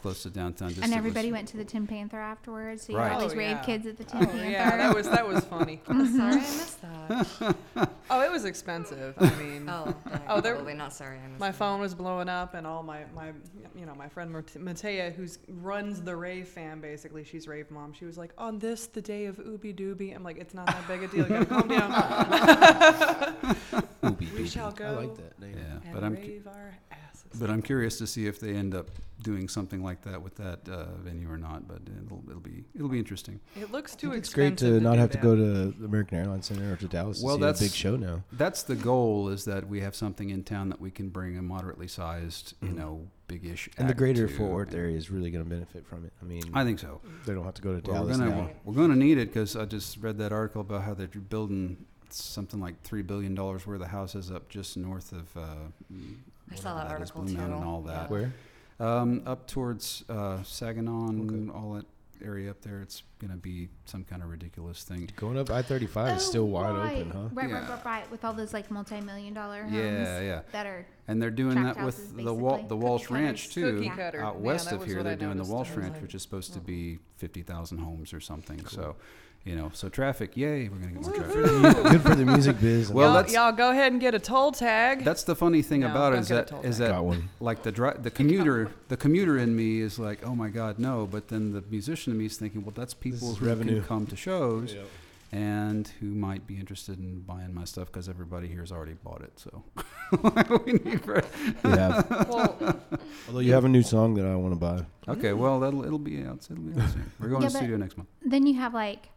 close 0.00 0.22
to 0.24 0.30
downtown. 0.30 0.70
Just 0.70 0.82
And 0.82 0.92
everybody 0.94 1.30
went 1.32 1.48
to 1.48 1.56
the 1.56 1.64
Tin 1.64 1.86
Panther 1.86 2.18
afterwards. 2.18 2.82
So 2.86 2.92
you 2.92 2.98
Right. 2.98 3.08
had 3.12 3.16
all 3.16 3.22
Oh, 3.22 3.28
these 3.28 3.36
rave 3.36 3.50
yeah. 3.56 3.62
kids 3.64 3.86
at 3.86 3.96
the 3.96 4.04
Tin 4.04 4.22
Oh 4.22 4.26
Panther. 4.26 4.50
yeah, 4.50 4.76
that 4.76 4.94
was 4.94 5.08
that 5.08 5.26
was 5.28 5.44
funny. 5.44 5.80
Oh, 5.88 6.04
sorry, 6.06 6.32
I 6.32 6.36
missed 6.40 6.80
that. 6.82 7.56
Oh, 8.08 8.20
it 8.22 8.30
was 8.30 8.44
expensive. 8.44 9.14
I 9.18 9.30
mean, 9.34 9.68
Oh, 9.68 9.84
then 10.06 10.20
Oh, 10.28 10.36
oh 10.36 10.40
there- 10.40 10.54
probably 10.54 10.74
not 10.74 10.92
sorry. 10.92 11.18
I 11.18 11.26
missed 11.26 11.40
my 11.40 11.48
that. 11.50 11.56
phone 11.56 11.80
was 11.80 11.92
blowing 11.94 12.28
up, 12.28 12.54
and 12.54 12.64
all 12.66 12.82
my 12.84 13.04
my 13.14 13.32
you 13.74 13.84
know 13.84 13.94
my 13.96 14.08
friend 14.08 14.32
Matea, 14.32 15.12
who's 15.14 15.38
runs 15.48 16.00
the 16.02 16.14
rave 16.14 16.46
fan, 16.48 16.80
basically 16.80 17.24
she's 17.24 17.48
rave 17.48 17.68
mom. 17.70 17.92
She 17.92 18.04
was 18.04 18.16
like, 18.16 18.32
on 18.38 18.58
this 18.60 18.86
the 18.86 19.02
day 19.02 19.26
of 19.26 19.38
Ooby 19.38 19.74
Dooby. 19.74 20.14
I'm 20.14 20.22
like, 20.22 20.38
it's 20.38 20.54
not 20.54 20.66
that 20.66 20.86
big 20.88 21.02
a 21.02 21.08
deal. 21.08 21.24
You 21.28 21.44
gotta 21.44 21.46
calm 21.46 21.68
down. 21.68 21.90
Ooby 24.02 24.20
We 24.20 24.26
dooby. 24.44 24.52
shall 24.52 24.74
I 24.80 24.90
like 24.90 25.16
that 25.16 25.38
name. 25.40 25.56
yeah, 25.56 25.78
and 25.84 25.94
but 25.94 26.04
I'm 26.04 26.14
rave 26.14 26.46
our 26.46 26.52
asses. 26.54 26.85
But 27.38 27.50
I'm 27.50 27.62
curious 27.62 27.98
to 27.98 28.06
see 28.06 28.26
if 28.26 28.40
they 28.40 28.54
end 28.54 28.74
up 28.74 28.90
doing 29.22 29.48
something 29.48 29.82
like 29.82 30.02
that 30.02 30.20
with 30.20 30.34
that 30.36 30.60
uh, 30.68 30.86
venue 31.02 31.30
or 31.30 31.38
not. 31.38 31.66
But 31.66 31.80
it'll 32.04 32.22
it'll 32.28 32.40
be 32.40 32.64
it'll 32.74 32.88
be 32.88 32.98
interesting. 32.98 33.40
it 33.56 33.70
looks 33.72 33.94
I 33.94 33.98
too 33.98 34.08
think 34.10 34.18
It's 34.24 34.34
great 34.34 34.58
to 34.58 34.80
not 34.80 34.94
do 34.94 34.98
have 35.00 35.10
to 35.12 35.18
go 35.18 35.34
to 35.36 35.70
the 35.72 35.84
American 35.84 36.18
Airlines 36.18 36.46
Center 36.46 36.72
or 36.72 36.76
to 36.76 36.86
Dallas 36.88 37.22
Well, 37.22 37.38
to 37.38 37.54
see 37.56 37.64
a 37.64 37.68
big 37.68 37.74
show 37.74 37.96
now. 37.96 38.22
That's 38.32 38.62
the 38.62 38.76
goal: 38.76 39.28
is 39.28 39.44
that 39.46 39.68
we 39.68 39.80
have 39.80 39.94
something 39.94 40.30
in 40.30 40.44
town 40.44 40.68
that 40.68 40.80
we 40.80 40.90
can 40.90 41.08
bring 41.08 41.36
a 41.38 41.42
moderately 41.42 41.88
sized, 41.88 42.54
you 42.62 42.68
Mhm. 42.68 42.74
know, 42.76 43.06
big-ish. 43.28 43.68
And 43.78 43.88
the 43.88 43.94
greater 43.94 44.28
to, 44.28 44.34
Fort 44.34 44.52
Worth 44.52 44.74
area 44.74 44.96
is 44.96 45.10
really 45.10 45.30
going 45.30 45.42
to 45.44 45.50
benefit 45.50 45.86
from 45.86 46.04
it. 46.04 46.12
I 46.22 46.24
mean, 46.24 46.42
I 46.54 46.62
think 46.64 46.78
so. 46.78 47.00
they 47.24 47.34
don't 47.34 47.44
have 47.44 47.54
to 47.54 47.62
go 47.62 47.78
to 47.80 47.90
Well, 47.90 48.04
we're 48.04 48.10
Dallas 48.12 48.18
gonna 48.18 48.42
now. 48.42 48.50
we're 48.64 48.74
gonna 48.74 48.96
need 48.96 49.18
it 49.18 49.28
because 49.28 49.56
I 49.56 49.64
just 49.64 49.96
read 49.98 50.18
that 50.18 50.32
article 50.32 50.60
about 50.60 50.82
how 50.82 50.94
they're 50.94 51.08
building 51.08 51.86
something 52.10 52.60
like 52.60 52.80
three 52.82 53.02
billion 53.02 53.34
dollars 53.34 53.66
worth 53.66 53.80
of 53.80 53.88
houses 53.88 54.30
up 54.30 54.48
just 54.48 54.76
north 54.76 55.12
of. 55.12 55.36
Uh, 55.36 55.54
I 56.50 56.54
saw 56.54 56.74
that, 56.76 56.88
that 56.88 57.02
is, 57.02 57.10
article 57.10 57.22
Blue 57.22 57.34
too. 57.34 57.40
and 57.40 57.54
all 57.64 57.82
that. 57.82 58.10
Where? 58.10 58.32
Um, 58.78 59.22
up 59.26 59.46
towards 59.46 60.04
uh, 60.08 60.42
Saginaw, 60.42 61.08
and 61.08 61.50
Okay. 61.50 61.58
all 61.58 61.74
that 61.74 61.86
area 62.24 62.50
up 62.50 62.60
there. 62.62 62.80
It's 62.80 63.02
gonna 63.18 63.36
be 63.36 63.68
some 63.84 64.04
kind 64.04 64.22
of 64.22 64.30
ridiculous 64.30 64.82
thing. 64.84 65.08
Going 65.16 65.38
up 65.38 65.50
I 65.50 65.62
35 65.62 66.16
is 66.16 66.22
Oh, 66.22 66.28
still 66.30 66.48
wide 66.48 66.74
right. 66.74 66.96
open, 66.98 67.10
huh? 67.10 67.18
Right, 67.32 67.36
right, 67.36 67.48
Yeah. 67.50 67.70
right, 67.70 67.84
right. 67.84 68.10
With 68.10 68.24
all 68.24 68.32
those 68.32 68.52
like 68.52 68.70
multi-million 68.70 69.34
dollar 69.34 69.62
homes 69.62 69.74
Yeah, 69.74 70.20
yeah. 70.20 70.40
that 70.52 70.66
are 70.66 70.86
And 71.08 71.20
they're 71.20 71.30
doing 71.30 71.62
that 71.62 71.76
with 71.76 71.96
houses, 71.96 72.12
the 72.14 72.34
Wal- 72.34 72.62
the 72.62 72.76
Walsh 72.76 73.06
Cookie 73.06 73.14
Ranch 73.22 73.50
too. 73.50 73.82
Cookie. 73.88 74.18
Out 74.18 74.40
west 74.40 74.70
that 74.70 74.76
of 74.76 74.86
here, 74.86 75.02
they're 75.02 75.16
doing 75.16 75.36
the. 75.36 75.44
Walsh 75.44 75.70
Ranch, 75.70 75.94
like, 75.94 76.02
which 76.02 76.14
is 76.14 76.22
supposed 76.22 76.52
to 76.54 76.58
oh. 76.58 76.62
be 76.62 76.98
fifty 77.16 77.42
thousand 77.42 77.78
homes 77.78 78.12
or 78.12 78.20
something. 78.20 78.64
So, 78.66 78.96
you 79.46 79.54
know, 79.56 79.70
so 79.72 79.88
traffic, 79.88 80.36
yay, 80.36 80.68
we're 80.68 80.76
gonna 80.76 80.92
get 80.92 81.02
more 81.02 81.12
traffic. 81.14 81.82
good 81.92 82.02
for 82.02 82.14
the 82.16 82.24
music 82.26 82.60
biz. 82.60 82.90
Well, 82.90 83.06
y'all, 83.06 83.14
that's- 83.14 83.32
y'all 83.34 83.52
go 83.52 83.70
ahead 83.70 83.92
and 83.92 84.00
get 84.00 84.12
a 84.14 84.18
toll 84.18 84.50
tag. 84.52 85.04
That's 85.04 85.22
the 85.22 85.36
funny 85.36 85.62
thing 85.62 85.80
No, 85.80 85.90
about 85.92 86.12
it 86.12 86.16
don't 86.16 86.22
is 86.22 86.28
get 86.28 86.34
a 86.34 86.36
that 86.38 86.48
toll 86.48 86.60
is 86.62 86.78
tag. 86.78 86.88
that 86.88 86.94
got 86.94 87.04
one. 87.04 87.28
like 87.40 87.62
the 87.62 87.70
dri- 87.72 87.94
the 88.02 88.10
commuter 88.10 88.70
the 88.88 88.96
commuter 88.96 89.38
in 89.38 89.54
me 89.56 89.80
is 89.80 89.98
like, 89.98 90.26
oh 90.26 90.34
my 90.34 90.48
god, 90.48 90.78
no. 90.78 91.06
But 91.06 91.28
then 91.28 91.52
the 91.52 91.62
musician 91.70 92.12
in 92.12 92.18
me 92.18 92.26
is 92.26 92.36
thinking, 92.36 92.64
well, 92.64 92.74
that's 92.76 92.92
people 92.92 93.30
is 93.32 93.38
who 93.38 93.46
revenue. 93.46 93.76
can 93.80 93.84
come 93.88 94.06
to 94.08 94.16
shows 94.16 94.74
and 95.32 95.88
who 96.00 96.06
might 96.06 96.46
be 96.46 96.56
interested 96.56 96.98
in 96.98 97.20
buying 97.20 97.52
my 97.52 97.64
stuff 97.64 97.86
because 97.88 98.08
everybody 98.08 98.46
here 98.48 98.60
has 98.60 98.70
already 98.72 98.94
bought 98.94 99.22
it. 99.22 99.32
So 99.38 99.62
we 100.64 100.72
need 100.74 101.04
for- 101.04 101.22
We 101.64 101.70
have. 101.70 102.08
well, 102.28 102.80
Although 103.28 103.40
you 103.40 103.52
have 103.52 103.64
a 103.64 103.68
new 103.68 103.82
song 103.82 104.14
that 104.14 104.26
I 104.26 104.34
want 104.36 104.54
to 104.54 104.60
buy. 104.60 104.84
okay, 105.08 105.32
well 105.32 105.60
that'll 105.60 105.84
it'll 105.84 105.98
be 105.98 106.22
out. 106.22 106.46
It'll 106.50 106.62
be 106.62 106.80
out 106.80 106.90
soon. 106.90 107.10
We're 107.20 107.28
going 107.28 107.42
Yeah, 107.42 107.48
to 107.48 107.52
but- 107.54 107.58
studio 107.58 107.76
next 107.76 107.96
month. 107.96 108.08
then 108.24 108.46
you 108.46 108.54
have 108.54 108.74
like 108.74 109.08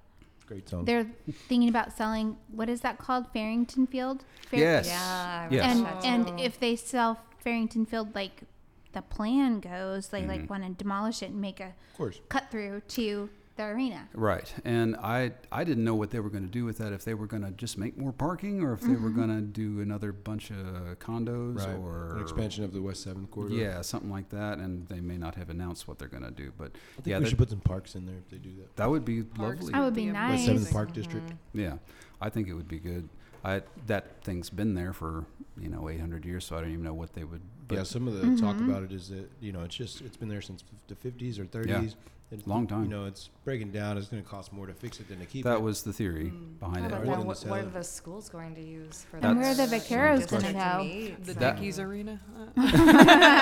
Great 0.50 0.68
song. 0.68 0.84
they're 0.84 1.06
thinking 1.48 1.70
about 1.70 1.96
selling 1.96 2.36
what 2.52 2.68
is 2.70 2.82
that 2.82 2.98
called 2.98 3.32
Farrington 3.32 3.86
Field? 3.88 4.26
Fair- 4.50 4.60
Yes. 4.60 4.88
Yeah. 4.88 5.48
I 5.50 5.54
Yes. 5.54 5.64
And 5.76 5.84
watched 5.84 6.06
and 6.06 6.40
if 6.40 6.60
they 6.60 6.76
sell 6.76 7.20
Farrington 7.40 7.86
Field 7.86 8.14
like 8.16 8.42
the 8.94 9.02
plan 9.04 9.60
goes, 9.60 10.10
they 10.10 10.24
Mhm. 10.24 10.28
like 10.28 10.50
want 10.50 10.64
to 10.64 10.70
demolish 10.72 11.22
it 11.22 11.30
and 11.30 11.40
make 11.40 11.60
a 11.60 11.74
course. 11.96 12.20
cut 12.30 12.50
through 12.50 12.82
to 12.82 13.30
the 13.60 13.66
arena. 13.66 14.08
Right, 14.14 14.52
and 14.64 14.96
I 14.96 15.34
I 15.52 15.64
didn't 15.66 15.84
know 15.84 15.96
what 15.96 16.12
they 16.12 16.20
were 16.20 16.30
going 16.30 16.46
to 16.46 16.50
do 16.50 16.64
with 16.66 16.78
that. 16.80 16.94
If 16.94 17.04
they 17.04 17.14
were 17.14 17.28
going 17.28 17.44
to 17.44 17.52
just 17.52 17.78
make 17.78 17.98
more 17.98 18.14
parking, 18.14 18.62
or 18.64 18.74
if 18.74 18.82
they 18.82 18.96
were 18.96 19.10
Mhm. 19.10 19.16
going 19.16 19.30
to 19.30 19.42
do 19.42 19.82
another 19.82 20.12
bunch 20.14 20.50
of 20.50 20.98
condos, 21.00 21.58
Right. 21.58 21.76
or 21.78 22.16
An 22.16 22.22
expansion 22.22 22.64
of 22.64 22.72
the 22.74 22.82
West 22.82 23.04
Seventh 23.04 23.30
Corridor. 23.32 23.56
Yeah, 23.56 23.82
something 23.82 24.10
like 24.10 24.30
that. 24.30 24.60
And 24.60 24.88
they 24.88 25.02
may 25.02 25.18
not 25.18 25.36
have 25.36 25.50
announced 25.50 25.88
what 25.88 26.00
they're 26.00 26.08
going 26.08 26.24
to 26.24 26.32
do, 26.32 26.52
but 26.58 26.72
I 26.98 27.02
think 27.02 27.08
Yeah, 27.08 27.20
we 27.20 27.26
should 27.26 27.38
put 27.38 27.50
some 27.50 27.60
parks 27.60 27.96
in 27.96 28.06
there 28.06 28.16
if 28.18 28.30
they 28.30 28.38
do 28.38 28.56
that. 28.60 28.76
that 28.78 28.90
would 28.90 29.04
be 29.06 29.24
Parks 29.24 29.60
lovely. 29.60 29.74
That 29.74 29.82
would 29.84 29.94
be 29.94 30.06
West 30.06 30.14
nice. 30.14 30.32
West 30.32 30.46
Seventh 30.46 30.62
amazing. 30.62 30.74
Park 30.74 30.94
District. 30.94 31.34
Yeah, 31.54 31.78
I 32.22 32.30
think 32.30 32.48
it 32.48 32.54
would 32.54 32.68
be 32.70 32.80
good. 32.80 33.10
I 33.44 33.62
that 33.88 34.22
thing's 34.24 34.50
been 34.50 34.74
there 34.74 34.92
for 34.94 35.26
you 35.58 35.70
know 35.70 35.88
800 35.90 36.26
years, 36.26 36.46
so 36.46 36.58
I 36.58 36.62
don't 36.62 36.72
even 36.72 36.84
know 36.84 36.94
what 36.94 37.14
they 37.14 37.24
would. 37.26 37.42
But 37.70 37.78
yeah, 37.78 37.84
some 37.84 38.08
of 38.08 38.16
the 38.16 38.36
talk 38.42 38.58
Mhm. 38.58 38.68
about 38.70 38.84
it 38.84 38.92
is 38.92 39.10
that 39.10 39.30
you 39.40 39.52
know 39.54 39.62
it's 39.62 39.76
just 39.76 40.02
it's 40.02 40.18
been 40.18 40.28
there 40.28 40.42
since 40.42 40.64
the 40.88 40.96
50s 40.96 41.40
or 41.40 41.46
30s. 41.46 41.96
It's, 42.32 42.46
Long 42.46 42.68
time. 42.68 42.84
You 42.84 42.90
know, 42.90 43.06
it's 43.06 43.32
breaking 43.44 43.72
down. 43.72 43.98
It's 43.98 44.08
going 44.08 44.22
to 44.22 44.30
cost 44.30 44.54
more 44.54 44.68
to 44.68 44.74
fix 44.74 45.00
it 45.00 45.08
than 45.10 45.18
to 45.18 45.26
keep 45.26 45.44
it. 45.48 45.50
that 45.50 45.64
was 45.64 45.82
the 45.82 45.92
theory 45.92 46.26
Mm. 46.32 46.60
behind 46.60 46.86
it. 46.86 46.92
but 46.92 47.00
Rather 47.00 47.18
then 47.18 47.26
what, 47.26 47.40
what 47.42 47.60
are 47.62 47.66
the 47.66 47.84
schools 47.84 48.30
going 48.30 48.54
to 48.54 48.62
use 48.62 49.04
for 49.10 49.18
And 49.18 49.24
that 49.24 49.36
where 49.36 49.48
are 49.50 49.56
the 49.56 49.64
vaqueros 49.76 50.28
gonna 50.30 50.54
go? 50.54 50.84
meet? 50.84 51.26
the 51.26 51.34
So- 51.34 51.40
Dickies 51.40 51.80
Arena. 51.80 52.20
Uh, 52.38 52.46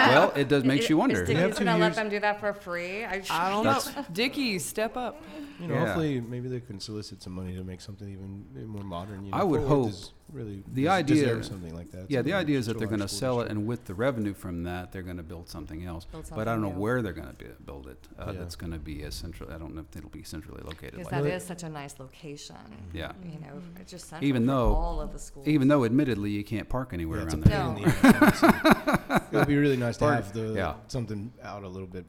well, 0.10 0.32
it 0.38 0.48
does 0.48 0.64
makes 0.64 0.86
Is- 0.86 0.90
you 0.92 0.96
wonder. 0.98 1.26
They 1.26 1.34
have 1.34 1.52
Dickies 1.52 1.66
gonna 1.66 1.78
let 1.80 1.96
them 1.96 2.08
do 2.08 2.20
that 2.22 2.40
for 2.40 2.54
free? 2.54 3.04
I, 3.04 3.22
I 3.30 3.50
don't 3.50 3.66
That's- 3.66 3.94
know. 3.94 4.06
Dickies, 4.14 4.64
step 4.66 4.96
up. 4.96 5.22
You 5.60 5.68
know, 5.68 5.74
Yeah. 5.74 5.86
hopefully, 5.86 6.22
maybe 6.22 6.48
they 6.48 6.62
can 6.62 6.80
solicit 6.80 7.22
some 7.22 7.34
money 7.34 7.56
to 7.58 7.66
make 7.66 7.82
something 7.82 8.08
even 8.10 8.68
more 8.70 8.84
modern. 8.86 9.26
You 9.26 9.32
know, 9.32 9.38
I 9.38 9.44
would 9.44 9.64
hope 9.68 9.90
is 9.90 10.14
really 10.32 10.64
the 10.74 10.88
idea- 10.90 11.24
deserves 11.24 11.48
something 11.48 11.74
like 11.74 11.92
that. 11.92 12.10
Yeah, 12.12 12.22
the 12.22 12.34
idea 12.34 12.58
is 12.58 12.66
that 12.66 12.78
they're 12.78 12.88
going 12.88 13.00
to 13.00 13.04
large 13.04 13.12
school 13.12 13.20
sell 13.20 13.42
it, 13.42 13.50
and 13.52 13.66
with 13.66 13.86
the 13.86 13.94
revenue 13.94 14.34
from 14.34 14.64
that, 14.64 14.92
they're 14.92 15.02
going 15.04 15.18
to 15.18 15.24
build 15.24 15.48
something 15.50 15.86
else. 15.86 16.06
Build 16.06 16.30
But 16.30 16.48
I 16.48 16.52
don't 16.54 16.62
know 16.62 16.72
new. 16.72 16.80
where 16.80 17.02
they're 17.02 17.14
going 17.14 17.34
to 17.34 17.46
build 17.66 17.88
it. 17.88 18.08
Uh, 18.20 18.26
Yeah. 18.34 18.40
That's 18.40 18.56
going 18.56 18.74
to 18.74 18.80
be 18.80 19.04
as 19.04 19.16
central. 19.16 19.52
I 19.52 19.58
don't 19.58 19.74
know 19.74 19.82
if 19.90 19.96
it'll 19.96 20.10
be 20.10 20.24
centrally 20.24 20.62
located. 20.64 20.92
Because 20.94 21.06
Like 21.06 21.12
that 21.12 21.24
Well, 21.24 21.32
is 21.32 21.44
such 21.44 21.64
a 21.64 21.70
nice 21.70 22.00
location. 22.00 22.56
Yeah. 22.94 23.14
You 23.24 23.40
know, 23.40 23.62
it's 23.80 23.92
just 23.92 24.10
central 24.10 24.28
Even 24.28 24.46
though- 24.46 24.74
all 24.76 25.00
of 25.02 25.14
the 25.14 25.20
schools. 25.20 25.48
Even 25.48 25.68
though, 25.70 25.86
admittedly, 25.86 26.32
you 26.32 26.44
can't 26.44 26.68
park 26.68 26.90
anywhere 26.94 27.20
Yeah, 27.20 27.26
around 27.28 27.44
there. 27.44 27.58
No. 27.60 27.74
the 27.76 29.20
it 29.32 29.36
would 29.38 29.48
be 29.48 29.58
really 29.58 29.78
nice 29.78 29.98
to 29.98 30.06
Park- 30.06 30.16
have 30.24 30.34
the 30.34 30.54
yeah. 30.54 30.74
something 30.88 31.32
out 31.44 31.64
a 31.64 31.68
little 31.68 31.88
bit. 31.88 32.06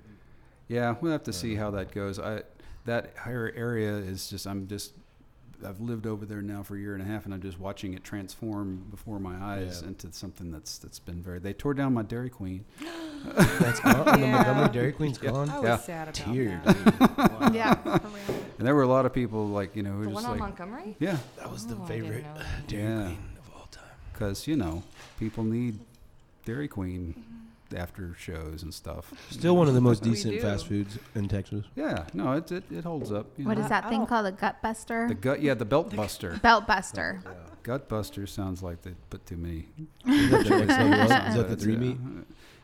Yeah, 0.68 0.96
we'll 1.00 1.12
have 1.12 1.22
to 1.24 1.33
see 1.33 1.54
how 1.54 1.70
that 1.72 1.92
goes. 1.92 2.18
I 2.18 2.42
that 2.85 3.16
higher 3.16 3.52
area 3.57 3.96
is 3.96 4.28
just 4.28 4.46
I'm 4.46 4.66
just 4.66 4.92
I've 5.66 5.80
lived 5.80 6.06
over 6.06 6.24
there 6.24 6.40
now 6.40 6.62
for 6.62 6.76
a 6.76 6.78
year 6.78 6.94
and 6.94 7.02
a 7.02 7.04
half, 7.04 7.24
and 7.24 7.34
I'm 7.34 7.42
just 7.42 7.58
watching 7.58 7.94
it 7.94 8.04
transform 8.04 8.84
before 8.90 9.18
my 9.18 9.36
eyes 9.36 9.80
Yeah. 9.82 9.88
into 9.88 10.12
something 10.12 10.52
that's 10.52 10.78
that's 10.78 10.98
been 11.00 11.20
very. 11.22 11.38
They 11.40 11.52
tore 11.52 11.74
down 11.74 11.94
my 11.94 12.02
Dairy 12.02 12.30
Queen. 12.30 12.64
That's 13.34 13.80
gone. 13.80 14.04
The 14.20 14.26
Montgomery 14.28 14.68
Dairy 14.68 14.92
Queen's 14.92 15.18
Yeah. 15.20 15.32
gone. 15.32 15.50
I 15.50 15.58
was 15.58 15.64
Yeah. 15.64 15.76
sad 15.78 16.02
about 16.04 16.14
Tear, 16.34 16.62
that. 16.64 16.76
dude. 16.76 17.18
Wow. 17.40 17.50
Yeah, 17.52 17.74
for 17.98 18.08
real. 18.08 18.42
And 18.58 18.66
there 18.66 18.74
were 18.76 18.82
a 18.82 18.86
lot 18.88 19.06
of 19.06 19.12
people 19.12 19.48
like 19.48 19.74
you 19.74 19.82
know 19.82 19.90
who 19.92 20.02
the 20.04 20.08
were 20.10 20.14
one 20.14 20.22
just 20.22 20.32
on 20.32 20.38
like 20.38 20.48
Montgomery? 20.58 20.96
yeah, 21.00 21.18
That 21.38 21.50
was 21.50 21.66
the 21.66 21.74
Oh, 21.74 21.82
I 21.84 21.88
didn't 21.88 22.02
favorite. 22.02 22.24
Dairy 22.68 22.82
Yeah. 22.84 23.04
Queen 23.06 23.18
of 23.44 23.56
all 23.56 23.66
time. 23.72 23.84
because 24.12 24.46
you 24.46 24.54
know 24.56 24.84
people 25.18 25.42
need 25.42 25.80
Dairy 26.44 26.68
Queen 26.68 27.14
after 27.76 28.14
shows 28.18 28.62
and 28.62 28.72
stuff. 28.72 29.12
Still 29.31 29.57
one 29.57 29.68
of 29.68 29.74
the 29.74 29.81
most 29.81 30.02
decent 30.02 30.35
do. 30.35 30.40
fast 30.40 30.66
foods 30.66 30.98
in 31.14 31.28
Texas. 31.28 31.64
Yeah, 31.76 32.04
no, 32.14 32.33
it 32.33 32.50
it, 32.50 32.64
it 32.70 32.85
holds 32.85 33.12
up. 33.12 33.26
You 33.37 33.46
What 33.46 33.59
know. 33.59 33.64
is 33.64 33.68
that 33.70 33.85
I 33.85 33.88
thing 33.90 33.98
don't- 34.00 34.07
called? 34.09 34.26
A 34.26 34.33
gut 34.33 34.62
buster? 34.62 35.07
The 35.09 35.14
gut, 35.14 35.42
yeah, 35.42 35.54
the 35.54 35.64
belt 35.64 35.94
buster. 35.94 36.38
Belt 36.42 36.66
buster. 36.66 37.22
Gut 37.62 37.88
buster 37.88 38.26
sounds 38.26 38.62
like 38.62 38.83
they 38.83 38.94
put 39.11 39.26
too 39.26 39.37
many. 39.37 39.68
Is 40.07 40.31
that 40.31 40.44
the 40.44 40.50
next 40.64 40.68
level? 40.68 41.00
Is 41.02 41.35
that 41.37 41.48
the 41.50 41.57
three 41.57 41.76
meat? 41.76 41.98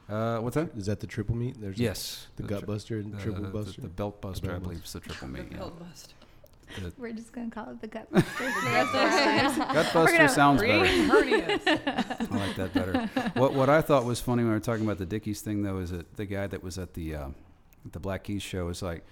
Uh, 0.09 0.39
what's 0.39 0.55
that? 0.55 0.71
Is 0.77 0.87
that 0.87 1.01
the 1.01 1.07
triple 1.07 1.35
meat? 1.35 1.57
There's 1.61 1.79
Yes, 1.79 2.27
the 2.37 2.43
the 2.43 2.49
gut 2.49 2.59
tri- 2.61 2.67
buster 2.67 2.99
and 2.99 3.13
the, 3.15 3.19
triple 3.23 3.45
buster. 3.45 3.81
The, 3.81 3.89
belt 3.89 4.21
buster, 4.21 4.49
I 4.49 4.51
belt 4.53 4.63
believe, 4.65 4.81
buster. 4.81 4.99
is 4.99 5.05
the 5.05 5.09
triple 5.15 5.29
meat. 5.29 5.47
Yeah. 5.51 5.57
Belt 5.59 5.79
bust. 5.89 6.15
The 6.83 6.93
We're 6.99 7.13
just 7.13 7.33
gonna 7.33 7.51
call 7.51 7.71
it 7.71 7.81
the 7.81 7.87
gut 7.87 8.11
buster. 8.11 8.29
the 8.39 8.71
rest 8.71 9.59
of 9.61 9.69
gut 9.75 9.93
buster 9.95 10.29
sounds 10.29 10.61
better. 10.63 10.85
Hernias. 10.87 12.14
I 12.35 12.47
like 12.47 12.57
that 12.57 12.75
better. 12.75 13.11
what 13.35 13.55
what 13.55 13.69
I 13.69 13.81
thought 13.81 14.05
was 14.05 14.21
funny 14.21 14.43
when 14.43 14.51
we 14.51 14.55
were 14.55 14.61
talking 14.61 14.85
about 14.85 14.99
the 14.99 15.07
Dickies 15.07 15.41
thing, 15.41 15.63
though, 15.63 15.79
is 15.79 15.91
that 15.91 16.17
the 16.17 16.27
guy 16.27 16.47
that 16.47 16.63
was 16.63 16.79
at 16.79 16.95
the 16.95 17.15
uh, 17.15 17.29
the 17.93 18.01
Black 18.01 18.25
Keys 18.25 18.43
show 18.43 18.67
was 18.67 18.83
like, 18.83 19.05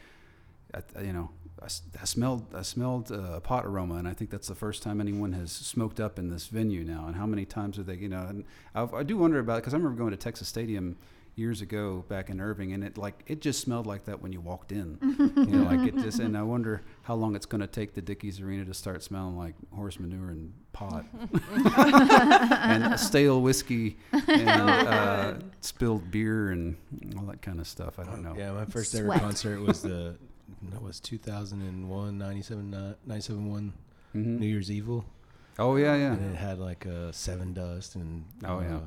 I, 0.74 1.02
you 1.02 1.12
know, 1.12 1.30
I, 1.60 1.66
I 2.00 2.04
smelled 2.04 2.54
I 2.54 2.62
smelled 2.62 3.12
uh, 3.12 3.34
a 3.34 3.40
pot 3.40 3.66
aroma, 3.66 3.96
and 3.96 4.08
I 4.08 4.14
think 4.14 4.30
that's 4.30 4.48
the 4.48 4.54
first 4.54 4.82
time 4.82 5.00
anyone 5.00 5.32
has 5.32 5.52
smoked 5.52 6.00
up 6.00 6.18
in 6.18 6.30
this 6.30 6.46
venue 6.46 6.84
now. 6.84 7.06
And 7.06 7.16
how 7.16 7.26
many 7.26 7.44
times 7.44 7.78
are 7.78 7.82
they, 7.82 7.96
you 7.96 8.08
know? 8.08 8.26
And 8.28 8.44
I, 8.74 8.88
I 8.96 9.02
do 9.02 9.16
wonder 9.16 9.38
about 9.38 9.56
because 9.56 9.74
I 9.74 9.76
remember 9.76 9.98
going 9.98 10.10
to 10.10 10.16
Texas 10.16 10.48
Stadium 10.48 10.96
years 11.34 11.62
ago 11.62 12.04
back 12.08 12.28
in 12.28 12.40
Irving, 12.40 12.72
and 12.74 12.84
it 12.84 12.98
like 12.98 13.22
it 13.26 13.40
just 13.40 13.60
smelled 13.60 13.86
like 13.86 14.04
that 14.04 14.20
when 14.22 14.32
you 14.32 14.40
walked 14.40 14.70
in. 14.72 14.98
you 15.36 15.46
know, 15.46 15.62
like 15.64 15.80
it 15.88 15.96
just. 15.96 16.18
And 16.18 16.36
I 16.36 16.42
wonder 16.42 16.82
how 17.02 17.14
long 17.14 17.34
it's 17.36 17.46
going 17.46 17.60
to 17.62 17.66
take 17.66 17.94
the 17.94 18.02
Dickies 18.02 18.40
Arena 18.40 18.64
to 18.66 18.74
start 18.74 19.02
smelling 19.02 19.36
like 19.38 19.54
horse 19.74 19.98
manure 19.98 20.30
and 20.30 20.52
pot, 20.72 21.04
and 21.76 22.98
stale 22.98 23.40
whiskey, 23.40 23.96
and 24.12 24.48
uh, 24.88 25.34
spilled 25.60 26.10
beer, 26.10 26.50
and 26.50 26.76
all 27.18 27.24
that 27.26 27.42
kind 27.42 27.60
of 27.60 27.66
stuff. 27.66 27.98
I 27.98 28.04
don't 28.04 28.22
know. 28.22 28.34
Yeah, 28.36 28.52
my 28.52 28.64
first 28.64 28.94
ever 28.94 29.08
concert 29.18 29.60
was 29.60 29.82
the 29.82 30.16
that 30.70 30.82
was 30.82 31.00
2001 31.00 32.18
97 32.18 32.70
ni- 32.70 32.94
97 33.06 33.50
one 33.50 33.72
Mhm. 34.14 34.38
New 34.38 34.46
Year's 34.46 34.70
Evil, 34.70 35.04
Oh 35.58 35.76
yeah, 35.76 35.96
yeah. 35.96 36.12
and 36.12 36.34
it 36.34 36.36
had 36.36 36.58
like 36.58 36.84
uh, 36.86 37.10
Sevendust 37.12 37.94
and 37.94 38.24
Oh, 38.44 38.60
yeah. 38.60 38.80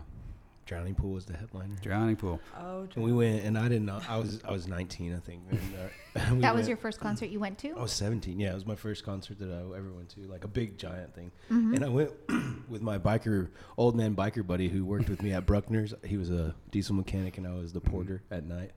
Drowning 0.66 0.95
Pool 0.95 1.11
was 1.11 1.26
the 1.26 1.38
headliner. 1.38 1.76
Drowning 1.82 2.16
pool. 2.16 2.39
Oh, 2.59 2.88
And 2.95 3.03
we 3.03 3.11
went, 3.13 3.43
and 3.43 3.55
I 3.57 3.63
didn't 3.70 3.86
know. 3.86 3.99
I 4.09 4.18
was 4.18 4.39
I 4.43 4.51
was 4.51 4.68
19, 4.68 5.13
I 5.16 5.20
think. 5.20 5.43
And, 5.51 5.59
uh, 5.59 6.20
we 6.34 6.41
that 6.41 6.53
was 6.53 6.61
went- 6.61 6.68
your 6.70 6.78
first 6.78 6.99
concert 6.99 7.28
you 7.30 7.39
went 7.39 7.59
to? 7.59 7.70
I 7.78 7.82
was 7.82 7.91
17. 7.91 8.39
Yeah, 8.39 8.51
it 8.51 8.55
was 8.55 8.66
my 8.66 8.76
first 8.76 9.05
concert 9.05 9.38
that 9.39 9.51
I 9.51 9.59
ever 9.78 9.93
went 9.93 10.09
to, 10.09 10.22
like 10.22 10.43
a 10.43 10.47
big 10.47 10.78
giant 10.78 11.13
thing. 11.13 11.32
Mm-hmm. 11.51 11.76
And 11.76 11.86
I 11.86 11.89
went 11.89 12.11
with 12.70 12.82
my 12.82 12.97
biker, 12.97 13.49
old 13.78 13.95
man 13.95 14.16
biker 14.16 14.45
buddy 14.45 14.68
who 14.68 14.86
worked 14.86 15.07
with 15.09 15.22
me 15.22 15.34
at 15.34 15.45
Bruckner's. 15.45 15.93
He 16.03 16.18
was 16.18 16.32
a 16.32 16.55
diesel 16.72 16.95
mechanic, 16.95 17.38
and 17.38 17.45
I 17.47 17.53
was 17.53 17.72
the 17.72 17.82
porter 17.82 18.24
at 18.32 18.43
night. 18.45 18.72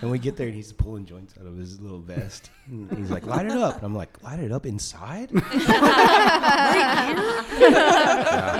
And 0.00 0.10
we 0.10 0.18
get 0.18 0.36
there, 0.36 0.46
and 0.46 0.56
he's 0.56 0.72
pulling 0.72 1.04
joints 1.04 1.34
out 1.38 1.46
of 1.46 1.56
his 1.58 1.78
little 1.80 1.98
vest. 1.98 2.50
And 2.68 2.90
he's 2.96 3.10
like, 3.10 3.26
"Light 3.26 3.44
it 3.46 3.52
up." 3.52 3.76
And 3.76 3.84
I'm 3.84 3.94
like, 3.94 4.22
"Light 4.22 4.40
it 4.40 4.50
up 4.50 4.64
inside?" 4.64 5.30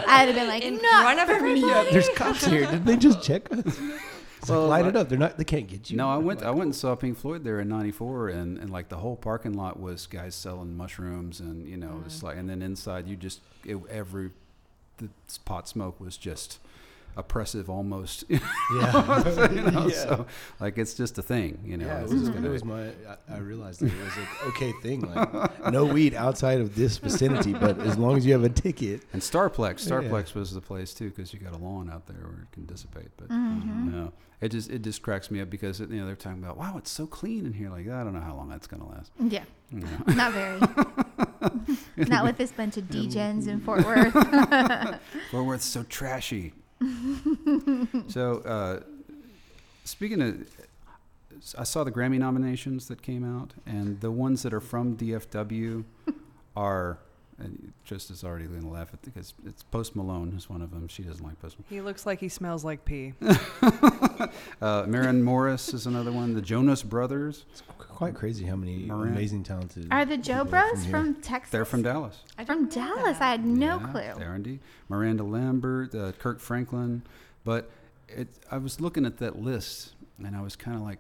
I'd 0.07 0.27
have 0.27 0.35
been 0.35 0.49
like, 0.49 0.63
In 0.63 0.77
not 0.83 1.03
front 1.03 1.21
of 1.21 1.29
for 1.29 1.43
me. 1.43 1.61
yeah, 1.67 1.85
there's 1.91 2.11
cops 2.11 2.45
here. 2.45 2.71
Did 2.71 2.85
they 2.85 2.97
just 2.97 3.23
check 3.23 3.51
us? 3.53 3.81
It's 4.39 4.51
Well, 4.51 4.67
like, 4.67 4.83
light 4.83 4.85
I- 4.85 4.89
it 4.91 4.97
up. 4.97 5.09
They're 5.09 5.19
not. 5.19 5.39
They 5.39 5.45
can't 5.45 5.67
get 5.67 5.91
you. 5.91 5.97
No, 5.97 6.11
I 6.11 6.19
went. 6.19 6.41
like, 6.41 6.49
I 6.49 6.51
went 6.51 6.65
and 6.65 6.77
saw 6.77 6.95
Pink 6.95 7.17
Floyd 7.17 7.45
there 7.45 7.59
in 7.61 7.69
'94, 7.69 8.29
and, 8.29 8.59
and 8.59 8.69
like 8.69 8.91
the 8.91 8.99
whole 8.99 9.17
parking 9.17 9.55
lot 9.55 9.81
was 9.81 10.07
guys 10.07 10.35
selling 10.35 10.77
mushrooms, 10.77 11.41
and 11.41 11.67
you 11.67 11.79
know, 11.79 12.03
it's 12.05 12.17
mm-hmm. 12.19 12.27
like, 12.27 12.37
and 12.37 12.51
then 12.51 12.61
inside 12.61 13.09
you 13.09 13.17
just 13.17 13.41
it, 13.65 13.79
every 13.89 14.33
the 14.99 15.09
pot 15.47 15.67
smoke 15.67 15.99
was 15.99 16.19
just 16.19 16.59
oppressive, 17.17 17.69
almost. 17.71 18.25
you 18.29 18.41
Yeah. 18.81 18.93
know, 19.73 19.87
Yeah. 19.89 19.95
So 19.95 20.27
like 20.61 20.79
it's 20.79 20.95
just 20.95 21.19
a 21.19 21.23
thing, 21.23 21.59
you 21.65 21.77
know. 21.77 21.87
Yeah, 21.87 21.99
it 22.01 22.03
was, 22.05 22.13
just 22.13 22.27
it 22.27 22.35
gonna- 22.35 22.51
was 22.51 22.65
my. 22.65 22.89
I, 22.89 23.17
I 23.35 23.39
realized 23.39 23.81
that 23.81 23.93
it 23.93 24.05
was 24.05 24.17
an 24.17 24.27
okay 24.49 24.73
thing. 24.83 25.01
Like 25.03 25.71
no 25.73 25.85
weed 25.85 26.15
outside 26.15 26.61
of 26.61 26.75
this 26.75 26.99
vicinity, 26.99 27.53
but 27.53 27.79
as 27.81 27.97
long 27.99 28.17
as 28.17 28.25
you 28.27 28.33
have 28.33 28.45
a 28.45 28.49
ticket. 28.49 29.03
and 29.13 29.23
Starplex, 29.23 29.89
Yeah. 29.89 29.97
Starplex 29.97 30.35
was 30.35 30.53
the 30.53 30.61
place 30.61 30.95
too, 30.95 31.11
because 31.11 31.33
you 31.33 31.41
got 31.41 31.53
a 31.53 31.59
lawn 31.59 31.91
out 31.91 32.07
there 32.07 32.17
where 32.27 32.43
it 32.43 32.53
can 32.53 32.67
dissipate. 32.67 33.09
But 33.17 33.29
Mhm. 33.29 33.93
no, 33.93 34.13
it 34.41 34.51
just 34.51 34.71
it 34.71 34.83
just 34.83 35.03
cracks 35.03 35.31
me 35.31 35.41
up 35.41 35.51
because 35.51 35.81
you 35.81 35.87
know 35.87 36.07
they're 36.07 36.17
talking 36.17 36.43
about 36.43 36.57
wow, 36.57 36.77
it's 36.79 36.91
so 36.91 37.07
clean 37.07 37.47
in 37.47 37.53
here. 37.53 37.71
Like 37.71 37.89
I 37.89 38.03
don't 38.05 38.13
know 38.15 38.21
how 38.21 38.35
long 38.35 38.49
that's 38.49 38.67
gonna 38.67 38.89
last. 38.89 39.13
Yeah, 39.21 39.45
You 39.71 39.81
know. 39.81 39.89
not 40.15 40.33
very. 40.33 40.61
not 41.97 42.25
with 42.25 42.37
this 42.39 42.51
bunch 42.53 42.77
of 42.77 42.85
degens 42.85 43.47
in 43.49 43.61
Fort 43.61 43.85
Worth. 43.85 44.13
Fort 45.31 45.45
Worth's 45.47 45.65
so 45.67 45.83
trashy. 45.85 46.53
so, 48.09 48.39
uh, 48.41 48.81
speaking 49.85 50.23
of, 50.23 50.49
I 51.59 51.65
saw 51.65 51.85
the 51.85 51.93
Grammy 51.93 52.19
nominations 52.19 52.89
that 52.89 53.03
came 53.03 53.25
out, 53.25 53.53
and 53.67 54.01
the 54.01 54.11
ones 54.11 54.43
that 54.43 54.55
are 54.55 54.61
from 54.61 54.97
DFW 54.97 55.85
are, 56.57 56.99
and 57.39 57.73
just 57.85 58.11
as 58.11 58.23
already 58.23 58.45
going 58.47 58.63
to 58.63 58.69
laugh 58.69 58.91
at 58.93 59.03
because 59.03 59.35
it's 59.45 59.63
Post 59.65 59.97
Malone 59.97 60.33
is 60.37 60.49
one 60.49 60.63
of 60.63 60.71
them. 60.71 60.87
She 60.89 61.03
doesn't 61.03 61.25
like 61.25 61.41
Post 61.41 61.59
Malone. 61.59 61.67
He 61.69 61.81
looks 61.81 62.07
like 62.07 62.21
he 62.21 62.29
smells 62.29 62.65
like 62.65 62.85
pee. 62.85 63.15
Uh, 64.63 64.85
Maren 64.87 65.23
Morris 65.23 65.75
is 65.75 65.87
another 65.87 66.11
one. 66.11 66.35
The 66.35 66.41
Jonas 66.41 66.83
Brothers, 66.83 67.45
It's 67.53 67.63
quite 67.79 68.15
crazy 68.15 68.45
how 68.47 68.57
many 68.57 68.79
Moran. 68.79 69.09
amazing, 69.13 69.43
talented. 69.43 69.89
Are 69.91 70.05
the 70.05 70.17
Joe 70.17 70.45
Bros 70.45 70.83
here. 70.83 70.91
from 70.91 71.15
Texas? 71.17 71.51
they're 71.51 71.65
from 71.65 71.83
Dallas. 71.83 72.23
I 72.39 72.45
From 72.45 72.69
Dallas. 72.69 73.19
that. 73.19 73.23
I 73.23 73.31
had 73.33 73.45
no 73.45 73.79
Yeah, 73.81 73.87
clue. 73.89 74.13
They 74.19 74.25
are 74.25 74.35
indeed. 74.35 74.61
Miranda 74.89 75.23
Lambert, 75.25 75.95
uh, 75.95 76.13
Kirk 76.13 76.41
Franklin. 76.41 77.03
But 77.45 77.71
it, 78.09 78.29
I 78.51 78.59
was 78.59 78.81
looking 78.81 79.05
at 79.05 79.19
that 79.19 79.39
list 79.41 79.93
and 80.19 80.35
I 80.35 80.41
was 80.41 80.57
kind 80.57 80.77
of 80.77 80.83
like, 80.83 80.99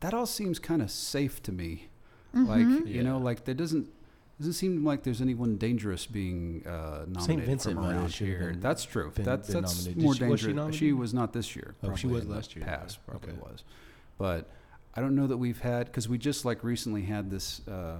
that 0.00 0.12
all 0.12 0.26
seems 0.26 0.58
kind 0.58 0.82
of 0.82 0.90
safe 0.90 1.42
to 1.44 1.52
me. 1.52 1.88
Like, 2.34 2.66
Mhm. 2.66 2.86
you 2.88 3.02
know, 3.02 3.18
like 3.18 3.44
there 3.44 3.54
doesn't 3.54 3.88
doesn't 4.38 4.52
seem 4.54 4.84
like 4.84 5.02
there's 5.02 5.22
anyone 5.22 5.56
dangerous 5.56 6.04
being 6.06 6.62
uh, 6.66 7.04
nominated 7.08 7.46
Vincent 7.46 7.76
from 7.76 7.86
around 7.86 8.10
here. 8.12 8.50
been- 8.50 8.60
That's 8.60 8.84
true. 8.84 9.10
been- 9.14 9.24
that's 9.24 9.48
been 9.50 9.62
that's 9.62 9.86
more 9.96 10.14
she- 10.14 10.24
was 10.24 10.40
dangerous. 10.42 10.74
she? 10.74 10.78
She 10.78 10.92
was 10.92 11.14
not 11.14 11.32
this 11.32 11.56
year. 11.56 11.74
Oh, 11.82 11.94
she 11.94 12.02
probably 12.06 12.20
was 12.20 12.28
last 12.28 12.56
year. 12.56 12.64
Past 12.64 12.98
probably 13.06 13.30
Okay. 13.32 13.40
was, 13.40 13.64
but 14.18 14.50
I 14.94 15.00
don't 15.00 15.14
know 15.14 15.26
that 15.26 15.36
we've 15.38 15.60
had 15.60 15.86
because 15.86 16.08
we 16.08 16.18
just 16.18 16.44
like 16.44 16.62
recently 16.64 17.02
had 17.02 17.30
this. 17.30 17.66
Uh, 17.66 17.96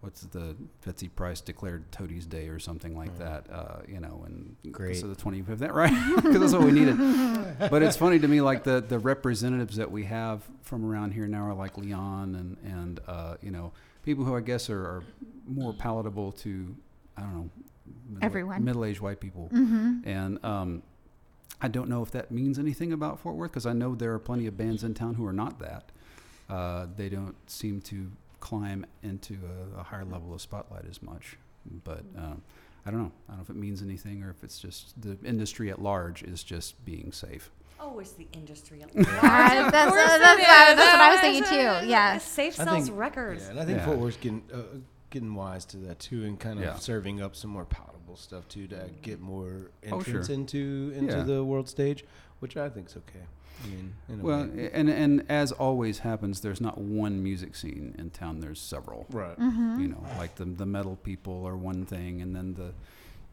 what's 0.00 0.20
the 0.22 0.54
Betsy 0.84 1.08
Price 1.08 1.40
declared 1.40 1.90
Toadies 1.90 2.26
Day 2.26 2.48
or 2.48 2.58
something 2.58 2.96
like 2.96 3.12
Mhm. 3.14 3.18
that? 3.18 3.46
Uh, 3.50 3.78
you 3.88 3.98
know, 4.00 4.24
and 4.26 4.54
Great. 4.72 4.96
So 4.96 5.06
the 5.08 5.16
25th, 5.16 5.58
that 5.58 5.74
right? 5.74 5.90
Because 6.16 6.40
that's 6.40 6.52
what 6.52 6.62
we 6.64 6.72
needed. 6.72 6.96
but 7.70 7.82
it's 7.82 7.96
funny 7.96 8.18
to 8.18 8.28
me, 8.28 8.40
like 8.40 8.64
the 8.64 8.80
the 8.86 8.98
representatives 8.98 9.76
that 9.76 9.90
we 9.90 10.04
have 10.04 10.42
from 10.62 10.84
around 10.84 11.12
here 11.12 11.26
now 11.28 11.46
are 11.46 11.54
like 11.54 11.78
Leon 11.78 12.34
and 12.34 12.56
and 12.72 13.00
uh, 13.06 13.36
you 13.40 13.50
know 13.50 13.72
people 14.06 14.24
who 14.24 14.34
I 14.34 14.40
guess 14.40 14.70
are, 14.70 14.80
are 14.80 15.02
more 15.46 15.74
palatable 15.74 16.32
to 16.32 16.74
I 17.16 17.20
don't 17.22 17.34
know 17.34 17.50
middle- 18.08 18.24
Everyone. 18.24 18.64
middle-aged 18.64 19.00
white 19.00 19.20
people, 19.20 19.50
Mm-hmm. 19.52 20.08
and 20.08 20.42
um, 20.44 20.82
I 21.60 21.68
don't 21.68 21.88
know 21.88 22.02
if 22.02 22.10
that 22.12 22.30
means 22.30 22.58
anything 22.58 22.92
about 22.92 23.20
Fort 23.20 23.36
Worth 23.36 23.50
because 23.52 23.66
I 23.66 23.72
know 23.72 23.94
there 23.94 24.12
are 24.14 24.18
plenty 24.18 24.46
of 24.46 24.56
bands 24.56 24.82
in 24.84 24.94
town 24.94 25.14
who 25.14 25.26
are 25.26 25.32
not 25.32 25.58
that. 25.60 25.90
Uh, 26.48 26.86
they 26.96 27.08
don't 27.08 27.34
seem 27.50 27.80
to 27.82 28.10
climb 28.40 28.86
into 29.02 29.36
a, 29.76 29.80
a 29.80 29.82
higher 29.82 30.04
level 30.04 30.32
of 30.34 30.40
spotlight 30.40 30.84
as 30.88 31.02
much. 31.02 31.36
But 31.84 32.04
um, 32.16 32.42
I 32.84 32.90
don't 32.90 33.00
know. 33.02 33.12
I 33.28 33.32
don't 33.32 33.38
know 33.38 33.42
if 33.42 33.50
it 33.50 33.56
means 33.56 33.82
anything 33.82 34.22
or 34.22 34.30
if 34.30 34.44
it's 34.44 34.58
just 34.60 35.00
the 35.00 35.16
industry 35.24 35.70
at 35.70 35.80
large 35.82 36.22
is 36.22 36.44
just 36.44 36.84
being 36.84 37.10
safe. 37.12 37.50
Oh, 37.78 37.98
it's 37.98 38.12
the 38.12 38.26
industry 38.32 38.82
at 38.82 38.92
that's, 38.92 39.06
large. 39.08 39.22
that's, 39.22 39.66
Of 39.66 39.72
that's, 39.72 39.90
course 39.90 40.06
that's, 40.06 40.16
it 40.16 40.42
what 40.42 40.48
I- 40.48 40.74
that's 40.74 40.92
what 40.92 41.00
I 41.00 41.10
was 41.12 41.20
thinking 41.20 41.44
too. 41.44 41.66
uh, 41.66 41.82
Yes. 41.86 42.24
Safe 42.24 42.58
I 42.60 42.64
sells 42.64 42.86
think- 42.86 42.98
records. 42.98 43.42
Yeah, 43.44 43.50
and 43.50 43.60
I 43.60 43.64
think 43.64 43.78
Yeah. 43.78 43.84
Fort 43.84 43.98
Worth's 43.98 44.16
getting 44.16 44.42
uh, 44.52 44.62
getting 45.10 45.34
wise 45.34 45.64
to 45.66 45.76
that 45.78 45.98
too, 45.98 46.24
and 46.24 46.38
kind 46.38 46.58
of 46.58 46.64
Yeah. 46.64 46.74
serving 46.76 47.20
up 47.22 47.36
some 47.36 47.50
more 47.50 47.64
palatable 47.64 48.16
stuff 48.16 48.48
too 48.48 48.66
to 48.68 48.90
get 49.02 49.20
more 49.20 49.70
Oh, 49.90 49.96
entrance 49.98 50.26
sure. 50.26 50.34
into 50.34 50.92
into 50.96 51.16
Yeah. 51.16 51.22
the 51.22 51.44
world 51.44 51.68
stage, 51.68 52.04
which 52.40 52.56
I 52.56 52.68
think's 52.68 52.96
okay. 52.96 53.24
I 53.64 53.68
mean, 53.68 53.94
in 54.10 54.20
a 54.20 54.22
Well, 54.22 54.46
way. 54.46 54.70
and 54.72 54.90
and 54.90 55.24
as 55.30 55.52
always 55.52 56.00
happens, 56.00 56.40
there's 56.40 56.60
not 56.60 56.76
one 56.78 57.22
music 57.22 57.54
scene 57.56 57.94
in 57.98 58.10
town. 58.10 58.40
There's 58.40 58.60
several. 58.60 59.06
right. 59.10 59.38
Mm-hmm. 59.38 59.80
You 59.80 59.88
know, 59.88 60.02
like 60.18 60.34
the 60.36 60.44
the 60.44 60.66
metal 60.66 60.96
people 60.96 61.46
are 61.46 61.56
one 61.56 61.86
thing, 61.86 62.20
and 62.20 62.34
then 62.36 62.54
the 62.54 62.72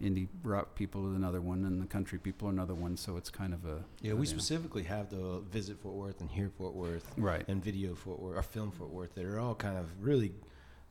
indie 0.01 0.27
rock 0.43 0.75
people 0.75 1.05
are 1.05 1.15
another 1.15 1.41
one, 1.41 1.63
and 1.65 1.81
the 1.81 1.85
country 1.85 2.19
people 2.19 2.47
are 2.47 2.51
another 2.51 2.75
one. 2.75 2.97
So 2.97 3.17
it's 3.17 3.29
kind 3.29 3.53
of 3.53 3.65
a 3.65 3.83
Yeah, 4.01 4.13
we 4.13 4.25
specifically 4.25 4.83
have 4.83 5.09
the 5.09 5.41
visit 5.51 5.79
Fort 5.79 5.95
Worth 5.95 6.21
and 6.21 6.29
hear 6.29 6.49
Fort 6.57 6.73
Worth 6.73 7.11
right. 7.17 7.45
and 7.47 7.63
video 7.63 7.95
Fort 7.95 8.19
Worth 8.19 8.37
or 8.37 8.43
film 8.43 8.71
Fort 8.71 8.91
Worth. 8.91 9.15
They're 9.15 9.39
all 9.39 9.55
kind 9.55 9.77
of 9.77 9.87
really 10.01 10.33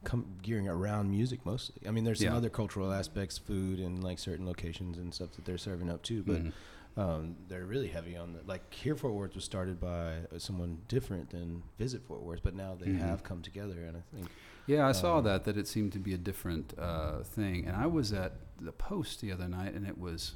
come 0.05 0.27
gearing 0.43 0.67
around 0.69 1.11
music 1.11 1.45
mostly. 1.47 1.87
I 1.87 1.93
mean, 1.93 2.05
there's 2.05 2.19
some 2.19 2.29
Yeah. 2.29 2.37
other 2.37 2.51
cultural 2.51 2.93
aspects, 2.93 3.39
food 3.39 3.79
and 3.79 4.03
like 4.03 4.19
certain 4.19 4.47
locations 4.47 4.99
and 4.99 5.15
stuff 5.15 5.33
that 5.33 5.45
they're 5.45 5.59
serving 5.59 5.91
up 5.91 6.03
too, 6.03 6.23
but. 6.23 6.43
Mhm. 6.45 6.53
um, 6.95 7.37
they're 7.49 7.65
really 7.65 7.89
heavy 7.89 8.15
on 8.19 8.35
the 8.35 8.41
like 8.47 8.75
here 8.75 8.95
Fort 8.95 9.15
Worth 9.15 9.35
was 9.35 9.45
started 9.45 9.81
by 9.81 10.19
someone 10.37 10.83
different 10.89 11.31
than 11.31 11.63
Visit 11.79 12.03
Fort 12.03 12.23
Worth, 12.23 12.43
but 12.43 12.55
now 12.55 12.75
they 12.79 12.89
Mhm. 12.89 12.99
have 12.99 13.23
come 13.23 13.41
together, 13.41 13.83
and 13.83 13.97
I 13.97 14.01
think 14.15 14.29
Yeah, 14.67 14.87
I 14.87 14.93
saw 14.93 15.19
Um, 15.19 15.25
that 15.25 15.45
that 15.45 15.57
it 15.57 15.67
seemed 15.69 15.93
to 15.93 15.99
be 15.99 16.15
a 16.15 16.19
different 16.19 16.75
uh, 16.79 17.23
thing, 17.23 17.67
and 17.67 17.77
I 17.77 17.87
was 17.87 18.13
at 18.13 18.33
the 18.61 18.73
Post 18.73 19.21
the 19.21 19.33
other 19.33 19.49
night, 19.49 19.75
and 19.75 19.87
it 19.87 19.99
was 19.99 20.35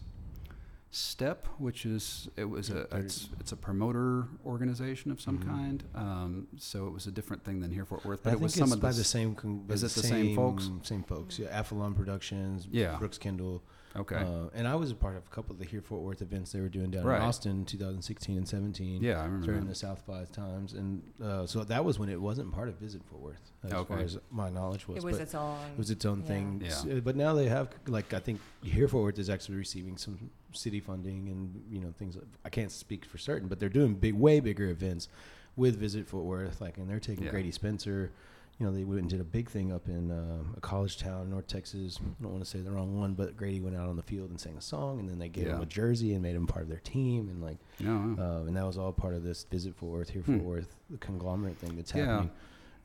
Step, 0.91 1.47
which 1.59 1.85
is 1.85 2.29
it 2.37 2.45
was 2.45 2.70
a 2.70 2.87
it's, 2.97 3.29
it's 3.39 3.53
a 3.53 3.57
promoter 3.57 4.29
organization 4.47 5.11
of 5.11 5.20
some 5.20 5.39
Mhm. 5.41 5.47
kind. 5.47 5.85
Um, 5.95 6.47
so 6.57 6.87
it 6.87 6.91
was 6.93 7.07
a 7.07 7.11
different 7.11 7.45
thing 7.45 7.61
than 7.61 7.70
here 7.70 7.85
Fort 7.85 8.05
Worth, 8.05 8.22
but 8.22 8.31
I 8.31 8.33
it 8.35 8.41
was 8.41 8.55
some 8.55 8.64
it's 8.68 8.74
of 8.77 8.81
by 8.81 8.93
the 8.93 8.99
the 8.99 9.05
same 9.05 9.35
con- 9.35 9.64
is 9.68 9.83
it 9.83 9.91
the 9.91 10.03
same 10.03 10.35
folks? 10.35 10.70
Same 10.85 11.03
folks, 11.03 11.39
yeah. 11.39 11.49
Athlon 11.61 11.95
Productions, 11.95 12.66
Yeah. 12.70 12.97
Brooks 12.99 13.18
Kendall, 13.18 13.62
okay. 14.01 14.17
uh, 14.17 14.49
and 14.55 14.67
I 14.69 14.75
was 14.75 14.91
a 14.91 14.95
part 14.95 15.17
of 15.17 15.23
a 15.27 15.35
couple 15.35 15.53
of 15.53 15.59
the 15.59 15.65
here 15.65 15.81
Fort 15.81 16.03
Worth 16.03 16.23
events 16.23 16.53
they 16.53 16.61
were 16.61 16.69
doing 16.69 16.91
down 16.91 17.05
Right. 17.05 17.17
in 17.17 17.23
Austin, 17.23 17.65
2016 17.65 18.37
and 18.37 18.47
17. 18.49 19.03
yeah, 19.03 19.21
I 19.21 19.25
remember. 19.25 19.47
During 19.47 19.61
that. 19.63 19.69
the 19.71 19.75
South 19.75 20.07
by 20.07 20.25
times, 20.27 20.73
and 20.73 21.03
uh, 21.23 21.47
so 21.47 21.65
that 21.65 21.85
was 21.85 21.99
when 21.99 22.09
it 22.09 22.21
wasn't 22.21 22.53
part 22.53 22.69
of 22.69 22.77
Visit 22.77 23.03
Fort 23.05 23.23
Worth, 23.23 23.51
as 23.65 23.73
Okay. 23.73 23.95
far 23.95 24.03
as 24.03 24.19
my 24.31 24.51
knowledge 24.51 24.87
was. 24.89 24.99
It 24.99 25.05
was 25.05 25.17
but 25.17 25.23
its 25.23 25.35
own. 25.35 25.59
it 25.73 25.79
was 25.79 25.91
its 25.91 26.05
own 26.05 26.21
Yeah. 26.21 26.27
thing. 26.27 26.61
Yeah. 26.65 26.69
S- 26.71 26.85
uh, 26.87 27.01
But 27.03 27.17
now 27.17 27.35
they 27.35 27.49
have 27.49 27.69
like 27.87 28.13
I 28.15 28.19
think 28.21 28.41
here 28.63 28.89
Fort 28.89 29.05
Worth 29.05 29.19
is 29.19 29.31
actually 29.31 29.57
receiving 29.57 29.97
some 29.97 30.31
city 30.53 30.81
funding 30.81 31.29
and 31.29 31.63
you 31.71 31.81
know 31.81 31.93
things. 31.99 32.17
like- 32.17 32.25
I 32.45 32.49
can't 32.49 32.71
speak 32.71 33.05
for 33.05 33.19
certain, 33.19 33.49
but 33.49 33.61
they're 33.61 33.69
doing 33.69 33.95
big, 33.95 34.15
way 34.15 34.41
bigger 34.41 34.69
events 34.69 35.09
with 35.57 35.77
Visit 35.79 36.07
Fort 36.07 36.25
Worth. 36.25 36.61
Like, 36.61 36.77
and 36.79 36.89
they're 36.89 37.01
taking 37.01 37.25
Yeah. 37.25 37.31
Grady 37.31 37.51
Spencer, 37.51 38.11
you 38.59 38.65
know, 38.65 38.73
they 38.73 38.85
went 38.85 39.01
and 39.03 39.11
did 39.11 39.21
a 39.21 39.25
big 39.25 39.51
thing 39.51 39.71
up 39.71 39.87
in 39.89 40.11
um, 40.11 40.55
a 40.57 40.61
college 40.61 40.97
town 40.99 41.23
in 41.25 41.31
North 41.31 41.47
Texas. 41.47 41.99
I 42.01 42.23
don't 42.23 42.33
want 42.33 42.43
to 42.43 42.49
say 42.51 42.61
the 42.61 42.71
wrong 42.73 42.99
one, 42.99 43.13
but 43.13 43.37
Grady 43.37 43.61
went 43.61 43.77
out 43.77 43.89
on 43.89 43.97
the 43.97 44.03
field 44.03 44.31
and 44.31 44.41
sang 44.41 44.57
a 44.57 44.63
song, 44.63 44.99
and 44.99 45.09
then 45.09 45.19
they 45.19 45.29
gave 45.29 45.47
him 45.49 45.61
a 45.61 45.67
jersey 45.67 46.15
and 46.15 46.23
made 46.23 46.35
him 46.35 46.47
part 46.47 46.63
of 46.63 46.69
their 46.71 46.81
team, 46.81 47.29
and 47.29 47.43
like, 47.43 47.59
No, 47.81 48.17
uh, 48.19 48.47
and 48.47 48.57
that 48.57 48.67
was 48.67 48.79
all 48.79 48.93
part 48.93 49.15
of 49.15 49.23
this 49.23 49.45
Visit 49.45 49.75
Fort 49.77 49.93
Worth, 49.93 50.09
here 50.11 50.23
Hmm. 50.23 50.37
Fort 50.39 50.45
Worth, 50.45 50.77
the 50.89 50.97
conglomerate 50.99 51.59
thing 51.59 51.77
that's 51.77 51.93
Yeah. 51.95 52.07
happening. 52.07 52.31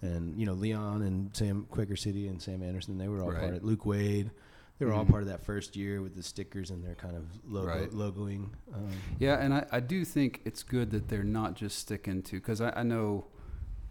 And 0.02 0.38
you 0.38 0.46
know, 0.46 0.54
Leon 0.54 1.04
and 1.04 1.30
Sam 1.36 1.66
Quaker 1.70 1.96
City 1.96 2.28
and 2.28 2.42
Sam 2.42 2.64
Anderson, 2.64 2.98
they 2.98 3.08
were 3.08 3.22
all 3.22 3.32
part 3.32 3.44
Right. 3.44 3.54
of 3.54 3.64
Luke 3.64 3.86
Wade. 3.86 4.32
They 4.80 4.86
were 4.88 4.94
all 4.94 5.06
Mhm. 5.06 5.10
part 5.12 5.22
of 5.22 5.30
that 5.30 5.44
first 5.46 5.76
year 5.76 6.02
with 6.02 6.16
the 6.16 6.24
stickers 6.24 6.72
and 6.72 6.84
their 6.84 6.96
kind 6.96 7.16
of 7.16 7.26
logo, 7.48 7.68
Right. 7.68 7.92
logoing. 7.92 8.50
Um, 8.74 8.90
Yeah, 9.20 9.36
and 9.36 9.54
I, 9.54 9.68
I 9.72 9.80
do 9.80 10.04
think 10.04 10.42
it's 10.44 10.64
good 10.64 10.90
that 10.90 11.08
they're 11.08 11.24
not 11.24 11.54
just 11.56 11.78
sticking 11.78 12.24
to 12.24 12.38
because 12.38 12.60
I, 12.62 12.72
I 12.72 12.82
know 12.84 13.28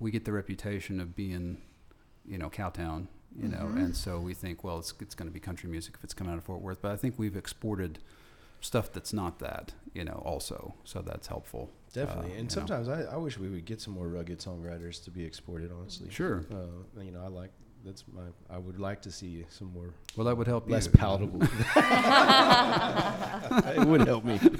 we 0.01 0.11
get 0.11 0.25
the 0.25 0.33
reputation 0.33 0.99
of 0.99 1.15
being, 1.15 1.59
you 2.31 2.39
know, 2.39 2.49
Cowtown, 2.49 3.09
you 3.37 3.49
know, 3.49 3.65
Mhm. 3.75 3.85
and 3.85 3.97
so 3.97 4.19
we 4.21 4.33
think, 4.35 4.63
well, 4.65 4.79
it's 4.79 4.95
it's 5.01 5.15
going 5.15 5.29
to 5.29 5.33
be 5.35 5.41
country 5.41 5.69
music 5.69 5.95
if 5.99 6.05
it's 6.05 6.15
coming 6.15 6.33
out 6.33 6.39
of 6.39 6.45
Fort 6.45 6.63
Worth. 6.63 6.81
But 6.81 6.93
I 6.93 6.97
think 6.97 7.19
we've 7.19 7.37
exported 7.37 7.99
stuff 8.63 8.93
that's 8.93 9.13
not 9.13 9.39
that, 9.41 9.73
you 9.95 10.05
know, 10.05 10.23
also. 10.25 10.75
So 10.85 11.01
that's 11.03 11.27
helpful. 11.29 11.71
Definitely, 11.93 12.33
Uh, 12.37 12.41
and 12.41 12.53
sometimes 12.53 12.89
I, 12.89 13.03
I 13.03 13.17
wish 13.17 13.39
we 13.39 13.49
would 13.49 13.65
get 13.65 13.81
some 13.81 13.95
more 13.95 14.09
rugged 14.09 14.39
songwriters 14.39 15.03
to 15.05 15.11
be 15.11 15.25
exported. 15.25 15.73
Honestly, 15.73 16.09
Sure. 16.11 16.45
Uh, 16.53 17.01
you 17.03 17.11
know, 17.11 17.23
I 17.25 17.29
like 17.29 17.51
that's 17.85 18.05
my. 18.13 18.23
I 18.51 18.59
would 18.59 18.79
like 18.79 19.01
to 19.03 19.11
see 19.11 19.45
some 19.49 19.73
more 19.73 19.95
Well, 20.17 20.27
that 20.27 20.37
would 20.37 20.47
help 20.47 20.69
less 20.71 20.87
you. 20.87 20.93
palatable. 20.93 21.41
it 23.81 23.87
would 23.87 24.07
help 24.07 24.25
me, 24.25 24.39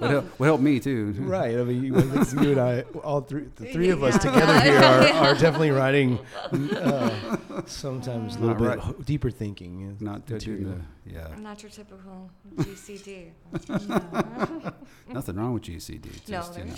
Would 0.00 0.10
help, 0.10 0.38
would 0.40 0.46
help 0.46 0.60
me 0.60 0.80
too. 0.80 1.12
right? 1.18 1.56
I 1.56 1.62
mean, 1.62 1.82
you, 1.84 1.96
you 1.96 2.50
and 2.52 2.60
I, 2.60 2.80
all 3.04 3.20
three, 3.20 3.46
the 3.56 3.66
three 3.72 3.90
of 3.90 4.02
us 4.02 4.14
Yeah. 4.24 4.32
together 4.32 4.60
here 4.60 4.78
are, 4.82 5.28
are 5.28 5.34
definitely 5.34 5.70
writing. 5.70 6.18
Uh, 6.52 7.36
sometimes 7.66 8.36
a 8.36 8.40
little 8.40 8.56
Not 8.56 8.58
bit 8.58 8.84
right. 8.84 9.06
deeper 9.06 9.30
thinking. 9.30 9.96
Not 10.00 10.26
doing 10.26 10.38
material. 10.38 10.74
the 11.04 11.12
yeah. 11.12 11.28
Not 11.38 11.62
your 11.62 11.70
typical 11.70 12.30
GCD. 12.56 13.30
Nothing 15.12 15.36
wrong 15.36 15.54
with 15.54 15.62
GCD. 15.64 16.24
Just, 16.26 16.56
no, 16.56 16.64
you 16.64 16.70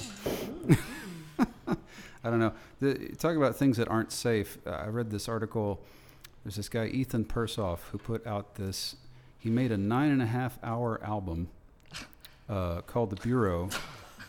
know. 0.69 1.77
I 2.27 2.31
don't 2.31 2.39
know. 2.39 2.53
The, 2.81 2.95
talk 3.17 3.37
about 3.37 3.57
things 3.57 3.77
that 3.77 3.89
aren't 3.89 4.13
safe. 4.13 4.59
Uh, 4.67 4.71
I 4.71 4.87
read 4.89 5.11
this 5.11 5.29
article. 5.29 5.81
There's 6.43 6.57
this 6.57 6.69
guy 6.69 6.87
Ethan 6.87 7.25
Persoff 7.27 7.79
who 7.93 7.99
put 7.99 8.27
out 8.27 8.55
this. 8.57 8.97
He 9.45 9.51
made 9.51 9.73
a 9.73 9.77
nine 9.77 10.11
and 10.11 10.23
a 10.23 10.27
half 10.27 10.59
hour 10.63 10.99
album 11.05 11.49
uh, 12.49 12.81
called 12.81 13.11
The 13.11 13.17
Bureau. 13.17 13.69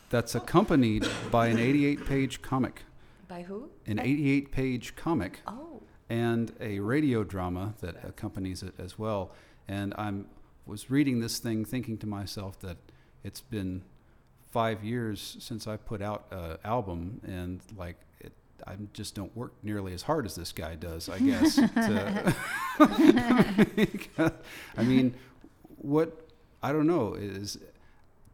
That's 0.09 0.35
accompanied 0.35 1.07
by 1.31 1.47
an 1.47 1.57
88 1.57 2.05
page 2.05 2.41
comic, 2.41 2.83
By 3.29 3.43
who? 3.43 3.69
an 3.87 3.97
88 3.97 4.51
page 4.51 4.93
comic, 4.97 5.39
Oh. 5.47 5.81
and 6.09 6.51
a 6.59 6.81
radio 6.81 7.23
drama 7.23 7.75
that 7.79 8.03
accompanies 8.03 8.61
it 8.61 8.73
as 8.77 8.99
well. 8.99 9.31
And 9.69 9.93
I'm 9.97 10.27
was 10.65 10.89
reading 10.91 11.21
this 11.21 11.39
thing, 11.39 11.63
thinking 11.63 11.97
to 11.99 12.07
myself 12.07 12.59
that 12.59 12.75
it's 13.23 13.39
been 13.39 13.83
five 14.51 14.83
years 14.83 15.37
since 15.39 15.65
I 15.65 15.77
put 15.77 16.01
out 16.01 16.25
an 16.31 16.57
album, 16.65 17.21
and 17.25 17.61
like 17.77 17.95
I 18.65 18.75
just 18.93 19.15
don't 19.15 19.35
work 19.35 19.53
nearly 19.63 19.93
as 19.93 20.01
hard 20.03 20.25
as 20.25 20.35
this 20.35 20.51
guy 20.51 20.75
does. 20.75 21.09
I 21.09 21.19
guess. 21.19 21.55
to- 21.57 22.35
I 24.77 24.83
mean, 24.83 25.15
what 25.77 26.27
I 26.63 26.71
don't 26.71 26.87
know 26.87 27.13
is, 27.13 27.57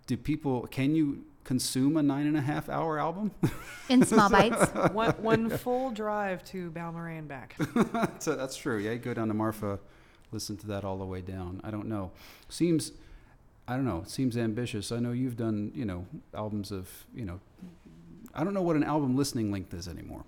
do 0.07 0.17
people? 0.17 0.67
Can 0.67 0.95
you 0.95 1.23
consume 1.43 1.97
a 1.97 2.03
nine 2.03 2.27
and 2.27 2.37
a 2.37 2.41
half 2.41 2.69
hour 2.69 2.99
album? 2.99 3.31
in 3.89 4.05
small 4.05 4.29
bites. 4.31 4.71
one, 4.93 5.11
one 5.13 5.49
full 5.49 5.91
drive 5.91 6.43
to 6.45 6.69
Balmorhea 6.71 7.19
and 7.19 7.27
back. 7.27 7.55
so 8.19 8.35
that's 8.35 8.55
true. 8.55 8.77
Yeah, 8.77 8.91
you 8.91 8.99
go 8.99 9.13
down 9.13 9.27
to 9.27 9.33
Marfa, 9.33 9.79
listen 10.31 10.55
to 10.57 10.67
that 10.67 10.83
all 10.83 10.97
the 10.97 11.05
way 11.05 11.21
down. 11.21 11.59
I 11.63 11.71
don't 11.71 11.87
know. 11.87 12.11
Seems, 12.47 12.91
I 13.67 13.75
don't 13.75 13.85
know. 13.85 13.99
It 14.05 14.09
seems 14.09 14.37
ambitious. 14.37 14.91
I 14.91 14.99
know 14.99 15.11
you've 15.11 15.37
done, 15.37 15.71
you 15.75 15.85
know, 15.85 16.05
albums 16.33 16.71
of, 16.71 16.89
you 17.13 17.25
know, 17.25 17.39
I 18.33 18.43
don't 18.43 18.53
know 18.53 18.61
what 18.61 18.75
an 18.75 18.83
album 18.83 19.15
listening 19.15 19.51
length 19.51 19.73
is 19.73 19.87
anymore. 19.87 20.23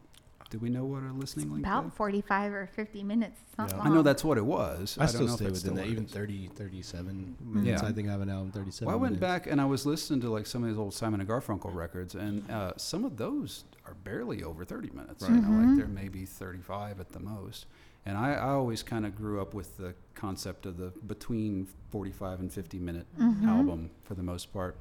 Do 0.49 0.59
we 0.59 0.69
know 0.69 0.85
what 0.85 1.01
a 1.01 1.11
listening 1.11 1.49
length 1.51 1.65
About 1.65 1.87
is? 1.87 1.93
45 1.95 2.53
or 2.53 2.67
50 2.75 3.03
minutes. 3.03 3.39
Yeah. 3.57 3.65
long. 3.75 3.87
I 3.87 3.89
know 3.89 4.01
that's 4.03 4.23
what 4.23 4.37
it 4.37 4.45
was. 4.45 4.95
I 4.99 5.05
don't 5.05 5.13
still 5.13 5.25
know 5.27 5.35
stay 5.35 5.45
it's 5.45 5.63
within 5.63 5.75
that, 5.77 5.87
even 5.87 6.05
is. 6.05 6.11
30, 6.11 6.47
37 6.53 7.35
minutes. 7.41 7.81
Yeah. 7.81 7.87
I 7.87 7.91
think 7.91 8.07
I 8.07 8.11
have 8.11 8.21
an 8.21 8.29
album 8.29 8.51
37 8.51 8.85
Well, 8.85 8.95
I 8.95 8.99
went 9.01 9.13
minutes. 9.13 9.21
back 9.21 9.47
and 9.47 9.59
I 9.59 9.65
was 9.65 9.85
listening 9.87 10.21
to 10.21 10.29
like 10.29 10.45
some 10.45 10.61
of 10.63 10.69
these 10.69 10.77
old 10.77 10.93
Simon 10.93 11.21
and 11.21 11.27
Garfunkel 11.29 11.73
records, 11.73 12.13
and 12.13 12.49
uh, 12.51 12.73
some 12.77 13.03
of 13.03 13.17
those 13.17 13.63
are 13.87 13.95
barely 14.03 14.43
over 14.43 14.63
30 14.63 14.91
minutes. 14.91 15.27
You 15.27 15.33
know, 15.35 15.47
Mhm. 15.49 15.67
like 15.69 15.77
they're 15.77 15.87
maybe 15.87 16.25
35 16.25 16.99
at 16.99 17.13
the 17.13 17.19
most. 17.19 17.65
And 18.05 18.15
I, 18.17 18.33
I 18.33 18.49
always 18.49 18.83
kind 18.83 19.07
of 19.07 19.15
grew 19.15 19.41
up 19.41 19.55
with 19.55 19.77
the 19.77 19.95
concept 20.13 20.67
of 20.67 20.77
the 20.77 20.91
between 21.07 21.67
45 21.89 22.41
and 22.41 22.53
50 22.53 22.77
minute 22.77 23.07
Mhm. 23.19 23.47
album 23.47 23.89
for 24.03 24.13
the 24.13 24.23
most 24.23 24.53
part. 24.53 24.77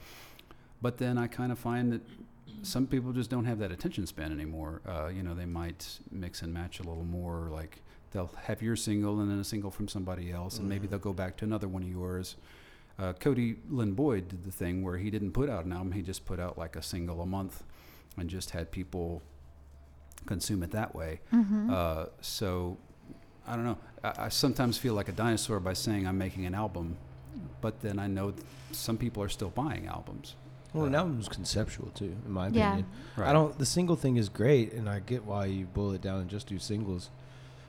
But 0.82 0.98
then 0.98 1.16
I 1.16 1.28
kind 1.28 1.50
of 1.52 1.58
find 1.58 1.92
that 1.92 2.02
some 2.62 2.86
people 2.86 3.12
just 3.12 3.30
don't 3.30 3.44
have 3.44 3.58
that 3.58 3.72
attention 3.72 4.06
span 4.06 4.32
anymore. 4.32 4.80
Uh, 4.86 5.08
you 5.08 5.22
know, 5.22 5.34
they 5.34 5.46
might 5.46 5.98
mix 6.10 6.42
and 6.42 6.52
match 6.52 6.78
a 6.80 6.82
little 6.82 7.04
more. 7.04 7.48
Like 7.50 7.82
they'll 8.12 8.30
have 8.44 8.62
your 8.62 8.76
single 8.76 9.20
and 9.20 9.30
then 9.30 9.38
a 9.38 9.44
single 9.44 9.70
from 9.70 9.88
somebody 9.88 10.30
else, 10.30 10.58
and 10.58 10.68
maybe 10.68 10.86
Mhm. 10.86 10.90
they'll 10.90 10.98
go 10.98 11.12
back 11.12 11.36
to 11.38 11.44
another 11.44 11.66
one 11.68 11.82
of 11.82 11.88
yours. 11.88 12.36
Uh, 12.98 13.12
Cody 13.14 13.56
Lynn 13.70 13.94
Boyd 13.94 14.28
did 14.28 14.44
the 14.44 14.52
thing 14.52 14.82
where 14.82 14.98
he 14.98 15.10
didn't 15.10 15.32
put 15.32 15.48
out 15.48 15.64
an 15.64 15.72
album; 15.72 15.92
he 15.92 16.02
just 16.02 16.24
put 16.26 16.38
out 16.38 16.58
like 16.58 16.76
a 16.76 16.82
single 16.82 17.20
a 17.22 17.26
month, 17.26 17.64
and 18.18 18.28
just 18.28 18.50
had 18.50 18.70
people 18.70 19.22
consume 20.26 20.62
it 20.62 20.70
that 20.72 20.94
way. 20.94 21.20
Mhm. 21.32 21.70
Uh, 21.70 22.06
so 22.20 22.76
I 23.46 23.56
don't 23.56 23.64
know. 23.64 23.78
I, 24.04 24.26
I 24.26 24.28
sometimes 24.28 24.78
feel 24.78 24.94
like 24.94 25.08
a 25.08 25.12
dinosaur 25.12 25.58
by 25.58 25.72
saying 25.72 26.06
I'm 26.06 26.18
making 26.18 26.46
an 26.46 26.54
album, 26.54 26.96
but 27.60 27.80
then 27.80 27.98
I 27.98 28.06
know 28.06 28.30
th- 28.30 28.46
some 28.72 28.96
people 28.98 29.22
are 29.22 29.28
still 29.28 29.50
buying 29.50 29.86
albums. 29.86 30.36
Well, 30.72 30.86
an 30.86 30.94
Uh, 30.94 30.98
album's 30.98 31.28
conceptual 31.28 31.88
too, 31.94 32.16
in 32.24 32.30
my 32.32 32.48
Yeah. 32.48 32.68
opinion. 32.68 32.86
Right. 33.16 33.28
I 33.28 33.32
don't. 33.32 33.58
The 33.58 33.66
single 33.66 33.96
thing 33.96 34.16
is 34.16 34.28
great, 34.28 34.72
and 34.72 34.88
I 34.88 35.00
get 35.00 35.24
why 35.24 35.46
you 35.46 35.66
boil 35.66 35.92
it 35.92 36.00
down 36.00 36.20
and 36.20 36.30
just 36.30 36.46
do 36.46 36.58
singles. 36.58 37.10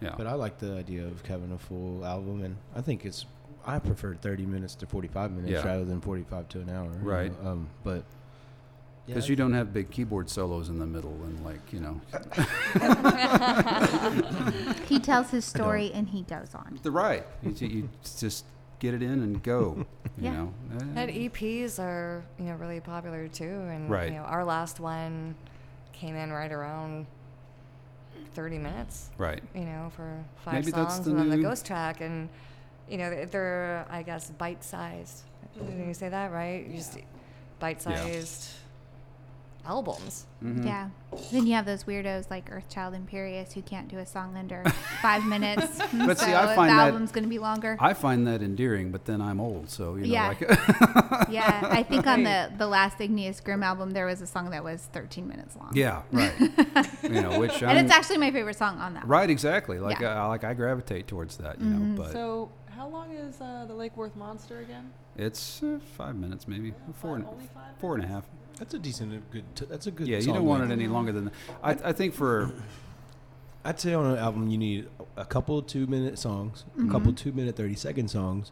Yeah. 0.01 0.13
But 0.17 0.27
I 0.27 0.33
like 0.33 0.59
the 0.59 0.73
idea 0.73 1.05
of 1.05 1.25
having 1.25 1.51
a 1.51 1.57
full 1.57 2.05
album, 2.05 2.43
and 2.43 2.57
I 2.75 2.81
think 2.81 3.05
it's. 3.05 3.25
I 3.65 3.79
prefer 3.79 4.13
30 4.15 4.45
minutes 4.45 4.75
to 4.75 4.85
45 4.85 5.31
minutes 5.31 5.51
Yeah. 5.53 5.65
rather 5.65 5.85
than 5.85 6.01
45 6.01 6.49
to 6.49 6.59
an 6.59 6.69
hour. 6.69 6.91
you 6.91 7.09
Right. 7.09 7.43
know, 7.43 7.49
Um, 7.51 7.67
but 7.83 8.03
Because 9.05 9.25
I 9.25 9.27
you 9.29 9.35
don't 9.37 9.53
have 9.53 9.73
big 9.73 9.89
keyboard 9.89 10.29
solos 10.29 10.67
in 10.69 10.79
the 10.79 10.85
middle 10.85 11.13
and 11.23 11.43
like 11.45 11.71
you 11.71 11.79
know 11.79 12.01
he 14.87 14.99
tells 14.99 15.29
his 15.31 15.45
story 15.45 15.91
and 15.93 16.09
he 16.09 16.23
goes 16.23 16.53
on. 16.55 16.79
the 16.83 16.91
right. 16.91 17.25
You, 17.41 17.51
you 17.67 17.89
just 18.19 18.45
get 18.83 18.93
it 18.93 19.01
in 19.01 19.23
and 19.23 19.41
go. 19.41 19.85
You 20.17 20.25
Yeah. 20.25 20.33
know. 20.33 20.53
And 20.95 20.97
Eh, 21.09 21.27
EPs 21.27 21.79
are, 21.79 22.23
you 22.37 22.45
know, 22.45 22.53
really 22.55 22.79
popular 22.79 23.27
too. 23.27 23.45
And 23.45 23.89
Right. 23.89 24.09
you 24.11 24.17
know, 24.17 24.23
our 24.25 24.45
last 24.45 24.79
one 24.79 25.33
came 25.91 26.15
in 26.15 26.31
right 26.31 26.51
around 26.51 27.07
30 28.35 28.59
minutes, 28.59 29.09
right. 29.17 29.41
you 29.55 29.61
know, 29.65 29.91
for 29.95 30.23
five 30.45 30.53
Maybe 30.55 30.71
that's 30.71 30.95
songs 30.95 31.05
the 31.05 31.11
and 31.11 31.19
then 31.19 31.29
the 31.31 31.37
ghost 31.41 31.65
track 31.65 32.01
and 32.01 32.29
you 32.87 32.97
know, 32.97 33.09
they're- 33.09 33.25
they're 33.25 33.85
I 33.89 34.03
guess 34.03 34.29
bite-sized. 34.31 35.21
Did 35.57 35.87
you 35.87 35.93
say 35.95 36.09
that 36.09 36.31
right? 36.31 36.67
You 36.67 36.75
just 36.77 36.97
bite-sized 37.59 38.51
albums. 39.65 40.25
Mhm. 40.43 40.65
Yeah. 40.65 40.89
Then 41.31 41.47
you 41.47 41.53
have 41.53 41.65
those 41.65 41.85
weirdos 41.85 42.29
like 42.29 42.49
Earthchild 42.51 42.93
Imperious 42.95 43.53
who 43.53 43.61
can't 43.61 43.87
do 43.87 43.97
a 43.99 44.05
song 44.05 44.35
under 44.35 44.63
five 45.01 45.25
minutes. 45.25 45.77
But 45.93 46.19
so 46.19 46.25
see, 46.25 46.33
I 46.33 46.53
find 46.55 46.69
the 46.71 46.75
that- 46.75 46.87
album's 46.87 47.11
going 47.11 47.23
to 47.23 47.29
be 47.29 47.39
longer. 47.39 47.77
I 47.79 47.93
find 47.93 48.27
that 48.27 48.41
endearing, 48.41 48.91
but 48.91 49.05
then 49.05 49.21
I'm 49.21 49.39
old, 49.39 49.69
so 49.69 49.95
you 49.95 50.01
know. 50.01 50.07
Yeah. 50.07 50.27
Like, 50.27 50.41
yeah. 51.29 51.67
I 51.71 51.83
think 51.83 52.07
on 52.07 52.23
the, 52.23 52.51
the 52.57 52.67
last 52.67 52.99
Igneous 52.99 53.39
Grim 53.39 53.63
album, 53.63 53.91
there 53.91 54.05
was 54.05 54.21
a 54.21 54.27
song 54.27 54.49
that 54.49 54.63
was 54.63 54.89
13 54.91 55.27
minutes 55.27 55.55
long. 55.55 55.71
yeah. 55.73 56.01
Right. 56.11 56.33
you 57.03 57.21
know, 57.21 57.39
which 57.39 57.61
And 57.61 57.71
I'm, 57.71 57.85
it's 57.85 57.93
actually 57.93 58.17
my 58.17 58.31
favorite 58.31 58.57
song 58.57 58.79
on 58.79 58.93
that. 58.95 59.07
right. 59.07 59.29
Exactly. 59.29 59.79
Like 59.79 59.99
Yeah. 59.99 60.23
I, 60.23 60.27
like 60.27 60.43
I 60.43 60.53
gravitate 60.53 61.07
towards 61.07 61.37
that. 61.37 61.59
You 61.61 61.67
Mhm. 61.67 61.79
know, 61.95 62.03
but 62.03 62.11
So, 62.11 62.51
how 62.75 62.87
long 62.87 63.11
is 63.13 63.39
uh, 63.39 63.65
the 63.67 63.73
Lake 63.73 63.95
Worth 63.95 64.15
Monster 64.15 64.59
again? 64.59 64.91
it's 65.15 65.61
uh, 65.61 65.77
five 65.95 66.15
minutes 66.15 66.47
maybe 66.47 66.73
four 66.95 67.15
and 67.15 67.25
Only 67.25 67.45
five 67.53 67.63
four 67.79 67.93
and 67.95 68.03
a 68.03 68.07
half. 68.07 68.23
That's 68.59 68.73
a 68.73 68.79
decent, 68.79 69.13
uh, 69.13 69.17
good. 69.31 69.43
T- 69.55 69.65
that's 69.69 69.87
a 69.87 69.91
good. 69.91 70.07
Yeah, 70.07 70.19
you 70.19 70.33
don't 70.33 70.45
want 70.45 70.63
it 70.63 70.71
any 70.71 70.87
longer 70.87 71.11
than 71.11 71.25
that. 71.25 71.33
I, 71.63 71.89
I 71.89 71.91
think 71.93 72.13
for 72.13 72.51
I'd 73.65 73.79
say 73.79 73.93
on 73.93 74.05
an 74.05 74.17
album 74.17 74.49
you 74.49 74.57
need 74.57 74.89
a 75.17 75.25
couple 75.25 75.61
two 75.61 75.87
minute 75.87 76.19
songs, 76.19 76.65
a 76.79 76.87
couple 76.91 77.13
two 77.13 77.31
minute 77.31 77.55
thirty 77.55 77.75
second 77.75 78.09
songs, 78.09 78.51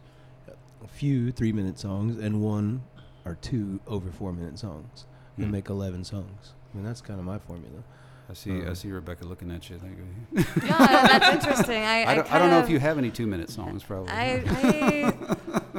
a 0.84 0.88
few 0.88 1.32
three 1.32 1.52
minute 1.52 1.78
songs, 1.80 2.18
and 2.18 2.42
one 2.42 2.84
or 3.26 3.36
two 3.42 3.80
over 3.88 4.10
four 4.12 4.34
minute 4.34 4.58
songs, 4.58 5.06
and 5.38 5.46
Hmm. 5.48 5.52
make 5.52 5.70
eleven 5.70 6.04
songs. 6.04 6.54
I 6.74 6.78
mean 6.78 6.86
that's 6.86 7.02
kind 7.02 7.20
of 7.20 7.26
my 7.26 7.40
formula. 7.40 7.84
I 8.32 8.34
see. 8.34 8.52
I 8.62 8.68
Uh, 8.70 8.74
see 8.76 8.90
Rebecca 8.92 9.26
looking 9.26 9.52
at 9.52 9.70
you. 9.70 9.78
Like, 9.84 10.46
Yeah, 10.64 10.78
that's 11.20 11.28
interesting. 11.46 11.84
I, 11.84 12.04
I, 12.06 12.12
I, 12.12 12.16
don't, 12.16 12.34
I 12.34 12.40
don't 12.40 12.50
know 12.50 12.60
if 12.60 12.70
you 12.70 12.80
have 12.80 12.98
any 12.98 13.12
two-minute 13.12 13.50
songs, 13.50 13.84
probably. 13.84 14.10
I, 14.10 14.42
I, 14.48 15.14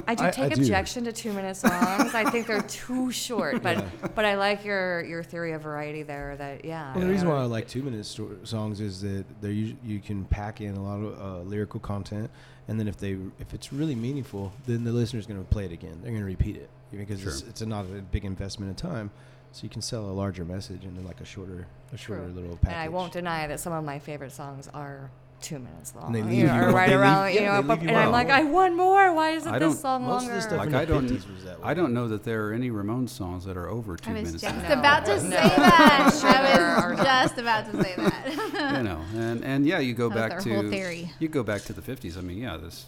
I 0.06 0.14
do 0.14 0.22
I- 0.24 0.28
I 0.28 0.30
take 0.30 0.54
do. 0.54 0.60
objection 0.60 1.04
to 1.04 1.12
two 1.12 1.32
minute 1.32 1.56
songs. 1.56 2.14
I 2.14 2.24
think 2.30 2.46
they're 2.46 2.60
too 2.62 3.10
short, 3.10 3.62
but 3.62 3.84
but 4.14 4.24
I 4.24 4.34
like 4.36 4.64
your 4.64 5.02
your 5.04 5.22
theory 5.22 5.52
of 5.52 5.62
variety 5.62 6.02
there. 6.02 6.36
That 6.36 6.64
yeah. 6.64 6.92
Well, 6.94 7.04
the 7.04 7.10
reason 7.10 7.28
why 7.28 7.36
I 7.36 7.44
like 7.44 7.68
two 7.68 7.82
minute 7.82 8.04
sto- 8.04 8.36
songs 8.44 8.80
is 8.80 9.00
that 9.02 9.24
they 9.40 9.52
you, 9.52 9.76
you 9.84 10.00
can 10.00 10.24
pack 10.26 10.60
in 10.60 10.76
a 10.76 10.82
lot 10.82 11.00
of 11.00 11.20
uh, 11.20 11.40
lyrical 11.48 11.80
content, 11.80 12.30
and 12.68 12.78
then 12.78 12.88
if 12.88 12.96
they 12.98 13.12
if 13.38 13.54
it's 13.54 13.72
really 13.72 13.94
meaningful, 13.94 14.52
then 14.66 14.84
the 14.84 14.92
listener's 14.92 15.26
going 15.26 15.40
to 15.42 15.46
play 15.48 15.64
it 15.64 15.72
again. 15.72 15.98
They're 16.02 16.10
going 16.12 16.22
to 16.22 16.26
repeat 16.26 16.56
it 16.56 16.68
because 16.90 17.24
it's, 17.24 17.40
Sure. 17.40 17.48
it's 17.48 17.60
a 17.62 17.66
not 17.66 17.84
a 17.86 18.02
big 18.02 18.24
investment 18.24 18.70
of 18.70 18.76
time, 18.76 19.10
so 19.52 19.62
you 19.64 19.68
can 19.68 19.82
sell 19.82 20.04
a 20.10 20.12
larger 20.12 20.44
message 20.44 20.84
into 20.84 21.00
like 21.02 21.20
a 21.20 21.24
shorter 21.24 21.66
a 21.92 21.96
shorter 21.96 22.24
True. 22.24 22.32
little 22.32 22.56
package. 22.56 22.72
And 22.72 22.80
I 22.80 22.88
won't 22.88 23.12
deny 23.12 23.46
that 23.46 23.60
some 23.60 23.72
of 23.72 23.84
my 23.84 23.98
favorite 23.98 24.32
songs 24.32 24.68
are 24.72 25.10
two 25.42 25.58
minutes 25.58 25.92
long. 25.96 26.06
And 26.06 26.14
they 26.14 26.20
you 26.20 26.24
leave 26.42 26.46
know, 26.46 26.54
you- 26.54 26.62
or 26.62 26.70
right 26.72 26.88
they 26.88 26.96
leave- 26.96 27.34
you 27.34 27.46
know, 27.46 27.60
they 27.60 27.66
but- 27.66 27.74
leave 27.80 27.82
you 27.82 27.88
and 27.90 27.98
I'm 27.98 28.08
out. 28.08 28.12
like, 28.12 28.30
I 28.30 28.44
want 28.44 28.76
more. 28.76 29.12
Why 29.12 29.30
is 29.32 29.44
it 29.44 29.50
I 29.52 29.58
this 29.58 29.72
don't- 29.74 29.76
song 29.76 30.02
Most 30.04 30.22
longer? 30.22 30.30
of 30.30 30.36
the 30.36 30.42
stuff 30.42 30.58
Like, 30.58 30.66
in 30.66 30.72
the 30.72 30.78
I 30.78 30.84
don't- 30.84 31.08
50s 31.08 31.34
was 31.34 31.44
that 31.44 31.58
way. 31.60 31.64
I 31.68 31.74
don't 31.74 31.92
know 31.92 32.08
that 32.08 32.22
there 32.24 32.46
are 32.46 32.52
any 32.52 32.70
Ramones 32.70 33.08
songs 33.10 33.44
that 33.44 33.56
are 33.56 33.68
over 33.68 33.96
two 33.96 34.10
I 34.10 34.14
was 34.14 34.22
minutes. 34.24 34.42
just. 34.42 34.56
No. 34.68 34.72
about 34.78 35.04
to 35.06 35.14
No. 35.14 35.18
say 35.18 35.28
that. 35.30 36.14
Sure 36.20 36.30
I 36.30 36.82
are 36.84 36.90
was 36.94 37.00
just 37.04 37.38
about 37.38 37.70
to 37.72 37.82
say 37.82 37.94
that. 37.96 38.76
you 38.78 38.82
know, 38.84 39.00
and 39.16 39.44
and 39.44 39.66
yeah, 39.66 39.80
you 39.80 39.94
go 39.94 40.08
That 40.08 40.30
back 40.30 40.38
to 40.44 40.70
theory. 40.70 41.10
you 41.18 41.28
go 41.28 41.42
back 41.42 41.62
to 41.62 41.72
the 41.72 41.82
'50s. 41.82 42.16
I 42.16 42.20
mean, 42.20 42.38
yeah, 42.38 42.56
this 42.56 42.86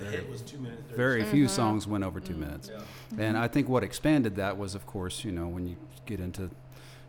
The 0.00 0.06
hit 0.06 0.28
was 0.30 0.40
two 0.42 0.58
minutes. 0.58 0.82
very 0.94 1.24
few 1.24 1.44
Mm-hmm. 1.44 1.54
songs 1.54 1.86
went 1.86 2.04
over 2.04 2.20
two 2.20 2.34
minutes, 2.34 2.70
and 3.18 3.36
I 3.36 3.48
think 3.48 3.68
what 3.68 3.82
expanded 3.84 4.36
that 4.36 4.56
was, 4.58 4.74
of 4.74 4.86
course, 4.86 5.24
you 5.24 5.32
know, 5.32 5.46
when 5.48 5.66
you 5.66 5.76
get 6.06 6.20
into 6.20 6.50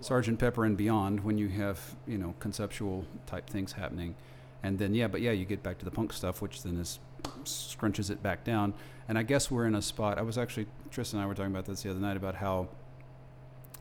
Sergeant 0.01 0.39
Pepper 0.39 0.65
and 0.65 0.75
beyond, 0.77 1.23
when 1.23 1.37
you 1.37 1.47
have 1.49 1.79
you 2.07 2.17
know 2.17 2.33
conceptual 2.39 3.05
type 3.27 3.49
things 3.49 3.73
happening, 3.73 4.15
and 4.63 4.77
then 4.79 4.93
yeah, 4.93 5.07
but 5.07 5.21
yeah, 5.21 5.31
you 5.31 5.45
get 5.45 5.63
back 5.63 5.77
to 5.79 5.85
the 5.85 5.91
punk 5.91 6.11
stuff, 6.13 6.41
which 6.41 6.63
then 6.63 6.77
is 6.77 6.99
scrunches 7.45 8.09
it 8.09 8.21
back 8.23 8.43
down. 8.43 8.73
And 9.07 9.17
I 9.17 9.23
guess 9.23 9.51
we're 9.51 9.65
in 9.65 9.75
a 9.75 9.81
spot. 9.81 10.17
I 10.17 10.21
was 10.21 10.37
actually 10.37 10.67
Tristan 10.89 11.19
and 11.19 11.25
I 11.25 11.27
were 11.27 11.35
talking 11.35 11.51
about 11.51 11.65
this 11.65 11.83
the 11.83 11.89
other 11.91 11.99
night 11.99 12.17
about 12.17 12.35
how 12.35 12.69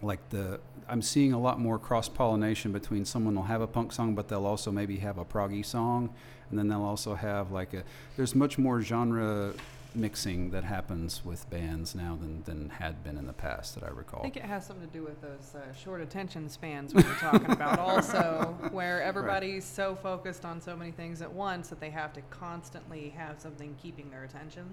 like 0.03 0.29
the 0.31 0.61
I'm 0.89 1.03
seeing 1.03 1.33
a 1.33 1.39
lot 1.39 1.61
more 1.61 1.79
cross 1.79 2.09
pollination 2.09 2.73
between 2.73 3.05
someone 3.05 3.35
will 3.37 3.45
have 3.45 3.61
a 3.61 3.67
punk 3.67 3.93
song, 3.93 4.15
but 4.15 4.29
they'll 4.29 4.47
also 4.47 4.73
maybe 4.73 4.97
have 4.99 5.19
a 5.19 5.25
proggy 5.25 5.65
song, 5.65 6.11
and 6.51 6.59
then 6.59 6.69
they'll 6.69 6.83
also 6.83 7.15
have 7.15 7.51
like 7.53 7.73
a. 7.75 7.83
There's 8.17 8.35
much 8.35 8.59
more 8.59 8.81
genre 8.83 9.55
mixing 9.93 10.53
that 10.53 10.63
happens 10.63 11.25
with 11.25 11.49
bands 11.51 11.95
now 11.97 12.17
than 12.21 12.43
than 12.45 12.69
had 12.71 13.03
been 13.03 13.17
in 13.17 13.27
the 13.27 13.33
past 13.33 13.75
that 13.75 13.83
I 13.83 13.89
recall. 13.89 14.21
I 14.21 14.23
think 14.23 14.37
it 14.37 14.45
has 14.45 14.67
something 14.67 14.87
to 14.87 14.93
do 14.93 15.03
with 15.03 15.21
those 15.21 15.55
uh, 15.57 15.73
short 15.73 16.01
attention 16.01 16.49
spans 16.49 16.95
we 16.95 17.03
were 17.03 17.15
talking 17.15 17.51
about, 17.51 17.79
also, 17.89 18.57
where 18.71 19.03
everybody's 19.03 19.65
so 19.65 19.97
focused 19.97 20.45
on 20.45 20.61
so 20.61 20.77
many 20.77 20.93
things 20.93 21.23
at 21.23 21.33
once 21.33 21.69
that 21.69 21.81
they 21.81 21.91
have 21.91 22.13
to 22.13 22.21
constantly 22.31 23.11
have 23.17 23.41
something 23.41 23.75
keeping 23.83 24.11
their 24.11 24.25
attention. 24.25 24.65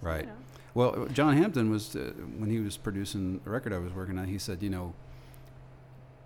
So, 0.00 0.06
you 0.08 0.12
Right. 0.14 0.26
know. 0.26 0.32
Well, 0.74 1.06
John 1.12 1.36
Hampton 1.36 1.70
was 1.70 1.94
uh, 1.96 2.12
when 2.36 2.50
he 2.50 2.58
was 2.60 2.76
producing 2.76 3.40
the 3.44 3.50
record 3.50 3.72
I 3.72 3.78
was 3.78 3.92
working 3.92 4.18
on. 4.18 4.26
He 4.28 4.38
said, 4.38 4.62
you 4.62 4.70
know, 4.70 4.92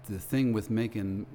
the 0.08 0.18
thing 0.18 0.52
with 0.52 0.68
making 0.70 1.26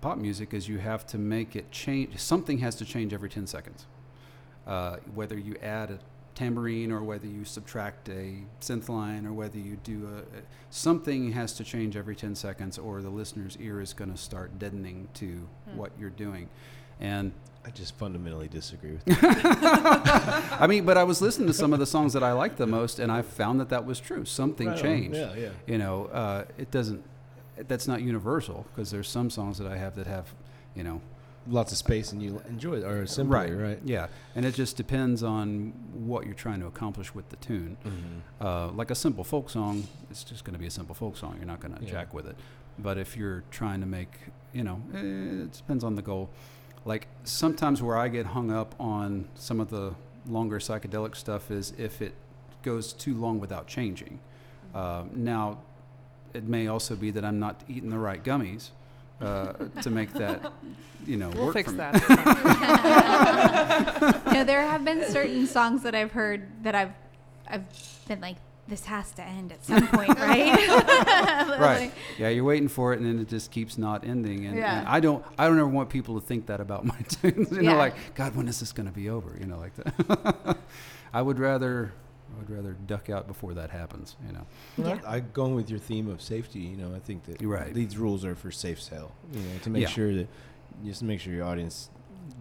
pop 0.00 0.18
music 0.18 0.54
is 0.54 0.68
you 0.68 0.78
have 0.78 1.06
to 1.08 1.18
make 1.18 1.56
it 1.56 1.70
change. 1.70 2.16
Something 2.18 2.58
has 2.58 2.74
to 2.76 2.84
change 2.84 3.12
every 3.12 3.28
ten 3.28 3.46
seconds. 3.46 3.86
Uh, 4.66 4.96
whether 5.14 5.38
you 5.38 5.56
add 5.62 5.90
a 5.90 5.98
tambourine 6.34 6.92
or 6.92 7.02
whether 7.02 7.26
you 7.26 7.44
subtract 7.44 8.08
a 8.08 8.34
synth 8.60 8.88
line 8.88 9.24
or 9.26 9.32
whether 9.32 9.58
you 9.58 9.76
do 9.84 10.06
a, 10.06 10.18
a 10.18 10.42
something 10.70 11.32
has 11.32 11.54
to 11.54 11.64
change 11.64 11.96
every 11.96 12.14
10 12.14 12.34
seconds 12.34 12.76
or 12.76 13.00
the 13.00 13.08
listener's 13.08 13.56
ear 13.56 13.80
is 13.80 13.94
going 13.94 14.10
to 14.12 14.18
start 14.18 14.58
deadening 14.58 15.08
to 15.14 15.48
what 15.74 15.92
you're 15.98 16.10
doing 16.10 16.46
and 17.00 17.32
I 17.64 17.70
just 17.70 17.96
fundamentally 17.96 18.48
disagree 18.48 18.92
with 18.92 19.04
that. 19.20 20.60
I 20.60 20.66
mean, 20.68 20.84
but 20.84 20.96
I 20.96 21.02
was 21.02 21.20
listening 21.20 21.48
to 21.48 21.52
some 21.52 21.72
of 21.72 21.80
the 21.80 21.86
songs 21.86 22.12
that 22.12 22.22
I 22.22 22.32
liked 22.32 22.58
the 22.58 22.66
most, 22.66 23.00
and 23.00 23.10
I 23.10 23.22
found 23.22 23.58
that 23.58 23.70
that 23.70 23.84
was 23.84 23.98
true. 23.98 24.24
Something 24.24 24.68
Right 24.68 24.80
changed. 24.80 25.16
Yeah, 25.18 25.34
yeah. 25.34 25.48
You 25.66 25.78
know, 25.78 26.06
uh, 26.06 26.44
it 26.58 26.70
doesn't. 26.70 27.02
That's 27.56 27.88
not 27.88 28.02
universal 28.02 28.66
because 28.72 28.90
there's 28.90 29.08
some 29.08 29.30
songs 29.30 29.58
that 29.58 29.66
I 29.66 29.76
have 29.76 29.94
that 29.96 30.06
have, 30.06 30.34
you 30.74 30.82
know, 30.82 31.00
Lots 31.48 31.70
of 31.70 31.78
space 31.78 32.10
and 32.10 32.20
you 32.20 32.42
enjoy 32.48 32.78
it, 32.78 32.82
or 32.84 33.06
simply, 33.06 33.32
right, 33.36 33.52
right? 33.52 33.78
Yeah, 33.84 34.08
and 34.34 34.44
it 34.44 34.56
just 34.56 34.76
depends 34.76 35.22
on 35.22 35.72
what 35.92 36.24
you're 36.26 36.34
trying 36.34 36.58
to 36.58 36.66
accomplish 36.66 37.14
with 37.14 37.28
the 37.28 37.36
tune. 37.36 37.76
Mm-hmm. 37.84 38.44
Uh, 38.44 38.72
like 38.72 38.90
a 38.90 38.96
simple 38.96 39.22
folk 39.22 39.48
song, 39.48 39.86
it's 40.10 40.24
just 40.24 40.42
going 40.44 40.54
to 40.54 40.58
be 40.58 40.66
a 40.66 40.70
simple 40.72 40.92
folk 40.96 41.16
song. 41.16 41.36
You're 41.36 41.46
not 41.46 41.60
going 41.60 41.72
to 41.76 41.84
Yeah. 41.84 41.90
jack 41.92 42.12
with 42.12 42.26
it. 42.26 42.34
But 42.80 42.98
if 42.98 43.16
you're 43.16 43.44
trying 43.52 43.78
to 43.78 43.86
make, 43.86 44.10
you 44.52 44.64
know, 44.64 44.82
eh, 44.92 45.44
it 45.44 45.52
depends 45.52 45.84
on 45.84 45.94
the 45.94 46.02
goal. 46.02 46.30
Like 46.84 47.06
sometimes 47.22 47.80
where 47.80 47.96
I 47.96 48.08
get 48.08 48.26
hung 48.26 48.50
up 48.50 48.74
on 48.80 49.28
some 49.36 49.60
of 49.60 49.70
the 49.70 49.94
longer 50.26 50.58
psychedelic 50.58 51.14
stuff 51.14 51.52
is 51.52 51.72
if 51.78 52.02
it 52.02 52.14
goes 52.64 52.92
too 52.92 53.14
long 53.14 53.38
without 53.38 53.68
changing. 53.68 54.18
Uh, 54.74 55.04
now, 55.14 55.58
it 56.36 56.44
may 56.44 56.68
also 56.68 56.94
be 56.96 57.10
that 57.12 57.24
I'm 57.24 57.38
not 57.38 57.62
eating 57.68 57.90
the 57.90 57.98
right 57.98 58.22
gummies 58.22 58.70
uh, 59.20 59.52
to 59.82 59.90
make 59.90 60.12
that, 60.12 60.52
you 61.06 61.16
know, 61.16 61.30
We'll 61.30 61.46
work 61.46 61.54
fix 61.54 61.66
for 61.70 61.72
me. 61.72 61.78
that. 61.78 61.94
you 64.26 64.32
know, 64.34 64.44
there 64.44 64.60
have 64.60 64.84
been 64.84 65.04
certain 65.10 65.46
songs 65.46 65.82
that 65.82 65.94
I've 65.94 66.12
heard 66.12 66.48
that 66.62 66.74
I've 66.74 66.92
I've 67.48 67.64
been 68.08 68.20
like, 68.20 68.36
this 68.68 68.84
has 68.86 69.12
to 69.12 69.22
end 69.22 69.52
at 69.52 69.64
some 69.64 69.86
point, 69.88 70.08
right? 70.18 70.68
right. 71.60 71.92
Yeah, 72.18 72.28
you're 72.30 72.42
waiting 72.44 72.66
for 72.68 72.92
it, 72.92 72.98
and 72.98 73.06
then 73.08 73.20
it 73.20 73.28
just 73.28 73.52
keeps 73.52 73.78
not 73.78 74.04
ending. 74.04 74.46
And, 74.46 74.56
Yeah. 74.58 74.80
and 74.80 74.88
I 74.88 74.98
don't, 74.98 75.24
I 75.38 75.46
don't 75.46 75.56
ever 75.58 75.68
want 75.68 75.88
people 75.88 76.20
to 76.20 76.26
think 76.26 76.46
that 76.46 76.60
about 76.60 76.84
my 76.84 76.98
tunes. 77.08 77.52
You 77.52 77.62
Yeah. 77.62 77.72
know, 77.72 77.78
like 77.78 77.94
God, 78.16 78.34
when 78.34 78.48
is 78.48 78.58
this 78.60 78.72
going 78.72 78.88
to 78.88 78.92
be 78.92 79.08
over? 79.08 79.36
You 79.40 79.46
know, 79.46 79.58
like 79.58 79.74
that. 79.76 80.56
I 81.14 81.22
would 81.22 81.38
rather, 81.38 81.92
I 82.36 82.38
would 82.40 82.50
rather 82.50 82.72
duck 82.86 83.08
out 83.10 83.26
before 83.26 83.54
that 83.54 83.70
happens. 83.70 84.16
You 84.26 84.32
know. 84.34 84.46
Well, 84.78 84.96
Yeah. 84.96 85.00
I, 85.08 85.16
I 85.16 85.20
going 85.20 85.54
with 85.54 85.70
your 85.70 85.78
theme 85.78 86.08
of 86.08 86.20
safety. 86.20 86.60
You 86.60 86.76
know, 86.76 86.94
I 86.94 86.98
think 86.98 87.24
that 87.24 87.42
right. 87.42 87.72
these 87.72 87.96
rules 87.96 88.24
are 88.24 88.34
for 88.34 88.50
safe 88.50 88.80
sale. 88.80 89.12
You 89.32 89.40
know, 89.40 89.58
to 89.62 89.70
make 89.70 89.82
Yeah. 89.82 89.88
sure 89.88 90.14
that 90.14 90.28
just 90.84 91.02
make 91.02 91.20
sure 91.20 91.32
your 91.32 91.46
audience 91.46 91.90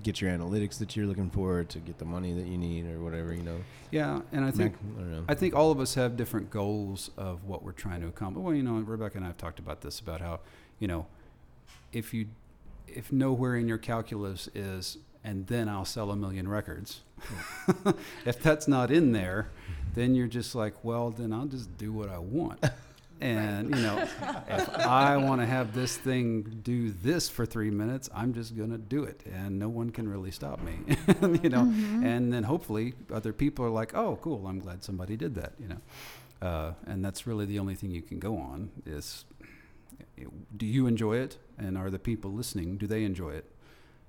get 0.03 0.19
your 0.19 0.31
analytics 0.31 0.79
that 0.79 0.95
you're 0.95 1.05
looking 1.05 1.29
for 1.29 1.63
to 1.63 1.79
get 1.79 1.99
the 1.99 2.05
money 2.05 2.33
that 2.33 2.47
you 2.47 2.57
need 2.57 2.85
or 2.87 2.99
whatever. 2.99 3.33
You 3.33 3.43
know, 3.43 3.57
Yeah, 3.91 4.21
and 4.31 4.43
I 4.43 4.51
think. 4.51 4.75
I 4.97 4.99
don't 4.99 5.11
know. 5.11 5.23
I 5.29 5.35
think 5.35 5.55
all 5.55 5.71
of 5.71 5.79
us 5.79 5.93
have 5.95 6.17
different 6.17 6.49
goals 6.49 7.11
of 7.17 7.45
what 7.45 7.63
we're 7.63 7.71
trying 7.71 8.01
to 8.01 8.07
accomplish. 8.07 8.43
Well, 8.43 8.53
you 8.53 8.63
know, 8.63 8.73
Rebecca 8.79 9.17
and 9.17 9.25
I 9.25 9.29
have 9.29 9.37
talked 9.37 9.59
about 9.59 9.81
this 9.81 9.99
about 9.99 10.21
how, 10.21 10.39
you 10.79 10.87
know, 10.87 11.05
if 11.93 12.13
you, 12.13 12.27
if 12.87 13.11
nowhere 13.11 13.55
in 13.55 13.67
your 13.67 13.77
calculus 13.77 14.49
is, 14.53 14.97
and 15.23 15.47
then 15.47 15.69
I'll 15.69 15.85
sell 15.85 16.11
a 16.11 16.15
million 16.15 16.47
records, 16.47 17.01
if 18.25 18.41
that's 18.43 18.67
not 18.67 18.91
in 18.91 19.11
there, 19.11 19.49
then 19.95 20.15
you're 20.15 20.27
just 20.27 20.53
like, 20.55 20.83
well, 20.83 21.09
then 21.09 21.33
I'll 21.33 21.45
just 21.45 21.75
do 21.77 21.91
what 21.91 22.09
I 22.09 22.19
want. 22.19 22.63
And 23.21 23.73
you 23.73 23.81
know, 23.81 23.97
if 24.49 24.69
I 24.77 25.15
want 25.15 25.39
to 25.39 25.47
have 25.47 25.73
this 25.73 25.95
thing 25.95 26.59
do 26.63 26.91
this 26.91 27.29
for 27.29 27.45
three 27.45 27.71
minutes, 27.71 28.09
I'm 28.13 28.33
just 28.33 28.57
gonna 28.57 28.77
do 28.77 29.05
it, 29.05 29.23
and 29.33 29.57
no 29.57 29.69
one 29.69 29.89
can 29.89 30.07
really 30.07 30.31
stop 30.31 30.59
me. 30.61 30.97
you 31.41 31.49
know, 31.49 31.61
and 32.03 32.33
then 32.33 32.43
hopefully 32.43 32.93
other 33.13 33.31
people 33.31 33.63
are 33.63 33.69
like, 33.69 33.95
"Oh, 33.95 34.19
cool! 34.21 34.45
I'm 34.47 34.59
glad 34.59 34.83
somebody 34.83 35.15
did 35.15 35.35
that." 35.35 35.53
You 35.59 35.69
know, 35.69 35.81
uh, 36.41 36.73
and 36.85 37.05
that's 37.05 37.25
really 37.25 37.45
the 37.45 37.57
only 37.57 37.75
thing 37.75 37.91
you 37.91 38.01
can 38.01 38.19
go 38.19 38.37
on 38.37 38.69
is, 38.85 39.23
do 40.57 40.65
you 40.65 40.85
enjoy 40.85 41.15
it, 41.15 41.37
and 41.57 41.77
are 41.77 41.89
the 41.89 41.99
people 41.99 42.33
listening? 42.33 42.75
Do 42.75 42.85
they 42.85 43.05
enjoy 43.05 43.31
it? 43.31 43.49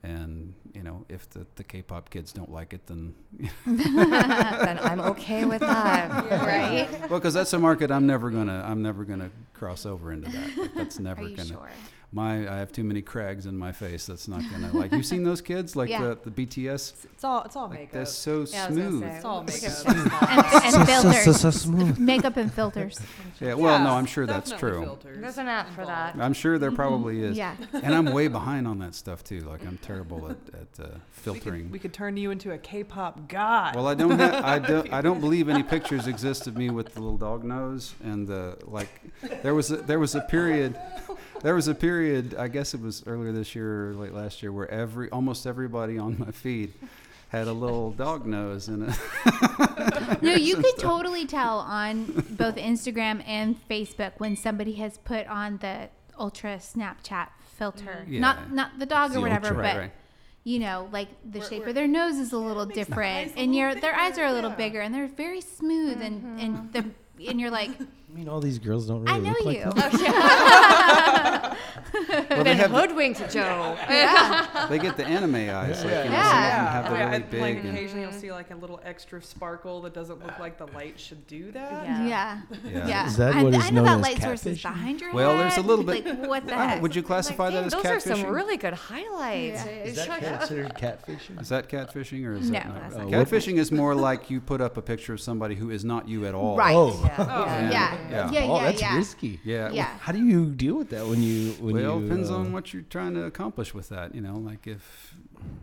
And 0.07 0.55
you 0.73 0.85
know, 0.85 1.05
if 1.09 1.29
the, 1.31 1.45
the 1.57 1.65
K-pop 1.65 2.11
kids 2.11 2.33
don't 2.33 2.53
like 2.53 2.73
it, 2.73 2.87
then 2.87 3.13
then 3.67 4.79
I'm 4.79 5.01
okay 5.01 5.45
with 5.45 5.61
that. 5.61 6.31
right? 6.31 6.89
well, 7.11 7.19
because 7.19 7.35
that's 7.35 7.53
a 7.53 7.59
market 7.59 7.91
I'm 7.91 8.07
never 8.07 8.31
gonna 8.31 8.65
I'm 8.65 8.83
never 8.83 9.05
gonna 9.05 9.31
cross 9.53 9.85
over 9.85 10.13
into 10.13 10.31
that. 10.31 10.57
Like, 10.57 10.75
that's 10.75 11.01
never 11.01 11.23
Are 11.23 11.29
you 11.29 11.37
gonna. 11.37 11.49
sure? 11.49 11.71
My 12.17 12.49
I 12.51 12.57
have 12.61 12.73
too 12.73 12.83
many 12.83 13.03
crags 13.03 13.45
in 13.45 13.59
my 13.59 13.73
face. 13.73 14.07
That's 14.07 14.27
not 14.27 14.41
gonna 14.51 14.73
like. 14.73 14.91
You've 14.91 15.05
seen 15.05 15.23
those 15.23 15.43
kids 15.43 15.77
like 15.77 15.91
Yeah. 15.91 16.01
the 16.01 16.31
the 16.31 16.47
BTS. 16.47 17.05
It's 17.12 17.25
all 17.25 17.43
it's 17.43 17.55
all 17.57 17.69
Like, 17.69 17.79
makeup. 17.81 17.93
they're 17.93 18.07
so 18.07 18.47
Yeah, 18.51 18.64
I 18.64 18.69
was 18.69 18.79
gonna 18.79 18.89
smooth. 18.91 19.03
say, 19.03 19.17
It's 19.17 19.25
all 19.27 19.45
look 19.45 19.47
makeup. 19.49 19.73
And, 20.67 20.75
and 20.77 20.89
filters. 20.89 21.55
smooth. 21.62 21.99
Makeup 21.99 22.37
and 22.39 22.51
filters. 22.53 22.99
Yeah. 23.39 23.53
Well, 23.55 23.79
no, 23.85 23.91
I'm 23.91 24.07
sure 24.07 24.25
that's 24.25 24.51
true. 24.53 24.83
filters 24.83 25.21
There's 25.21 25.37
an 25.37 25.47
app 25.49 25.69
for 25.75 25.85
that. 25.85 26.17
I'm 26.19 26.33
sure 26.33 26.59
there 26.59 26.73
probably 26.73 27.23
is. 27.23 27.37
Yeah. 27.37 27.55
And 27.75 27.95
I'm 27.95 28.07
way 28.07 28.29
behind 28.29 28.67
on 28.67 28.79
that 28.79 28.95
stuff 28.95 29.23
too. 29.23 29.41
Like 29.41 29.67
I'm 29.67 29.77
terrible 29.83 30.31
at, 30.31 30.39
at 30.55 30.85
uh, 30.85 30.89
We 30.95 31.01
filtering. 31.12 31.62
could, 31.64 31.73
we 31.73 31.79
could 31.79 31.93
turn 31.93 32.17
you 32.17 32.31
into 32.31 32.51
a 32.53 32.59
K-pop 32.59 33.29
god. 33.29 33.75
well, 33.77 33.87
I 33.89 33.95
don't 33.95 34.19
have, 34.19 34.43
I 34.43 34.59
don't 34.71 34.91
I 34.91 35.03
don't 35.03 35.21
believe 35.21 35.51
any 35.51 35.62
pictures 35.62 36.07
exist 36.07 36.47
of 36.47 36.57
me 36.57 36.71
with 36.71 36.95
the 36.95 37.01
little 37.01 37.19
dog 37.19 37.45
nose 37.45 37.95
and 38.03 38.27
the 38.27 38.57
like. 38.64 38.89
There 39.43 39.55
was 39.55 39.71
a, 39.71 39.77
there 39.77 39.99
was 39.99 40.14
a 40.14 40.23
period. 40.23 40.79
There 41.43 41.55
was 41.55 41.68
a 41.68 41.74
period. 41.74 42.34
I 42.34 42.49
guess 42.49 42.74
it 42.74 42.80
was 42.80 43.03
earlier 43.07 43.32
this 43.32 43.55
year 43.55 43.91
or 43.91 43.95
late 43.95 44.12
last 44.14 44.43
year 44.43 44.53
where 44.53 44.70
every 44.70 45.11
almost 45.11 45.47
everybody 45.47 45.99
on 45.99 46.18
my 46.18 46.30
feed 46.30 46.72
had 47.28 47.47
a 47.49 47.53
little 47.53 47.91
dog 47.93 48.26
nose 48.26 48.68
and 48.68 48.84
a 49.24 50.18
No, 50.22 50.34
you 50.34 50.57
could 50.62 50.78
totally 50.78 51.26
tell 51.26 51.59
on 51.59 52.05
both 52.30 52.57
Instagram 52.57 53.22
and 53.26 53.57
Facebook 53.68 54.12
when 54.18 54.37
somebody 54.37 54.74
has 54.74 54.99
put 54.99 55.26
on 55.26 55.59
the 55.59 55.89
ultra 56.18 56.57
Snapchat 56.57 57.28
filter. 57.59 58.03
Mm-hmm. 58.03 58.12
Yeah. 58.14 58.20
Not 58.20 58.53
not 58.53 58.78
the 58.78 58.87
dog 58.87 59.11
or 59.11 59.14
The 59.14 59.20
whatever, 59.20 59.49
ultra. 59.49 59.62
but 59.62 59.62
Right, 59.76 59.78
right. 59.78 59.93
you 60.45 60.59
know, 60.59 60.89
like 60.93 61.09
the 61.30 61.41
Where- 61.41 61.49
shape 61.49 61.61
where- 61.61 61.68
of 61.70 61.74
their 61.74 61.89
nose 61.89 62.16
is 62.16 62.32
a 62.32 62.39
little 62.39 62.66
different, 62.66 63.32
and 63.37 63.55
your 63.55 63.74
their 63.74 63.95
eyes 63.95 64.18
are 64.18 64.24
a 64.26 64.32
little 64.32 64.51
bigger, 64.51 64.57
bigger, 64.70 64.80
and 64.82 64.95
they're 64.95 65.09
very 65.09 65.41
smooth, 65.41 66.01
and 66.01 66.41
and 66.41 66.57
mm-hmm. 66.57 66.72
the 66.72 67.28
and 67.30 67.41
you're 67.41 67.51
like, 67.51 67.70
I 67.70 67.87
mean, 68.17 68.29
all 68.29 68.41
these 68.41 68.59
girls 68.59 68.87
don't 68.87 69.05
really 69.05 69.12
I 69.12 69.19
know 69.19 69.31
look 69.31 69.45
like 69.45 69.59
you. 69.59 69.73
that. 69.73 71.57
Well, 71.97 72.27
they 72.29 72.45
Been 72.45 72.57
have 72.59 72.71
hoodwinked, 72.73 73.21
Joe. 73.31 73.77
yeah, 73.89 74.67
they 74.71 74.79
get 74.79 74.97
the 74.99 75.07
anime 75.07 75.35
eyes. 75.35 75.49
Like, 75.49 75.55
you 75.55 75.61
know, 75.64 75.73
some 75.83 75.95
of 75.95 76.05
them 76.05 76.12
Yeah. 76.12 76.73
have 76.73 76.85
the 76.85 76.91
Oh, 76.91 76.95
yeah, 76.95 77.05
really 77.05 77.17
I- 77.17 77.19
big. 77.21 77.41
like 77.41 77.57
and- 77.59 77.69
occasionally 77.71 78.03
you'll 78.03 78.12
see 78.12 78.33
like 78.33 78.51
a 78.51 78.55
little 78.55 78.81
extra 78.85 79.23
sparkle 79.23 79.81
that 79.83 79.95
doesn't 79.95 80.23
look 80.25 80.39
like 80.39 80.59
the 80.59 80.67
light 80.69 81.01
should 81.01 81.27
do 81.27 81.51
that. 81.53 81.85
Yeah. 81.85 82.07
yeah, 82.07 82.41
Yeah. 82.64 82.87
yeah. 82.89 83.07
Is 83.07 83.17
that 83.17 83.35
I, 83.37 83.43
what 83.43 83.55
is 83.55 83.64
I 83.64 83.71
know 83.71 83.77
known 83.85 84.03
that 84.03 84.11
as 84.11 84.14
light 84.14 84.23
source 84.23 84.47
is 84.47 84.61
behind 84.62 85.01
your 85.01 85.12
Well, 85.14 85.31
head. 85.37 85.41
there's 85.45 85.57
a 85.57 85.62
little 85.62 85.85
bit- 85.85 86.05
Like 86.05 86.27
what 86.29 86.47
the 86.47 86.55
I 86.55 86.57
don't 86.59 86.67
know, 86.67 86.67
heck? 86.75 86.83
would 86.83 86.95
you 86.97 87.03
classify 87.03 87.45
Like, 87.45 87.53
that 87.55 87.59
dang, 87.59 87.67
as 87.67 87.73
those 87.73 87.83
catfishing? 87.83 88.12
are 88.12 88.17
some 88.25 88.27
really 88.31 88.57
good 88.59 88.75
highlights. 88.75 89.64
Is 89.67 89.97
that 90.07 90.21
considered 90.39 90.75
catfishing? 90.75 91.41
Is 91.41 91.49
that 91.49 91.69
catfishing 91.69 92.27
or 92.27 92.35
is 92.35 92.51
that 92.51 92.67
No, 92.69 92.73
not? 92.75 92.83
not 92.83 92.93
catfishing. 92.93 93.14
Uh, 93.14 93.25
catfishing 93.25 93.57
is 93.59 93.73
more 93.73 93.95
like 93.95 94.29
you 94.31 94.41
put 94.41 94.61
up 94.61 94.77
a 94.77 94.83
picture 94.83 95.14
of 95.14 95.21
somebody 95.21 95.55
who 95.55 95.71
is 95.71 95.85
not 95.85 96.09
you 96.09 96.27
at 96.27 96.35
all. 96.35 96.57
Right. 96.57 96.75
Oh. 96.77 97.01
Yeah. 97.05 97.97
Oh, 98.06 98.06
Yeah, 98.11 98.31
Yeah. 98.31 98.47
oh, 98.51 98.61
that's 98.61 98.81
yeah. 98.81 98.97
risky. 98.97 99.41
Yeah. 99.45 99.71
Yeah. 99.71 99.85
How 100.01 100.13
do 100.13 100.25
you 100.25 100.47
deal 100.51 100.75
with 100.77 100.91
that 100.91 101.07
when 101.07 101.23
you 101.23 101.53
when 101.61 101.75
Well, 101.75 102.01
you? 102.01 102.09
depends 102.09 102.31
uh, 102.31 102.37
on 102.37 102.53
what 102.53 102.73
you're 102.73 102.83
trying 102.91 103.15
to 103.15 103.25
accomplish 103.25 103.75
with 103.75 103.89
that. 103.91 104.15
You 104.15 104.21
know, 104.21 104.37
like 104.37 104.67
if 104.67 105.15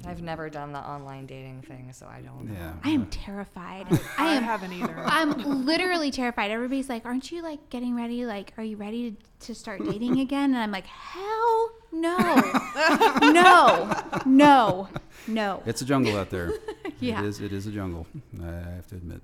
I've 0.05 0.21
never 0.21 0.49
done 0.49 0.71
the 0.71 0.79
online 0.79 1.25
dating 1.25 1.63
thing, 1.63 1.91
so 1.93 2.05
I 2.07 2.21
don't 2.21 2.45
know. 2.45 2.53
yeah. 2.53 2.73
I 2.83 2.89
am 2.91 3.07
terrified. 3.07 3.87
I 4.17 4.29
I 4.29 4.33
am 4.35 4.43
haven't 4.53 4.71
either. 4.73 4.95
I'm 5.05 5.65
literally 5.65 6.11
terrified. 6.11 6.51
Everybody's 6.51 6.89
like, 6.89 7.05
"Aren't 7.05 7.31
you 7.31 7.41
like 7.41 7.69
getting 7.69 7.95
ready? 7.95 8.25
Like, 8.25 8.53
are 8.57 8.63
you 8.63 8.77
ready 8.77 9.11
to, 9.11 9.17
to 9.47 9.55
start 9.55 9.83
dating 9.83 10.19
again?" 10.19 10.53
And 10.53 10.57
I'm 10.63 10.71
like, 10.71 10.85
"Hell 10.85 11.71
no, 11.91 12.17
no, 13.21 13.89
no, 14.25 14.87
no." 15.27 15.63
It's 15.65 15.81
a 15.81 15.85
jungle 15.85 16.17
out 16.17 16.29
there. 16.29 16.51
Yeah. 16.99 17.21
It 17.21 17.25
is. 17.25 17.41
It 17.41 17.51
is 17.51 17.67
a 17.67 17.71
jungle. 17.71 18.07
I 18.41 18.45
have 18.79 18.87
to 18.87 18.95
admit. 18.95 19.21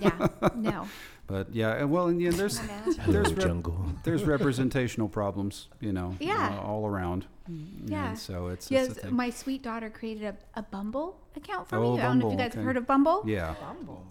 Yeah, 0.00 0.28
no. 0.54 0.86
But 1.32 1.54
yeah, 1.54 1.72
and 1.80 1.90
well, 1.90 2.08
and 2.08 2.20
yeah, 2.20 2.28
there's 2.30 2.60
there's 3.08 3.32
rep- 3.32 3.38
jungle. 3.46 3.86
there's 4.04 4.22
representational 4.22 5.08
problems. 5.08 5.68
You 5.80 5.92
know. 5.94 6.14
Yeah. 6.20 6.58
uh, 6.58 6.66
all 6.68 6.86
around. 6.86 7.24
Yeah. 7.86 8.10
And 8.10 8.18
so 8.18 8.48
it's, 8.48 8.70
Yes, 8.70 8.88
it's 8.90 8.98
a 8.98 9.00
thing. 9.06 9.16
my 9.16 9.30
sweet 9.30 9.62
daughter 9.62 9.88
created 9.90 10.24
a, 10.54 10.60
a 10.60 10.62
Bumble 10.62 11.18
account 11.34 11.68
for 11.68 11.76
Oh, 11.76 11.96
me. 11.96 12.02
I 12.02 12.04
don't 12.04 12.18
know 12.18 12.26
if 12.26 12.32
you 12.32 12.38
guys 12.38 12.52
have 12.52 12.58
okay. 12.58 12.66
heard 12.66 12.76
of 12.76 12.86
Bumble, 12.86 13.24
yeah. 13.26 13.54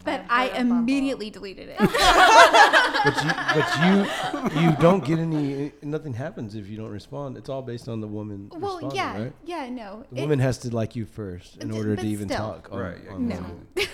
but 0.03 0.21
I've 0.29 0.51
I 0.51 0.57
Bumble. 0.57 0.77
immediately 0.79 1.29
deleted 1.29 1.69
it. 1.69 1.77
but 3.05 3.15
you, 3.23 3.31
but 4.41 4.55
you, 4.55 4.61
you 4.61 4.75
don't 4.77 5.05
get 5.05 5.19
any. 5.19 5.71
Nothing 5.83 6.13
happens 6.13 6.55
if 6.55 6.67
you 6.67 6.75
don't 6.77 6.89
respond. 6.91 7.37
It's 7.37 7.49
all 7.49 7.61
based 7.61 7.87
on 7.87 8.01
the 8.01 8.07
woman. 8.07 8.49
well, 8.51 8.73
responding, 8.77 8.97
yeah, 8.97 9.21
right? 9.21 9.33
yeah, 9.45 9.69
no. 9.69 10.05
The 10.11 10.17
It- 10.17 10.21
woman 10.23 10.39
has 10.39 10.57
to 10.59 10.75
like 10.75 10.95
you 10.95 11.05
first 11.05 11.57
in 11.57 11.71
order 11.71 11.95
to 11.95 12.05
even 12.05 12.27
still. 12.29 12.37
talk. 12.39 12.69
On, 12.71 12.79
Right, 12.79 12.97
on 13.11 13.27
No. 13.27 13.45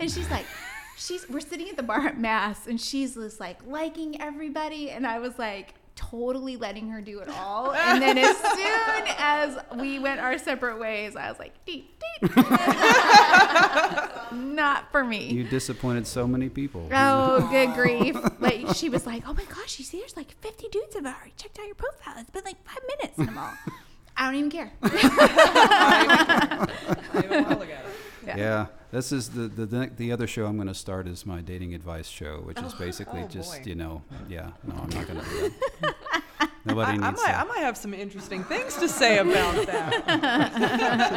And 0.00 0.10
she's 0.10 0.28
like, 0.30 0.44
she's 0.96 1.28
we're 1.28 1.40
sitting 1.40 1.68
at 1.68 1.76
the 1.76 1.82
bar 1.82 2.06
at 2.06 2.18
mass, 2.18 2.66
and 2.66 2.80
she's 2.80 3.14
just 3.14 3.40
like 3.40 3.58
liking 3.66 4.20
everybody, 4.20 4.90
and 4.90 5.06
I 5.06 5.18
was 5.18 5.38
like 5.38 5.74
totally 5.96 6.56
letting 6.56 6.88
her 6.90 7.00
do 7.00 7.20
it 7.20 7.28
all. 7.28 7.72
And 7.72 8.02
then 8.02 8.18
as 8.18 8.36
soon 8.56 9.04
as 9.18 9.56
we 9.76 9.98
went 9.98 10.20
our 10.20 10.38
separate 10.38 10.78
ways, 10.78 11.16
I 11.16 11.28
was 11.28 11.38
like, 11.38 11.52
deep, 11.64 12.02
deep. 12.20 12.36
not 14.32 14.90
for 14.90 15.04
me. 15.04 15.28
You 15.30 15.44
disappointed 15.44 16.06
so 16.06 16.26
many 16.26 16.48
people. 16.48 16.88
Oh, 16.92 17.48
good 17.52 17.74
grief. 17.74 18.16
Like, 18.40 18.74
she 18.74 18.88
was 18.88 19.06
like, 19.06 19.22
oh 19.26 19.34
my 19.34 19.44
gosh, 19.44 19.78
you 19.78 19.84
see, 19.84 19.98
there's 19.98 20.16
like 20.16 20.32
50 20.40 20.68
dudes 20.70 20.94
have 20.94 21.06
already 21.06 21.32
checked 21.36 21.58
out 21.58 21.66
your 21.66 21.74
profile. 21.74 22.14
It's 22.18 22.30
been 22.30 22.44
like 22.44 22.64
five 22.64 22.80
minutes. 22.98 23.18
And 23.18 23.30
I'm 23.30 23.38
all, 23.38 23.52
I 24.16 24.26
don't 24.26 24.36
even 24.36 24.50
care. 24.50 24.72
I 24.82 26.66
even 27.24 27.44
while 27.44 27.62
ago. 27.62 27.76
Yeah. 28.26 28.36
Yeah, 28.36 28.66
this 28.94 29.12
is 29.12 29.28
the 29.30 29.48
the 29.48 29.66
the, 29.66 29.90
the 29.96 30.12
other 30.12 30.26
show 30.26 30.46
I'm 30.46 30.56
going 30.56 30.68
to 30.68 30.74
start 30.74 31.06
is 31.08 31.26
my 31.26 31.40
dating 31.40 31.74
advice 31.74 32.06
show, 32.08 32.36
which 32.44 32.60
is 32.60 32.72
basically 32.74 33.22
oh, 33.22 33.28
just 33.28 33.62
boy. 33.62 33.68
you 33.68 33.74
know, 33.74 34.02
yeah, 34.28 34.50
no, 34.64 34.74
I'm 34.74 34.88
not 34.90 35.06
going 35.08 35.20
to 35.20 35.26
do 35.30 35.52
that. 35.80 35.94
Nobody 36.66 36.92
I, 36.92 36.94
I 36.94 37.10
needs 37.10 37.22
might, 37.22 37.34
I 37.38 37.44
might 37.44 37.58
have 37.58 37.76
some 37.76 37.92
interesting 37.92 38.42
things 38.44 38.74
to 38.76 38.88
say 38.88 39.18
about 39.18 39.66
that. 39.66 40.08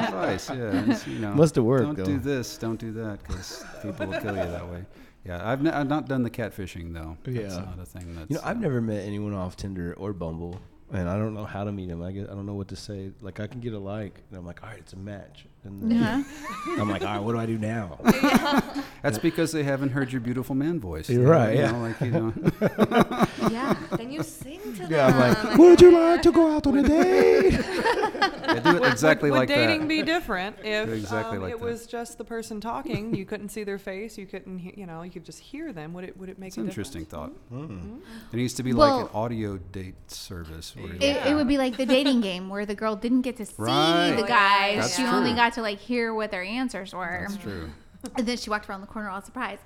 advice. 0.10 0.50
Yeah, 0.50 0.84
it's, 0.92 1.08
you 1.08 1.20
know, 1.20 1.34
Must 1.36 1.56
have 1.56 1.64
worked, 1.64 1.86
Don't 1.86 1.96
though. 1.98 2.04
do 2.06 2.20
this, 2.20 2.58
don't 2.58 2.80
do 2.80 2.92
that, 2.94 3.20
because 3.26 3.64
people 3.82 4.08
will 4.08 4.20
kill 4.20 4.36
you 4.36 4.44
that 4.44 4.70
way. 4.70 4.84
Yeah, 5.24 5.50
I've, 5.50 5.66
n- 5.66 5.74
I've 5.74 5.88
not 5.88 6.08
done 6.08 6.24
the 6.24 6.30
catfishing 6.30 6.94
though. 6.94 7.18
That's 7.24 7.54
Yeah. 7.56 7.60
not 7.64 7.80
a 7.80 7.86
thing. 7.86 8.16
That's 8.16 8.30
You 8.30 8.36
know, 8.38 8.42
I've 8.44 8.58
uh, 8.58 8.62
never 8.62 8.82
met 8.82 9.06
anyone 9.06 9.34
off 9.34 9.56
Tinder 9.56 9.94
or 9.98 10.12
Bumble, 10.14 10.60
and 10.92 11.08
I 11.10 11.18
don't 11.18 11.34
know 11.34 11.46
how 11.46 11.64
to 11.64 11.72
meet 11.72 11.90
them. 11.90 12.02
I 12.02 12.12
get, 12.12 12.30
I 12.30 12.34
don't 12.34 12.46
know 12.46 12.54
what 12.56 12.68
to 12.70 12.76
say. 12.76 13.12
Like, 13.22 13.40
I 13.40 13.48
can 13.48 13.60
get 13.62 13.74
a 13.74 13.80
like, 13.80 14.22
and 14.30 14.40
I'm 14.40 14.46
like, 14.46 14.64
all 14.64 14.70
right, 14.70 14.80
it's 14.80 14.94
a 14.94 14.98
match. 14.98 15.46
And 15.68 15.92
then 15.92 16.04
Uh-huh. 16.04 16.82
I'm 16.82 16.90
like, 16.90 17.02
all 17.04 17.14
right, 17.16 17.24
what 17.24 17.32
do 17.34 17.40
I 17.40 17.46
do 17.46 17.58
now? 17.58 17.98
That's 19.02 19.18
because 19.20 19.52
they 19.52 19.64
haven't 19.64 19.90
heard 19.90 20.12
your 20.12 20.22
beautiful 20.22 20.54
man 20.56 20.80
voice. 20.80 21.10
You're 21.10 21.22
you 21.24 21.28
right, 21.30 21.56
you 21.56 21.62
yeah. 21.62 21.72
know, 21.72 21.82
like 21.82 22.02
you 22.02 22.12
know. 22.12 23.28
Yeah. 23.52 23.76
Then 23.96 24.12
you 24.12 24.24
sing 24.24 24.60
to 24.76 24.82
them. 24.82 24.92
yeah, 24.92 25.08
I'm 25.08 25.18
like, 25.20 25.58
would 25.58 25.80
you 25.82 25.92
like 25.92 26.22
to 26.24 26.32
go 26.32 26.54
out 26.54 26.68
on 26.68 26.78
a 26.80 26.84
date? 26.84 27.52
They 27.52 28.60
do 28.60 28.78
it 28.78 28.92
exactly 28.92 29.30
would, 29.32 29.38
like 29.40 29.50
would 29.50 29.56
dating 29.56 29.82
that. 29.82 29.88
be 29.88 30.02
different 30.04 30.58
if 30.64 30.90
exactly 30.90 31.38
um, 31.38 31.44
like 31.44 31.54
it 31.54 31.60
that. 31.60 31.66
was 31.66 31.86
just 31.88 32.18
the 32.18 32.24
person 32.26 32.60
talking? 32.60 33.14
You 33.16 33.26
couldn't 33.26 33.50
see 33.50 33.64
their 33.64 33.78
face. 33.78 34.18
You 34.18 34.26
couldn't, 34.26 34.60
he- 34.60 34.74
you 34.76 34.86
know, 34.86 35.02
you 35.04 35.12
could 35.12 35.24
just 35.26 35.40
hear 35.40 35.72
them. 35.74 35.94
Would 35.94 36.04
it? 36.06 36.18
Would 36.18 36.30
it 36.30 36.40
make 36.40 36.50
It's 36.50 36.58
a 36.58 36.62
an 36.62 36.68
difference? 36.68 36.90
interesting 36.96 37.06
thought. 37.06 37.32
Hmm. 37.50 37.98
It 38.34 38.36
needs 38.38 38.54
to 38.56 38.64
be 38.64 38.74
like 38.74 39.04
an 39.04 39.10
audio 39.14 39.58
date 39.58 39.96
service. 40.12 40.76
Where 40.76 40.88
you 40.94 40.98
It, 41.00 41.28
it 41.28 41.36
would 41.36 41.48
be 41.48 41.58
like 41.58 41.78
the 41.78 41.86
dating 41.86 42.22
game 42.22 42.50
where 42.50 42.66
the 42.66 42.76
girl 42.76 42.96
didn't 42.96 43.22
get 43.22 43.38
to 43.38 43.46
see 43.46 43.54
Right. 43.58 44.16
the 44.18 44.24
guys. 44.28 44.76
That's 44.82 44.96
she 44.96 45.04
true. 45.04 45.12
only 45.12 45.34
got 45.34 45.54
to 45.58 45.62
like 45.64 45.80
hear 45.80 46.14
what 46.14 46.30
their 46.32 46.44
answers 46.44 46.94
were. 46.94 47.26
That's 47.28 47.42
true. 47.42 47.70
And 48.16 48.26
then 48.28 48.38
she 48.38 48.50
walked 48.50 48.70
around 48.70 48.82
the 48.82 48.88
corner 48.88 49.10
all 49.10 49.22
surprised. 49.22 49.62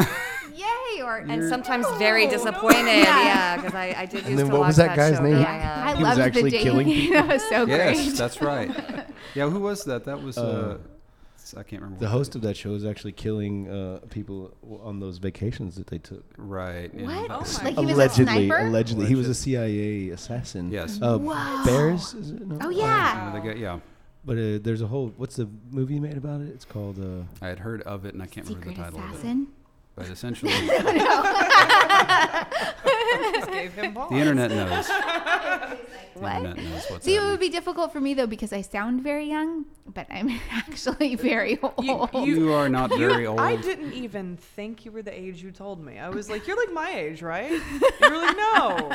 Ah, 0.00 0.10
yay! 0.96 1.02
Or 1.02 1.18
And 1.18 1.48
sometimes 1.48 1.86
very 1.96 2.26
disappointed. 2.26 2.86
Yeah. 2.86 3.22
Yeah, 3.24 3.56
because 3.56 3.74
I, 3.74 3.94
I 3.98 4.06
did 4.06 4.24
used 4.26 4.36
then 4.38 4.46
to 4.46 4.52
what 4.52 4.60
watch 4.60 4.66
was 4.68 4.76
that 4.76 4.96
guy's 4.96 5.16
show 5.16 5.22
name? 5.22 5.32
growing 5.34 5.44
yeah, 5.60 5.72
up. 5.80 5.86
I 5.86 5.96
He 5.96 6.02
was 6.04 6.18
loved 6.18 6.34
the 6.34 6.42
dating 6.42 6.60
killing 6.60 6.88
game. 6.88 7.12
that 7.12 7.28
was 7.28 7.42
so 7.48 7.66
Yes, 7.66 7.96
great. 8.04 8.16
that's 8.18 8.42
right. 8.42 9.06
Yeah, 9.34 9.48
who 9.48 9.60
was 9.60 9.84
that? 9.84 10.04
That 10.04 10.22
was 10.22 10.36
uh, 10.38 10.42
Uh, 10.42 10.78
s- 11.38 11.54
I 11.56 11.62
can't 11.62 11.82
remember. 11.82 12.00
The 12.04 12.10
host 12.10 12.34
of 12.34 12.42
that 12.42 12.56
show 12.56 12.74
is 12.74 12.84
actually 12.84 13.12
killing 13.12 13.68
uh, 13.70 14.00
people 14.10 14.54
on 14.82 14.98
those 15.00 15.18
vacations 15.18 15.76
that 15.76 15.86
they 15.86 15.98
took. 15.98 16.24
Right. 16.36 16.90
yeah. 16.92 17.06
What? 17.06 17.30
Oh 17.30 17.40
my 17.58 17.64
like 17.64 17.74
he 17.78 17.80
was 17.86 17.90
a 17.90 17.94
allegedly, 17.94 18.46
sniper? 18.48 18.66
allegedly, 18.66 19.06
he 19.06 19.14
was 19.14 19.28
a 19.28 19.34
CIA 19.34 20.10
assassin. 20.10 20.70
Yes. 20.72 20.98
Uh, 21.00 21.18
Wow. 21.18 21.62
Barris. 21.64 22.14
Is 22.14 22.30
it? 22.32 22.46
No? 22.46 22.58
Oh 22.62 22.70
yeah. 22.70 23.30
Uh, 23.32 23.38
they 23.40 23.46
got- 23.48 23.58
yeah, 23.58 23.78
But 24.28 24.36
uh, 24.36 24.58
there's 24.60 24.82
a 24.82 24.86
whole. 24.86 25.14
What's 25.16 25.36
the 25.36 25.48
movie 25.70 25.94
you 25.94 26.02
made 26.02 26.18
about 26.18 26.42
it? 26.42 26.48
It's 26.48 26.66
called. 26.66 26.98
Uh, 26.98 27.22
I 27.40 27.48
had 27.48 27.60
heard 27.60 27.80
of 27.82 28.04
it, 28.04 28.12
and 28.12 28.22
I 28.22 28.26
can't 28.26 28.46
Secret 28.46 28.76
remember 28.76 28.90
the 28.90 28.98
title 28.98 29.16
of 29.16 29.24
it. 29.24 29.36
But 29.96 30.08
essentially, 30.10 30.52
Just 33.32 33.50
gave 33.50 33.72
him 33.72 33.94
balls. 33.94 34.10
the 34.10 34.16
internet 34.16 34.50
knows. 34.50 34.86
The 36.18 36.24
What? 36.24 36.36
internet 36.36 36.64
knows 36.64 36.84
what's 36.90 37.04
See, 37.04 37.14
it 37.16 37.20
would 37.22 37.40
be 37.40 37.48
difficult 37.48 37.92
for 37.92 38.00
me 38.00 38.14
though 38.14 38.26
because 38.26 38.52
I 38.52 38.60
sound 38.62 39.02
very 39.02 39.26
young, 39.26 39.64
but 39.86 40.06
I'm 40.10 40.28
actually 40.50 41.14
very 41.14 41.58
old. 41.62 41.74
You- 41.84 42.08
You, 42.24 42.52
are 42.52 42.68
not 42.68 42.90
You- 42.92 42.98
very 43.08 43.26
old. 43.26 43.40
I 43.40 43.56
didn't 43.56 43.92
even 43.94 44.36
think 44.36 44.84
you 44.84 44.92
were 44.92 45.02
the 45.02 45.12
age 45.18 45.42
you 45.42 45.50
told 45.50 45.82
me. 45.84 45.98
I 45.98 46.08
was 46.08 46.28
like, 46.28 46.46
you're 46.46 46.56
like 46.56 46.72
my 46.72 46.90
age, 46.92 47.22
right? 47.22 47.50
You 48.00 48.10
were 48.10 48.16
like, 48.18 48.36
no, 48.36 48.90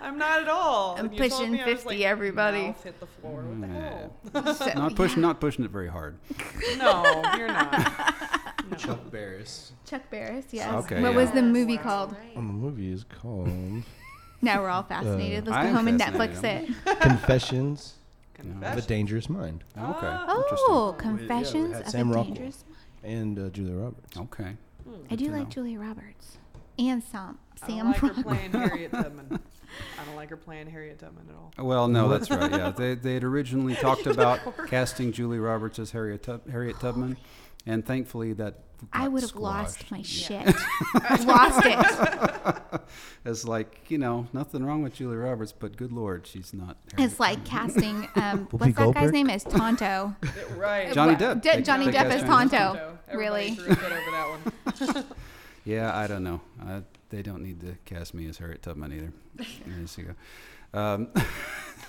I'm 0.00 0.18
not 0.18 0.42
at 0.42 0.48
all. 0.48 0.96
I'm 0.98 1.06
And 1.06 1.14
you 1.14 1.18
told 1.20 1.30
pushing 1.32 1.52
me, 1.52 1.58
50, 1.62 1.88
like, 1.88 2.00
everybody. 2.00 2.74
Hit 2.84 3.00
the 3.00 3.06
floor. 3.06 3.42
What 3.42 3.60
the 3.60 3.74
Yeah. 3.74 3.90
hell? 4.44 4.54
So, 4.54 4.66
not 4.74 4.94
pushing, 4.94 5.18
yeah. 5.22 5.28
not 5.28 5.40
pushing 5.40 5.64
it 5.64 5.70
very 5.70 5.88
hard. 5.88 6.18
No, 6.78 7.02
you're 7.36 7.48
not. 7.48 8.14
No. 8.70 8.76
Chuck 8.76 9.10
Barris. 9.10 9.72
Chuck 9.84 10.02
Barris, 10.10 10.46
yes. 10.50 10.68
Okay, 10.84 11.00
what 11.00 11.12
yeah. 11.12 11.16
was 11.16 11.30
the 11.30 11.42
movie 11.42 11.76
called? 11.78 12.14
And 12.34 12.48
the 12.48 12.52
movie 12.52 12.90
is 12.92 13.04
called 13.04 13.48
Now 14.46 14.62
we're 14.62 14.68
all 14.68 14.84
fascinated. 14.84 15.46
Let's 15.46 15.56
I 15.58 15.62
go 15.64 15.68
am 15.70 15.74
home 15.74 15.88
and. 15.88 16.00
Netflix 16.00 16.44
it. 16.44 17.00
Confessions 17.00 17.94
of 18.62 18.78
a 18.78 18.82
Dangerous 18.82 19.28
Mind 19.28 19.64
Okay. 19.76 20.16
Oh, 20.28 20.94
Confessions 20.98 21.72
had 21.74 21.82
of 21.82 21.88
Sam 21.88 22.10
a 22.10 22.14
Rockwell. 22.14 22.34
Dangerous. 22.34 22.64
Mind. 22.68 22.76
And 23.02 23.38
uh, 23.38 23.48
Julia 23.50 23.74
Roberts. 23.74 24.16
Interesting. 24.16 24.56
Okay. 24.86 25.04
I 25.10 25.16
do 25.16 25.30
like 25.30 25.44
know. 25.44 25.50
Julia 25.50 25.80
Roberts 25.80 26.38
and 26.78 27.02
Sam. 27.02 27.38
I 27.62 27.66
don't 27.66 27.76
Sam 27.76 27.86
like 27.86 27.96
her 28.16 28.22
playing 28.22 28.52
Harriet 28.52 28.90
Tubman. 28.92 29.40
I 30.00 30.04
don't 30.04 30.16
like 30.16 30.30
her 30.30 30.36
playing 30.36 30.68
Harriet 30.68 30.98
Tubman 31.00 31.26
at 31.28 31.34
all. 31.34 31.66
Well, 31.66 31.88
no, 31.88 32.08
that's 32.08 32.30
right. 32.30 32.50
Yeah, 32.50 32.70
they 32.76 32.94
they 32.94 33.14
had 33.14 33.24
originally 33.24 33.74
talked 33.74 34.06
about 34.06 34.40
casting 34.68 35.10
Julie 35.12 35.38
Roberts 35.40 35.78
as 35.78 35.90
Harriet 35.90 36.22
Tub- 36.22 36.48
Harriet 36.48 36.78
Tubman, 36.80 37.16
and 37.66 37.84
thankfully 37.84 38.32
that 38.34 38.60
I 38.92 39.08
would 39.08 39.22
have 39.22 39.34
lost 39.36 39.90
my 39.90 40.02
shit. 40.02 40.46
lost 41.24 41.62
it. 41.64 42.80
It's 43.24 43.44
like 43.44 43.90
you 43.90 43.98
know 43.98 44.28
nothing 44.32 44.64
wrong 44.64 44.82
with 44.84 44.94
Julie 44.94 45.16
Roberts, 45.16 45.50
but 45.50 45.76
good 45.76 45.90
lord, 45.90 46.28
she's 46.28 46.54
not. 46.54 46.76
Harriet 46.92 47.10
It's 47.10 47.18
like 47.18 47.44
casting. 47.44 48.08
Um, 48.16 48.46
Whoopi 48.46 48.60
what's 48.60 48.74
that 48.76 48.94
guy's 48.94 49.12
name? 49.12 49.28
Is 49.28 49.42
Tonto. 49.42 50.14
Right. 50.56 50.92
Johnny 50.92 51.16
Depp. 51.16 51.42
D- 51.42 51.62
Johnny 51.62 51.86
Depp 51.86 51.94
cast 51.94 52.06
as 52.10 52.22
Johnny 52.22 52.48
Depp. 52.48 52.50
Tonto. 52.50 52.98
Really? 53.12 53.56
threw 53.56 53.72
a 53.72 53.76
fit 53.76 53.92
over 53.92 54.10
that 54.10 54.94
one. 54.94 55.04
Yeah, 55.64 55.96
I 55.96 56.06
don't 56.06 56.22
know. 56.22 56.40
Uh, 56.64 56.82
they 57.10 57.22
don't 57.22 57.42
need 57.42 57.60
to 57.60 57.76
cast 57.84 58.14
me 58.14 58.28
as 58.28 58.38
Harriet 58.38 58.62
Tubman 58.62 58.92
either. 58.92 59.12
There 59.34 59.46
you 59.98 60.14
go. 60.72 60.78
Um, 60.80 61.08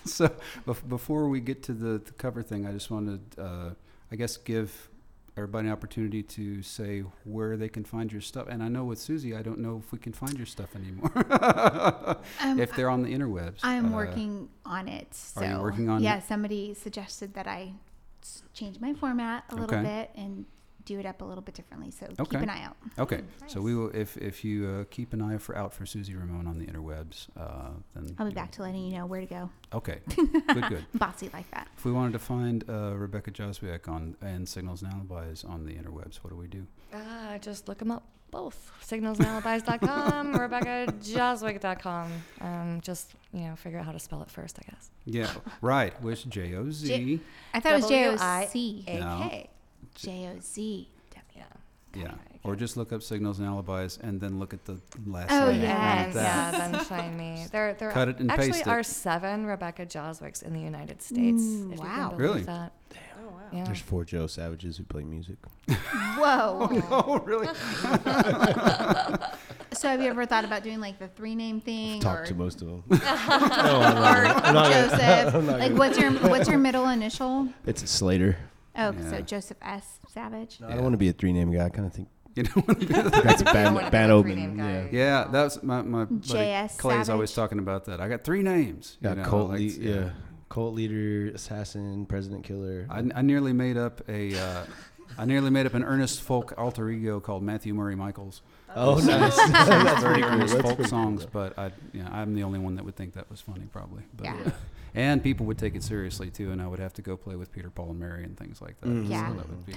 so 0.06 0.32
bef- 0.66 0.88
before 0.90 1.30
we 1.30 1.40
get 1.40 1.62
to 1.64 1.74
the, 1.74 2.00
the 2.00 2.12
cover 2.14 2.42
thing, 2.42 2.66
I 2.66 2.72
just 2.72 2.90
wanted, 2.90 3.22
uh, 3.38 3.70
I 4.12 4.16
guess, 4.16 4.38
give 4.38 4.90
everybody 5.38 5.68
an 5.68 5.74
opportunity 5.74 6.24
to 6.24 6.62
say 6.62 7.04
where 7.24 7.56
they 7.58 7.70
can 7.70 7.84
find 7.84 8.12
your 8.12 8.22
stuff. 8.22 8.48
And 8.50 8.62
I 8.64 8.68
know 8.68 8.84
with 8.86 9.00
Susie, 9.00 9.36
I 9.36 9.42
don't 9.42 9.60
know 9.60 9.82
if 9.84 9.92
we 9.92 10.00
can 10.00 10.14
find 10.14 10.36
your 10.38 10.46
stuff 10.48 10.76
anymore. 10.76 11.12
Um, 12.42 12.60
if 12.60 12.76
they're 12.76 12.90
on 12.90 13.04
the 13.04 13.14
interwebs. 13.14 13.60
I'm 13.64 13.94
Uh, 13.94 13.96
working 13.98 14.50
on 14.66 14.88
it. 14.88 15.14
So 15.14 15.42
are 15.42 15.52
you 15.56 15.62
working 15.62 15.90
on 15.90 16.02
Yeah, 16.04 16.18
it? 16.18 16.24
somebody 16.24 16.74
suggested 16.74 17.34
that 17.36 17.48
I 17.48 17.74
change 18.54 18.80
my 18.80 18.94
format 18.94 19.44
a 19.50 19.56
little 19.56 19.76
Okay. 19.78 19.84
bit 19.84 20.12
and 20.16 20.46
do 20.88 21.00
it 21.00 21.06
up 21.06 21.22
a 21.22 21.26
little 21.26 21.42
bit 21.44 21.54
differently. 21.54 21.92
So 21.92 22.06
Okay. 22.08 22.24
keep 22.38 22.42
an 22.42 22.50
eye 22.50 22.64
out. 22.64 22.76
Okay, 22.98 23.22
so 23.46 23.62
we 23.62 23.76
will. 23.76 23.92
If 23.94 24.18
if 24.18 24.44
you 24.44 24.68
uh, 24.68 24.84
keep 24.90 25.14
an 25.14 25.22
eye 25.22 25.38
for 25.38 25.56
out 25.56 25.72
for 25.74 25.86
Susie 25.86 26.16
Ramone 26.16 26.48
on 26.48 26.58
the 26.58 26.66
interwebs, 26.66 27.28
uh, 27.38 27.70
then 27.94 28.16
I'll 28.18 28.26
be 28.26 28.32
you- 28.32 28.36
back 28.36 28.52
to 28.54 28.64
letting 28.64 28.84
you 28.88 28.98
know 28.98 29.06
where 29.06 29.22
to 29.22 29.28
go. 29.28 29.50
Okay, 29.74 30.00
good, 30.16 30.70
good. 30.70 30.86
Bossy 30.96 31.30
like 31.34 31.50
that. 31.52 31.68
If 31.78 31.86
we 31.86 31.92
wanted 31.92 32.14
to 32.14 32.20
find 32.20 32.64
uh, 32.70 32.94
Rebecca 32.96 33.30
Jozwiak 33.32 33.88
on 33.88 34.16
and 34.22 34.48
Signals 34.50 34.82
and 34.82 34.92
Alibis 34.94 35.44
on 35.44 35.66
the 35.66 35.74
interwebs, 35.74 36.18
what 36.24 36.30
do 36.32 36.36
we 36.38 36.48
do? 36.48 36.66
Uh, 36.94 37.38
just 37.40 37.68
look 37.68 37.78
them 37.80 37.92
up 37.92 38.04
both. 38.32 38.72
Signalsandalibis.com, 38.86 40.34
RebeccaJozwiak.com. 41.16 42.12
Um, 42.42 42.82
just, 42.82 43.14
you 43.34 43.42
know, 43.42 43.56
figure 43.56 43.80
out 43.80 43.86
how 43.86 43.92
to 43.92 44.00
spell 44.00 44.22
it 44.22 44.30
first, 44.30 44.58
I 44.60 44.70
guess. 44.72 44.90
Yeah, 45.06 45.32
right. 45.62 46.00
With 46.02 46.28
J 46.30 46.56
O 46.56 46.70
Z. 46.70 47.20
I 47.54 47.60
thought 47.60 47.72
it 47.74 47.76
was 47.76 47.88
J 47.88 48.06
O 48.08 48.12
W-I- 48.12 48.46
C. 48.48 48.84
A-K. 48.88 49.50
J 49.96 50.30
O 50.36 50.40
Z. 50.42 50.90
Yeah. 51.36 51.44
Yeah, 51.96 52.14
or 52.44 52.56
just 52.56 52.78
look 52.78 52.92
up 52.94 53.02
Signals 53.02 53.40
and 53.40 53.48
Alibis 53.48 53.98
and 53.98 54.20
then 54.22 54.38
look 54.40 54.54
at 54.54 54.66
the 54.66 54.80
last 55.08 55.32
Oh, 55.32 55.50
name. 55.52 55.62
yes. 55.62 56.14
Yeah, 56.14 56.52
that. 56.52 56.72
then 56.72 56.84
find 56.86 57.18
me. 57.18 57.46
There, 57.52 57.74
there 57.74 57.90
Cut 57.92 58.08
it 58.10 58.20
and 58.20 58.30
actually 58.30 58.52
paste 58.52 58.62
it. 58.62 58.68
are 58.68 58.84
seven 58.84 59.46
Rebecca 59.48 59.86
Jozwiaks 59.86 60.44
in 60.44 60.54
the 60.54 60.60
United 60.60 61.02
States. 61.02 61.42
Mm, 61.42 61.78
wow. 61.78 62.14
Really? 62.16 62.34
believe 62.34 62.46
That. 62.48 62.74
Oh 63.20 63.30
wow. 63.30 63.40
Yeah. 63.52 63.64
There's 63.64 63.80
four 63.82 64.04
Joe 64.06 64.28
Savages 64.28 64.78
who 64.78 64.84
play 64.84 65.04
music. 65.06 65.38
Whoa. 66.18 66.68
Oh, 66.92 67.20
really? 67.26 67.48
so 69.74 69.88
have 69.90 70.02
you 70.02 70.08
ever 70.10 70.26
thought 70.26 70.44
about 70.46 70.64
doing 70.64 70.80
like 70.80 71.00
the 71.00 71.08
three 71.08 71.36
name 71.36 71.62
thing 71.62 72.00
Talk 72.00 72.26
to 72.26 72.36
most 72.36 72.62
of 72.62 72.68
them. 72.68 72.84
or 72.90 72.98
not 72.98 74.44
gonna- 74.54 74.70
Joseph? 74.90 75.36
I'm 75.36 75.46
not 75.46 75.60
like 75.60 75.70
gonna- 75.70 75.76
what's 75.80 75.98
your 75.98 76.12
what's 76.30 76.50
your 76.50 76.58
middle 76.60 76.88
initial? 76.90 77.48
It's 77.66 77.84
a 77.84 77.88
Slater. 77.88 78.38
Oh, 78.78 78.92
Yeah. 78.92 79.10
so 79.10 79.22
Joseph 79.22 79.58
S. 79.62 80.00
Savage. 80.08 80.60
No, 80.62 80.68
I 80.68 80.72
don't 80.76 80.84
want 80.84 80.94
to 80.94 80.98
be 80.98 81.10
a 81.10 81.14
three 81.14 81.34
name 81.34 81.52
guy. 81.52 81.66
I 81.66 81.70
kind 81.70 81.88
of 81.88 81.94
think 81.94 82.08
You 82.38 82.44
know, 82.44 82.62
that's 82.62 83.42
a 83.42 83.46
bad, 83.46 83.74
wanna 83.74 83.90
bad 83.90 84.12
a 84.12 84.14
omen. 84.14 84.24
three-name 84.34 84.60
Yeah. 84.60 84.82
guy. 84.84 84.90
yeah, 84.92 85.28
that's 85.32 85.64
my 85.64 85.82
my 85.82 86.06
buddy 86.06 86.28
JS 86.28 86.78
Clay's 86.78 87.10
always 87.10 87.32
Savage. 87.32 87.36
talking 87.50 87.60
about 87.60 87.86
that. 87.86 88.00
I 88.00 88.08
got 88.08 88.24
three 88.24 88.44
names. 88.44 88.98
you 89.02 89.10
Got 89.10 89.18
know, 89.18 89.24
cult, 89.24 89.50
like, 89.50 89.60
lea- 89.60 89.78
yeah. 89.80 90.10
cult 90.50 90.76
leader, 90.76 91.32
assassin, 91.34 92.06
president 92.06 92.44
killer. 92.44 92.86
I, 92.92 93.04
I 93.16 93.22
nearly 93.24 93.54
made 93.54 93.76
up 93.78 94.02
a. 94.08 94.38
Uh, 94.38 94.64
I 95.18 95.26
nearly 95.26 95.50
made 95.50 95.66
up 95.66 95.74
an 95.74 95.84
Ernest 95.84 96.22
folk 96.22 96.54
alter 96.60 96.88
ego 96.92 97.20
called 97.20 97.42
Matthew 97.42 97.74
Murray 97.74 97.96
Michaels. 97.96 98.44
oh, 98.76 99.00
nice. 99.00 99.36
That's 99.52 100.02
very 100.04 100.16
pretty 100.16 100.22
cool. 100.22 100.32
earnest 100.32 100.54
That's 100.54 100.68
folk 100.68 100.76
pretty 100.76 100.90
cool, 100.92 101.00
songs, 101.04 101.26
but 101.26 101.58
I, 101.58 101.72
yeah, 101.94 102.08
I'm 102.12 102.36
the 102.36 102.44
only 102.44 102.60
one 102.60 102.76
that 102.76 102.86
would 102.86 102.96
think 102.96 103.14
that 103.14 103.28
was 103.32 103.42
funny, 103.42 103.66
probably. 103.72 104.04
But, 104.16 104.26
Yeah. 104.26 104.52
And 104.96 105.22
people 105.22 105.46
would 105.46 105.58
take 105.58 105.76
it 105.76 105.84
seriously 105.84 106.30
too, 106.32 106.52
and 106.52 106.62
I 106.62 106.68
would 106.68 106.80
have 106.80 106.94
to 106.94 107.02
go 107.02 107.16
play 107.18 107.36
with 107.36 107.52
Peter, 107.52 107.70
Paul, 107.70 107.92
and 107.92 108.00
Mary 108.00 108.24
and 108.24 108.36
things 108.38 108.62
like 108.62 108.80
that. 108.82 108.88
Mhm. 108.90 109.10
Yeah. 109.10 109.28
So 109.30 109.34
that 109.38 109.50
would 109.50 109.66
be. 109.66 109.74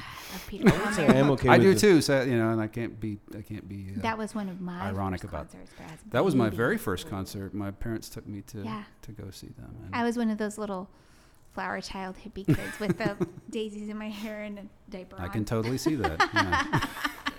Peter 0.49 0.69
I 0.69 0.79
would. 0.79 0.99
I 1.11 1.15
am 1.19 1.31
okay 1.33 1.49
I 1.49 1.53
with 1.59 1.63
do 1.63 1.75
the- 1.75 1.81
too. 1.81 2.01
So 2.01 2.23
you 2.23 2.37
know, 2.39 2.51
and 2.51 2.61
I 2.61 2.67
can't 2.69 2.99
be. 2.99 3.19
I 3.37 3.43
can't 3.43 3.69
be. 3.69 3.93
Uh, 3.97 4.01
That 4.03 4.17
was 4.19 4.35
one 4.35 4.49
of 4.49 4.61
my 4.61 4.81
ironic 4.89 5.21
first 5.21 5.33
about- 5.33 5.51
concerts. 5.53 5.73
but 5.77 6.13
that 6.13 6.25
was 6.25 6.35
my 6.35 6.49
very 6.49 6.79
first 6.79 7.09
concert. 7.11 7.53
My 7.55 7.71
parents 7.71 8.09
took 8.09 8.27
me 8.27 8.41
to 8.43 8.63
Yeah. 8.63 8.85
to 9.03 9.13
go 9.13 9.31
see 9.31 9.49
them. 9.59 9.75
And 9.85 9.95
I 9.95 10.05
was 10.05 10.17
one 10.17 10.31
of 10.31 10.39
those 10.39 10.57
little 10.59 10.89
flower 11.53 11.81
child 11.81 12.17
hippie 12.25 12.47
kids 12.47 12.79
with 12.79 12.97
the 12.97 13.17
daisies 13.51 13.89
in 13.89 13.99
my 13.99 14.09
hair 14.09 14.45
and 14.45 14.59
a 14.61 14.63
diaper 14.89 15.17
I 15.19 15.25
on. 15.25 15.31
can 15.31 15.45
totally 15.45 15.79
see 15.79 15.97
that. 15.97 16.89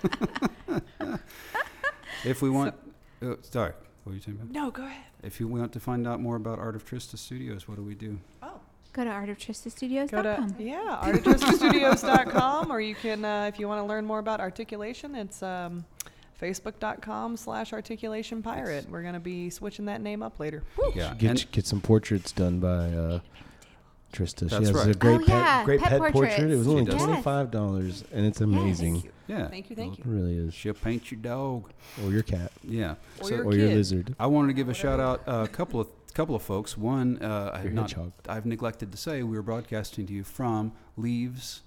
if 2.24 2.42
we 2.42 2.50
want, 2.50 2.74
oh, 3.22 3.36
sorry, 3.42 3.72
what 4.04 4.10
were 4.12 4.16
you 4.16 4.20
saying 4.20 4.38
about? 4.40 4.52
No, 4.52 4.70
go 4.70 4.84
ahead. 4.84 5.04
If 5.22 5.40
you 5.40 5.48
want 5.48 5.72
to 5.72 5.80
find 5.80 6.06
out 6.06 6.20
more 6.20 6.36
about 6.36 6.58
Art 6.58 6.74
of 6.74 6.84
Trista 6.84 7.16
Studios, 7.16 7.68
what 7.68 7.76
do 7.76 7.82
we 7.82 7.94
do? 7.94 8.18
Oh. 8.42 8.60
Go 8.92 9.04
to 9.04 9.10
artoftristastudios.com. 9.10 10.48
Go 10.48 10.54
to 10.54 10.62
yeah, 10.62 10.98
artichostudios.com, 11.02 12.70
or 12.70 12.78
you 12.80 12.94
can, 12.94 13.24
uh, 13.24 13.44
if 13.44 13.58
you 13.58 13.66
want 13.66 13.80
to 13.80 13.84
learn 13.84 14.04
more 14.04 14.18
about 14.18 14.38
articulation, 14.38 15.14
it's 15.14 15.42
um, 15.42 15.86
facebook.com 16.40 17.38
slash 17.38 17.72
articulation 17.72 18.42
pirate. 18.42 18.86
We're 18.90 19.00
going 19.00 19.14
to 19.14 19.20
be 19.20 19.48
switching 19.48 19.86
that 19.86 20.02
name 20.02 20.22
up 20.22 20.38
later. 20.38 20.62
Yeah, 20.94 21.14
Get, 21.14 21.30
and 21.30 21.52
get 21.52 21.66
some 21.66 21.80
portraits 21.80 22.32
done 22.32 22.60
by 22.60 22.68
uh, 22.68 23.20
Trista. 24.12 24.40
She 24.40 24.46
That's 24.56 24.68
has 24.70 24.86
a 24.86 24.94
great 24.94 25.14
Oh, 25.22 25.24
pet, 25.24 25.28
yeah, 25.28 25.64
great 25.64 25.80
pet 25.80 26.00
pet, 26.00 26.12
portrait. 26.12 26.50
It 26.50 26.56
was 26.56 26.68
only 26.68 26.84
twenty 26.84 27.20
five 27.22 27.50
dollars, 27.50 28.04
and 28.12 28.24
it's 28.26 28.40
amazing. 28.40 29.08
yeah, 29.26 29.48
Thank 29.48 29.70
you, 29.70 29.76
thank 29.76 29.98
you. 29.98 30.04
It 30.04 30.06
you. 30.08 30.12
really 30.14 30.36
is. 30.36 30.54
she'll 30.54 30.74
paint 30.74 31.10
your 31.10 31.20
dog. 31.20 31.70
Or 32.04 32.10
your 32.10 32.22
cat, 32.22 32.52
Yeah. 32.62 32.94
Or 33.20 33.24
so 33.24 33.34
your 33.34 33.44
or 33.46 33.54
your 33.54 33.68
lizard, 33.68 34.14
I 34.20 34.26
wanted 34.26 34.48
to 34.48 34.52
give 34.54 34.68
a 34.68 34.74
shout 34.74 35.00
out 35.00 35.22
a 35.26 35.48
couple 35.48 35.80
of 35.80 35.88
couple 36.14 36.34
of 36.36 36.42
folks. 36.42 36.76
One, 36.76 37.18
uh, 37.22 37.52
I 37.54 37.58
your 37.62 37.72
had 37.72 37.74
not. 37.74 37.94
I've 38.28 38.44
neglected 38.46 38.92
to 38.92 38.98
say 38.98 39.22
we 39.22 39.34
were 39.36 39.42
broadcasting 39.42 40.06
to 40.06 40.12
you 40.12 40.24
from 40.24 40.72
Leaves 40.96 41.62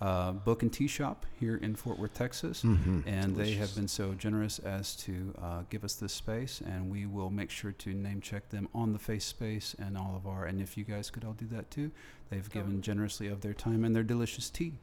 uh, 0.00 0.30
Book 0.32 0.62
and 0.62 0.72
Tea 0.72 0.86
Shop 0.86 1.26
here 1.40 1.56
in 1.56 1.74
Fort 1.74 1.98
Worth, 1.98 2.14
Texas. 2.14 2.62
Mhm. 2.62 3.02
And 3.06 3.34
they 3.36 3.52
have 3.54 3.74
been 3.74 3.88
so 3.88 4.14
generous 4.14 4.58
as 4.60 4.94
to 4.96 5.34
uh, 5.42 5.62
give 5.70 5.82
us 5.84 5.94
this 5.96 6.12
space, 6.12 6.60
and 6.60 6.88
we 6.90 7.04
will 7.06 7.30
make 7.30 7.50
sure 7.50 7.72
to 7.72 7.92
name 7.94 8.20
check 8.20 8.48
them 8.50 8.68
on 8.74 8.92
the 8.92 8.98
face 8.98 9.24
space 9.24 9.74
and 9.78 9.98
all 9.98 10.14
of 10.14 10.26
our. 10.26 10.44
And 10.44 10.60
if 10.60 10.76
you 10.76 10.84
guys 10.84 11.10
could 11.10 11.24
all 11.24 11.32
do 11.32 11.46
that 11.48 11.70
too, 11.70 11.90
they've 12.30 12.48
given 12.48 12.80
generously 12.80 13.26
of 13.26 13.40
their 13.40 13.54
time 13.54 13.82
and 13.84 13.94
their 13.96 14.04
delicious 14.04 14.50
tea 14.50 14.74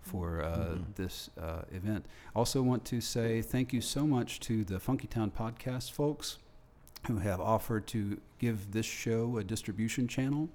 for 0.00 0.42
uh, 0.42 0.56
Mhm. 0.76 0.94
this 0.96 1.28
uh, 1.38 1.62
event. 1.70 2.06
Also, 2.34 2.62
want 2.62 2.84
to 2.86 3.00
say 3.00 3.42
thank 3.42 3.72
you 3.72 3.80
so 3.82 4.06
much 4.06 4.40
to 4.40 4.64
the 4.64 4.80
Funky 4.80 5.06
Town 5.08 5.30
podcast 5.30 5.92
folks 5.92 6.38
who 7.06 7.18
have 7.18 7.38
offered 7.40 7.86
to 7.88 8.18
give 8.38 8.72
this 8.72 8.86
show 8.86 9.36
a 9.36 9.44
distribution 9.44 10.08
channel 10.08 10.48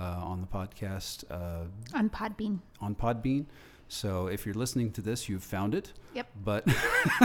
on 0.00 0.40
the 0.40 0.46
podcast 0.46 1.24
uh, 1.30 1.64
on 1.94 2.10
Podbean. 2.10 2.58
on 2.80 2.94
Podbean. 2.94 3.46
So 3.90 4.26
if 4.26 4.44
you're 4.44 4.54
listening 4.54 4.92
to 4.92 5.00
this, 5.00 5.28
you've 5.30 5.42
found 5.42 5.74
it. 5.74 5.94
Yep. 6.14 6.26
But 6.44 6.66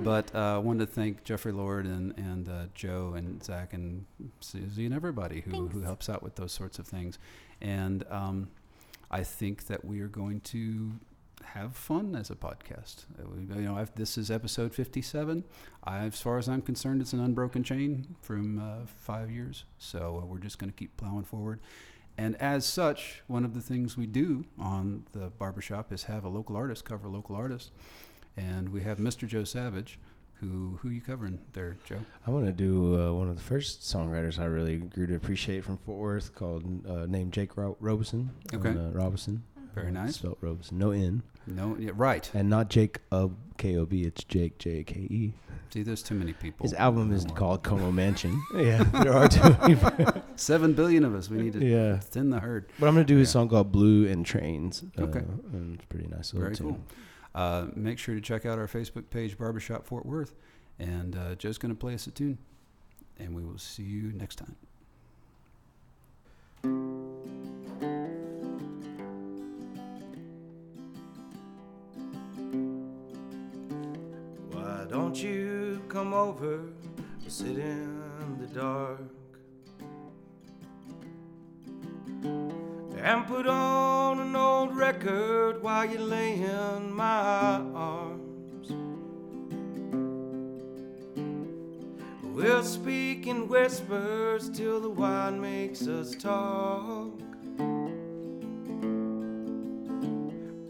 but 0.00 0.34
uh, 0.34 0.56
I 0.56 0.58
wanted 0.58 0.86
to 0.86 0.92
thank 0.92 1.22
Jeffrey 1.24 1.52
Lord 1.52 1.86
and 1.86 2.12
and 2.18 2.48
uh, 2.48 2.64
Joe 2.74 3.14
and 3.16 3.42
Zach 3.42 3.72
and 3.72 4.04
Susie 4.40 4.84
and 4.84 4.94
everybody 4.94 5.40
who 5.42 5.68
who 5.68 5.82
helps 5.82 6.08
out 6.08 6.22
with 6.22 6.34
those 6.34 6.52
sorts 6.52 6.78
of 6.78 6.86
things. 6.86 7.18
And 7.60 8.04
um, 8.10 8.48
I 9.10 9.22
think 9.22 9.66
that 9.66 9.84
we 9.84 10.00
are 10.00 10.08
going 10.08 10.40
to 10.40 10.92
have 11.54 11.74
fun 11.76 12.14
as 12.14 12.30
a 12.30 12.34
podcast. 12.34 13.04
Uh, 13.18 13.24
You 13.56 13.62
know, 13.68 13.76
I've, 13.76 13.94
this 13.94 14.18
is 14.18 14.30
episode 14.30 14.74
57. 14.74 15.44
I, 15.84 15.98
as 16.06 16.20
far 16.20 16.38
as 16.38 16.48
I'm 16.48 16.62
concerned, 16.62 17.00
it's 17.00 17.12
an 17.12 17.20
unbroken 17.20 17.62
chain 17.64 18.16
from 18.20 18.58
uh, 18.58 18.86
five 18.86 19.30
years. 19.30 19.64
So 19.78 20.20
uh, 20.22 20.26
we're 20.26 20.38
just 20.38 20.58
going 20.58 20.70
to 20.70 20.76
keep 20.76 20.96
plowing 20.96 21.24
forward. 21.24 21.60
And 22.18 22.34
as 22.36 22.64
such, 22.64 23.22
one 23.26 23.44
of 23.44 23.54
the 23.54 23.60
things 23.60 23.96
we 23.96 24.06
do 24.06 24.44
on 24.58 25.04
the 25.12 25.30
barbershop 25.38 25.92
is 25.92 26.04
have 26.04 26.24
a 26.24 26.28
local 26.28 26.56
artist 26.56 26.84
cover 26.84 27.06
a 27.08 27.10
local 27.10 27.36
artist. 27.36 27.70
And 28.36 28.70
we 28.70 28.82
have 28.82 28.98
Mr. 28.98 29.26
Joe 29.28 29.44
Savage, 29.44 29.98
who 30.40 30.78
who 30.82 30.90
you 30.90 31.00
covering 31.00 31.38
there, 31.54 31.76
Joe? 31.86 31.98
I 32.26 32.30
want 32.30 32.44
to 32.46 32.52
do 32.52 33.00
uh, 33.00 33.12
one 33.12 33.28
of 33.30 33.36
the 33.36 33.42
first 33.42 33.80
songwriters 33.82 34.38
I 34.38 34.44
really 34.44 34.76
grew 34.78 35.06
to 35.06 35.14
appreciate 35.14 35.64
from 35.64 35.78
Fort 35.78 35.98
Worth 35.98 36.34
called 36.34 36.64
uh, 36.86 37.06
named 37.06 37.32
Jake 37.32 37.56
Ro- 37.56 37.76
Robison. 37.80 38.30
Okay. 38.52 38.70
Uh, 38.70 38.90
Robinson. 38.90 39.42
Very 39.76 39.88
Uh, 39.88 39.92
nice. 39.92 40.16
Spelled 40.16 40.38
Robison. 40.40 40.78
No 40.78 40.90
N. 40.90 41.22
No, 41.46 41.76
yeah, 41.78 41.92
right. 41.94 42.28
And 42.34 42.50
not 42.50 42.68
Jake 42.70 42.98
of 43.12 43.32
K 43.58 43.76
O 43.76 43.84
B. 43.86 44.02
It's 44.02 44.24
Jake 44.24 44.58
J 44.58 44.80
A 44.80 44.84
K 44.84 44.94
E. 45.00 45.32
See, 45.70 45.82
there's 45.82 46.02
too 46.02 46.14
many 46.14 46.32
people. 46.32 46.64
His 46.64 46.72
album 46.74 47.12
is 47.12 47.24
called 47.34 47.62
Como 47.62 47.92
Mansion. 47.92 48.42
yeah, 48.56 48.82
there 48.84 49.12
are 49.12 49.28
too 49.28 49.54
many. 49.60 49.76
Seven 50.36 50.72
billion 50.72 51.04
of 51.04 51.14
us. 51.14 51.28
We 51.30 51.36
need 51.38 51.52
to 51.52 51.64
yeah. 51.64 51.98
thin 51.98 52.30
the 52.30 52.40
herd. 52.40 52.66
But 52.80 52.88
I'm 52.88 52.94
gonna 52.94 53.04
do 53.04 53.20
a 53.20 53.26
song 53.26 53.48
called 53.48 53.70
Blue 53.70 54.08
and 54.08 54.24
Trains. 54.26 54.82
Uh, 54.98 55.02
Okay. 55.02 55.20
and 55.52 55.74
it's 55.76 55.84
pretty 55.86 56.08
nice 56.08 56.32
little 56.32 56.46
Very 56.46 56.56
tune. 56.56 56.68
cool. 56.68 56.80
Uh, 57.34 57.66
make 57.76 57.98
sure 57.98 58.14
to 58.14 58.20
check 58.20 58.46
out 58.46 58.58
our 58.58 58.66
Facebook 58.66 59.10
page, 59.10 59.36
Barbershop 59.36 59.84
Fort 59.86 60.06
Worth. 60.06 60.34
And 60.78 61.14
uh, 61.16 61.34
Joe's 61.34 61.58
going 61.58 61.74
to 61.74 61.78
play 61.78 61.92
us 61.94 62.06
a 62.06 62.10
tune. 62.10 62.38
And 63.18 63.34
we 63.34 63.42
will 63.44 63.58
see 63.58 63.82
you 63.82 64.12
next 64.12 64.36
time. 64.36 64.56
Don't 74.88 75.16
you 75.20 75.82
come 75.88 76.14
over 76.14 76.60
and 77.22 77.32
sit 77.32 77.58
in 77.58 78.38
the 78.38 78.46
dark 78.46 79.00
and 83.02 83.26
put 83.26 83.46
on 83.46 84.20
an 84.20 84.36
old 84.36 84.76
record 84.76 85.60
while 85.62 85.84
you 85.84 85.98
lay 85.98 86.34
in 86.34 86.92
my 86.92 87.60
arms? 87.74 88.72
We'll 92.22 92.62
speak 92.62 93.26
in 93.26 93.48
whispers 93.48 94.50
till 94.50 94.80
the 94.80 94.90
wine 94.90 95.40
makes 95.40 95.88
us 95.88 96.14
talk. 96.14 97.12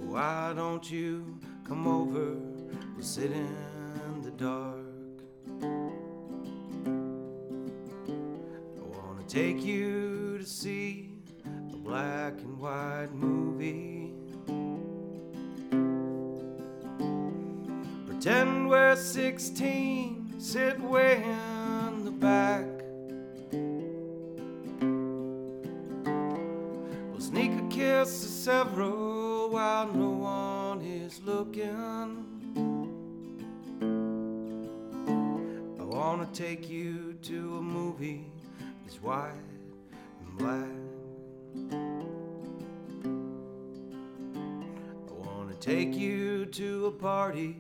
Why 0.09 0.53
don't 0.55 0.91
you 0.91 1.39
come 1.65 1.87
over? 1.87 2.37
We'll 2.95 3.05
sit 3.05 3.31
in 3.33 3.76
dark. 4.37 4.85
I 5.63 5.71
wanna 8.83 9.23
take 9.27 9.65
you 9.65 10.37
to 10.39 10.45
see 10.45 11.11
a 11.73 11.77
black 11.77 12.35
and 12.41 12.59
white 12.59 13.13
movie. 13.13 14.13
Pretend 18.07 18.69
we're 18.69 18.97
16, 18.97 20.35
sit 20.39 20.79
way 20.81 21.23
in 21.23 22.05
the 22.05 22.11
back. 22.11 22.67
We'll 27.11 27.21
sneak 27.21 27.53
a 27.53 27.69
kiss 27.71 28.21
to 28.21 28.29
several 28.29 29.49
while 29.49 29.91
no 29.91 30.11
one 30.11 30.83
is 30.83 31.23
looking. 31.25 32.36
Wanna 36.07 36.29
take 36.33 36.71
you 36.71 37.15
to 37.15 37.59
a 37.59 37.61
movie 37.61 38.25
that's 38.85 39.03
white 39.03 39.33
and 40.21 40.39
black. 40.39 40.69
I 45.09 45.13
wanna 45.27 45.55
take 45.55 45.97
you 45.97 46.47
to 46.47 46.87
a 46.87 46.93
party 46.93 47.57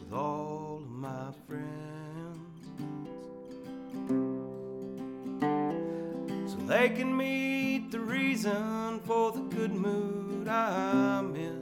with 0.00 0.14
all 0.14 0.80
of 0.80 0.88
my 0.88 1.30
friends. 1.46 2.38
So 6.50 6.56
they 6.66 6.88
can 6.88 7.14
meet 7.14 7.90
the 7.90 8.00
reason 8.00 9.00
for 9.00 9.30
the 9.30 9.40
good 9.40 9.74
mood 9.74 10.48
I'm 10.48 11.36
in. 11.36 11.53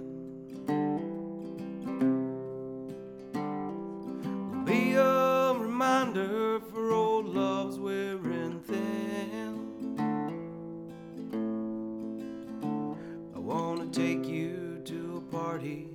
I 13.34 13.38
wanna 13.38 13.86
take 13.86 14.26
you 14.26 14.80
to 14.84 15.16
a 15.18 15.20
party 15.32 15.88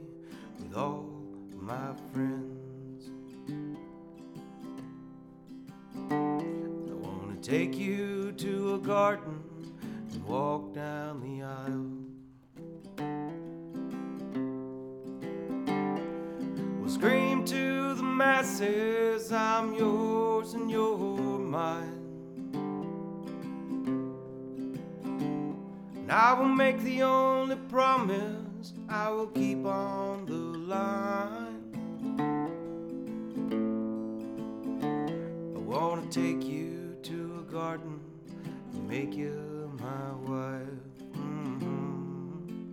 with 0.59 0.75
all 0.75 1.09
my 1.53 1.93
friends. 2.13 3.09
I 6.09 6.93
wanna 6.93 7.35
take 7.41 7.75
you 7.77 8.31
to 8.33 8.75
a 8.75 8.79
garden 8.79 9.46
I 26.27 26.33
will 26.33 26.49
make 26.49 26.81
the 26.81 27.03
only 27.03 27.55
promise 27.55 28.73
I 28.89 29.09
will 29.11 29.27
keep 29.27 29.65
on 29.65 30.25
the 30.25 30.33
line. 30.73 31.63
I 35.55 35.59
wanna 35.59 36.05
take 36.07 36.43
you 36.43 36.97
to 37.03 37.45
a 37.47 37.49
garden 37.49 38.01
and 38.73 38.89
make 38.89 39.13
you 39.13 39.71
my 39.79 40.11
wife. 40.27 40.83
Mhm. 41.13 42.67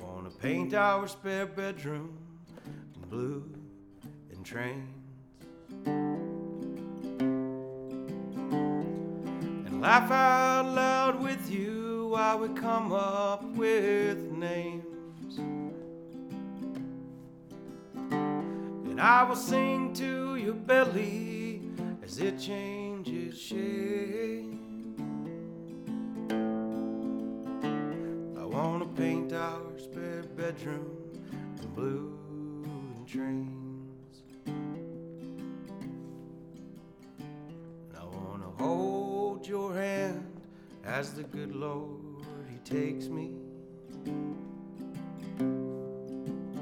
Wanna 0.00 0.30
paint 0.30 0.72
our 0.72 1.06
spare 1.06 1.46
bedroom 1.46 2.23
and 4.44 4.52
trains. 4.52 4.90
And 9.66 9.80
laugh 9.80 10.10
out 10.10 10.74
loud 10.74 11.22
with 11.22 11.50
you 11.50 12.08
while 12.10 12.38
we 12.38 12.48
come 12.48 12.92
up 12.92 13.44
with 13.56 14.18
names. 14.32 15.38
And 18.10 19.00
I 19.00 19.22
will 19.24 19.36
sing 19.36 19.94
to 19.94 20.36
your 20.36 20.54
belly 20.54 21.62
as 22.02 22.18
it 22.18 22.38
changes 22.38 23.38
shape. 23.38 24.60
I 28.38 28.44
wanna 28.44 28.86
paint 28.96 29.32
our 29.32 29.78
spare 29.78 30.24
bedroom 30.36 30.90
in 31.60 31.68
blue 31.74 32.18
and 32.64 33.06
trains. 33.06 33.63
As 40.94 41.12
the 41.14 41.24
good 41.24 41.52
Lord 41.56 42.24
He 42.48 42.58
takes 42.58 43.08
me. 43.08 43.32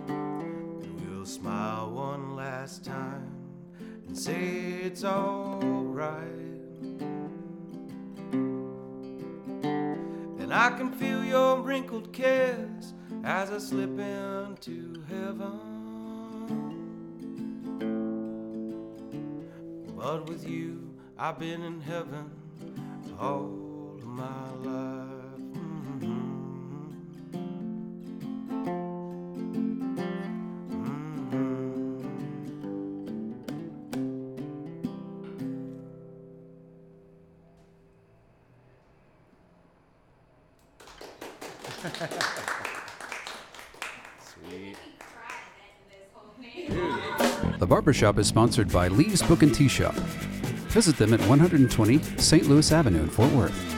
And 0.08 1.00
we'll 1.06 1.26
smile 1.26 1.90
one 1.90 2.34
last 2.34 2.82
time 2.82 3.30
and 4.06 4.16
say 4.16 4.80
it's 4.84 5.04
alright. 5.04 6.22
And 10.40 10.50
I 10.50 10.70
can 10.78 10.90
feel 10.92 11.22
your 11.22 11.60
wrinkled 11.60 12.14
kiss 12.14 12.94
as 13.24 13.50
I 13.50 13.58
slip 13.58 13.98
into 13.98 15.04
heaven. 15.10 15.60
But 19.94 20.26
with 20.26 20.48
you, 20.48 20.94
I've 21.18 21.38
been 21.38 21.60
in 21.62 21.82
heaven 21.82 22.30
all 23.20 23.71
my 24.12 24.52
life. 24.62 24.92
The 47.58 47.66
Barbershop 47.66 48.18
is 48.18 48.26
sponsored 48.26 48.72
by 48.72 48.88
Lee's 48.88 49.22
Book 49.22 49.42
and 49.42 49.54
Tea 49.54 49.68
Shop. 49.68 49.94
Visit 49.94 50.96
them 50.96 51.14
at 51.14 51.20
120 51.20 52.02
St. 52.18 52.48
Louis 52.48 52.72
Avenue 52.72 53.02
in 53.02 53.08
Fort 53.08 53.30
Worth. 53.32 53.71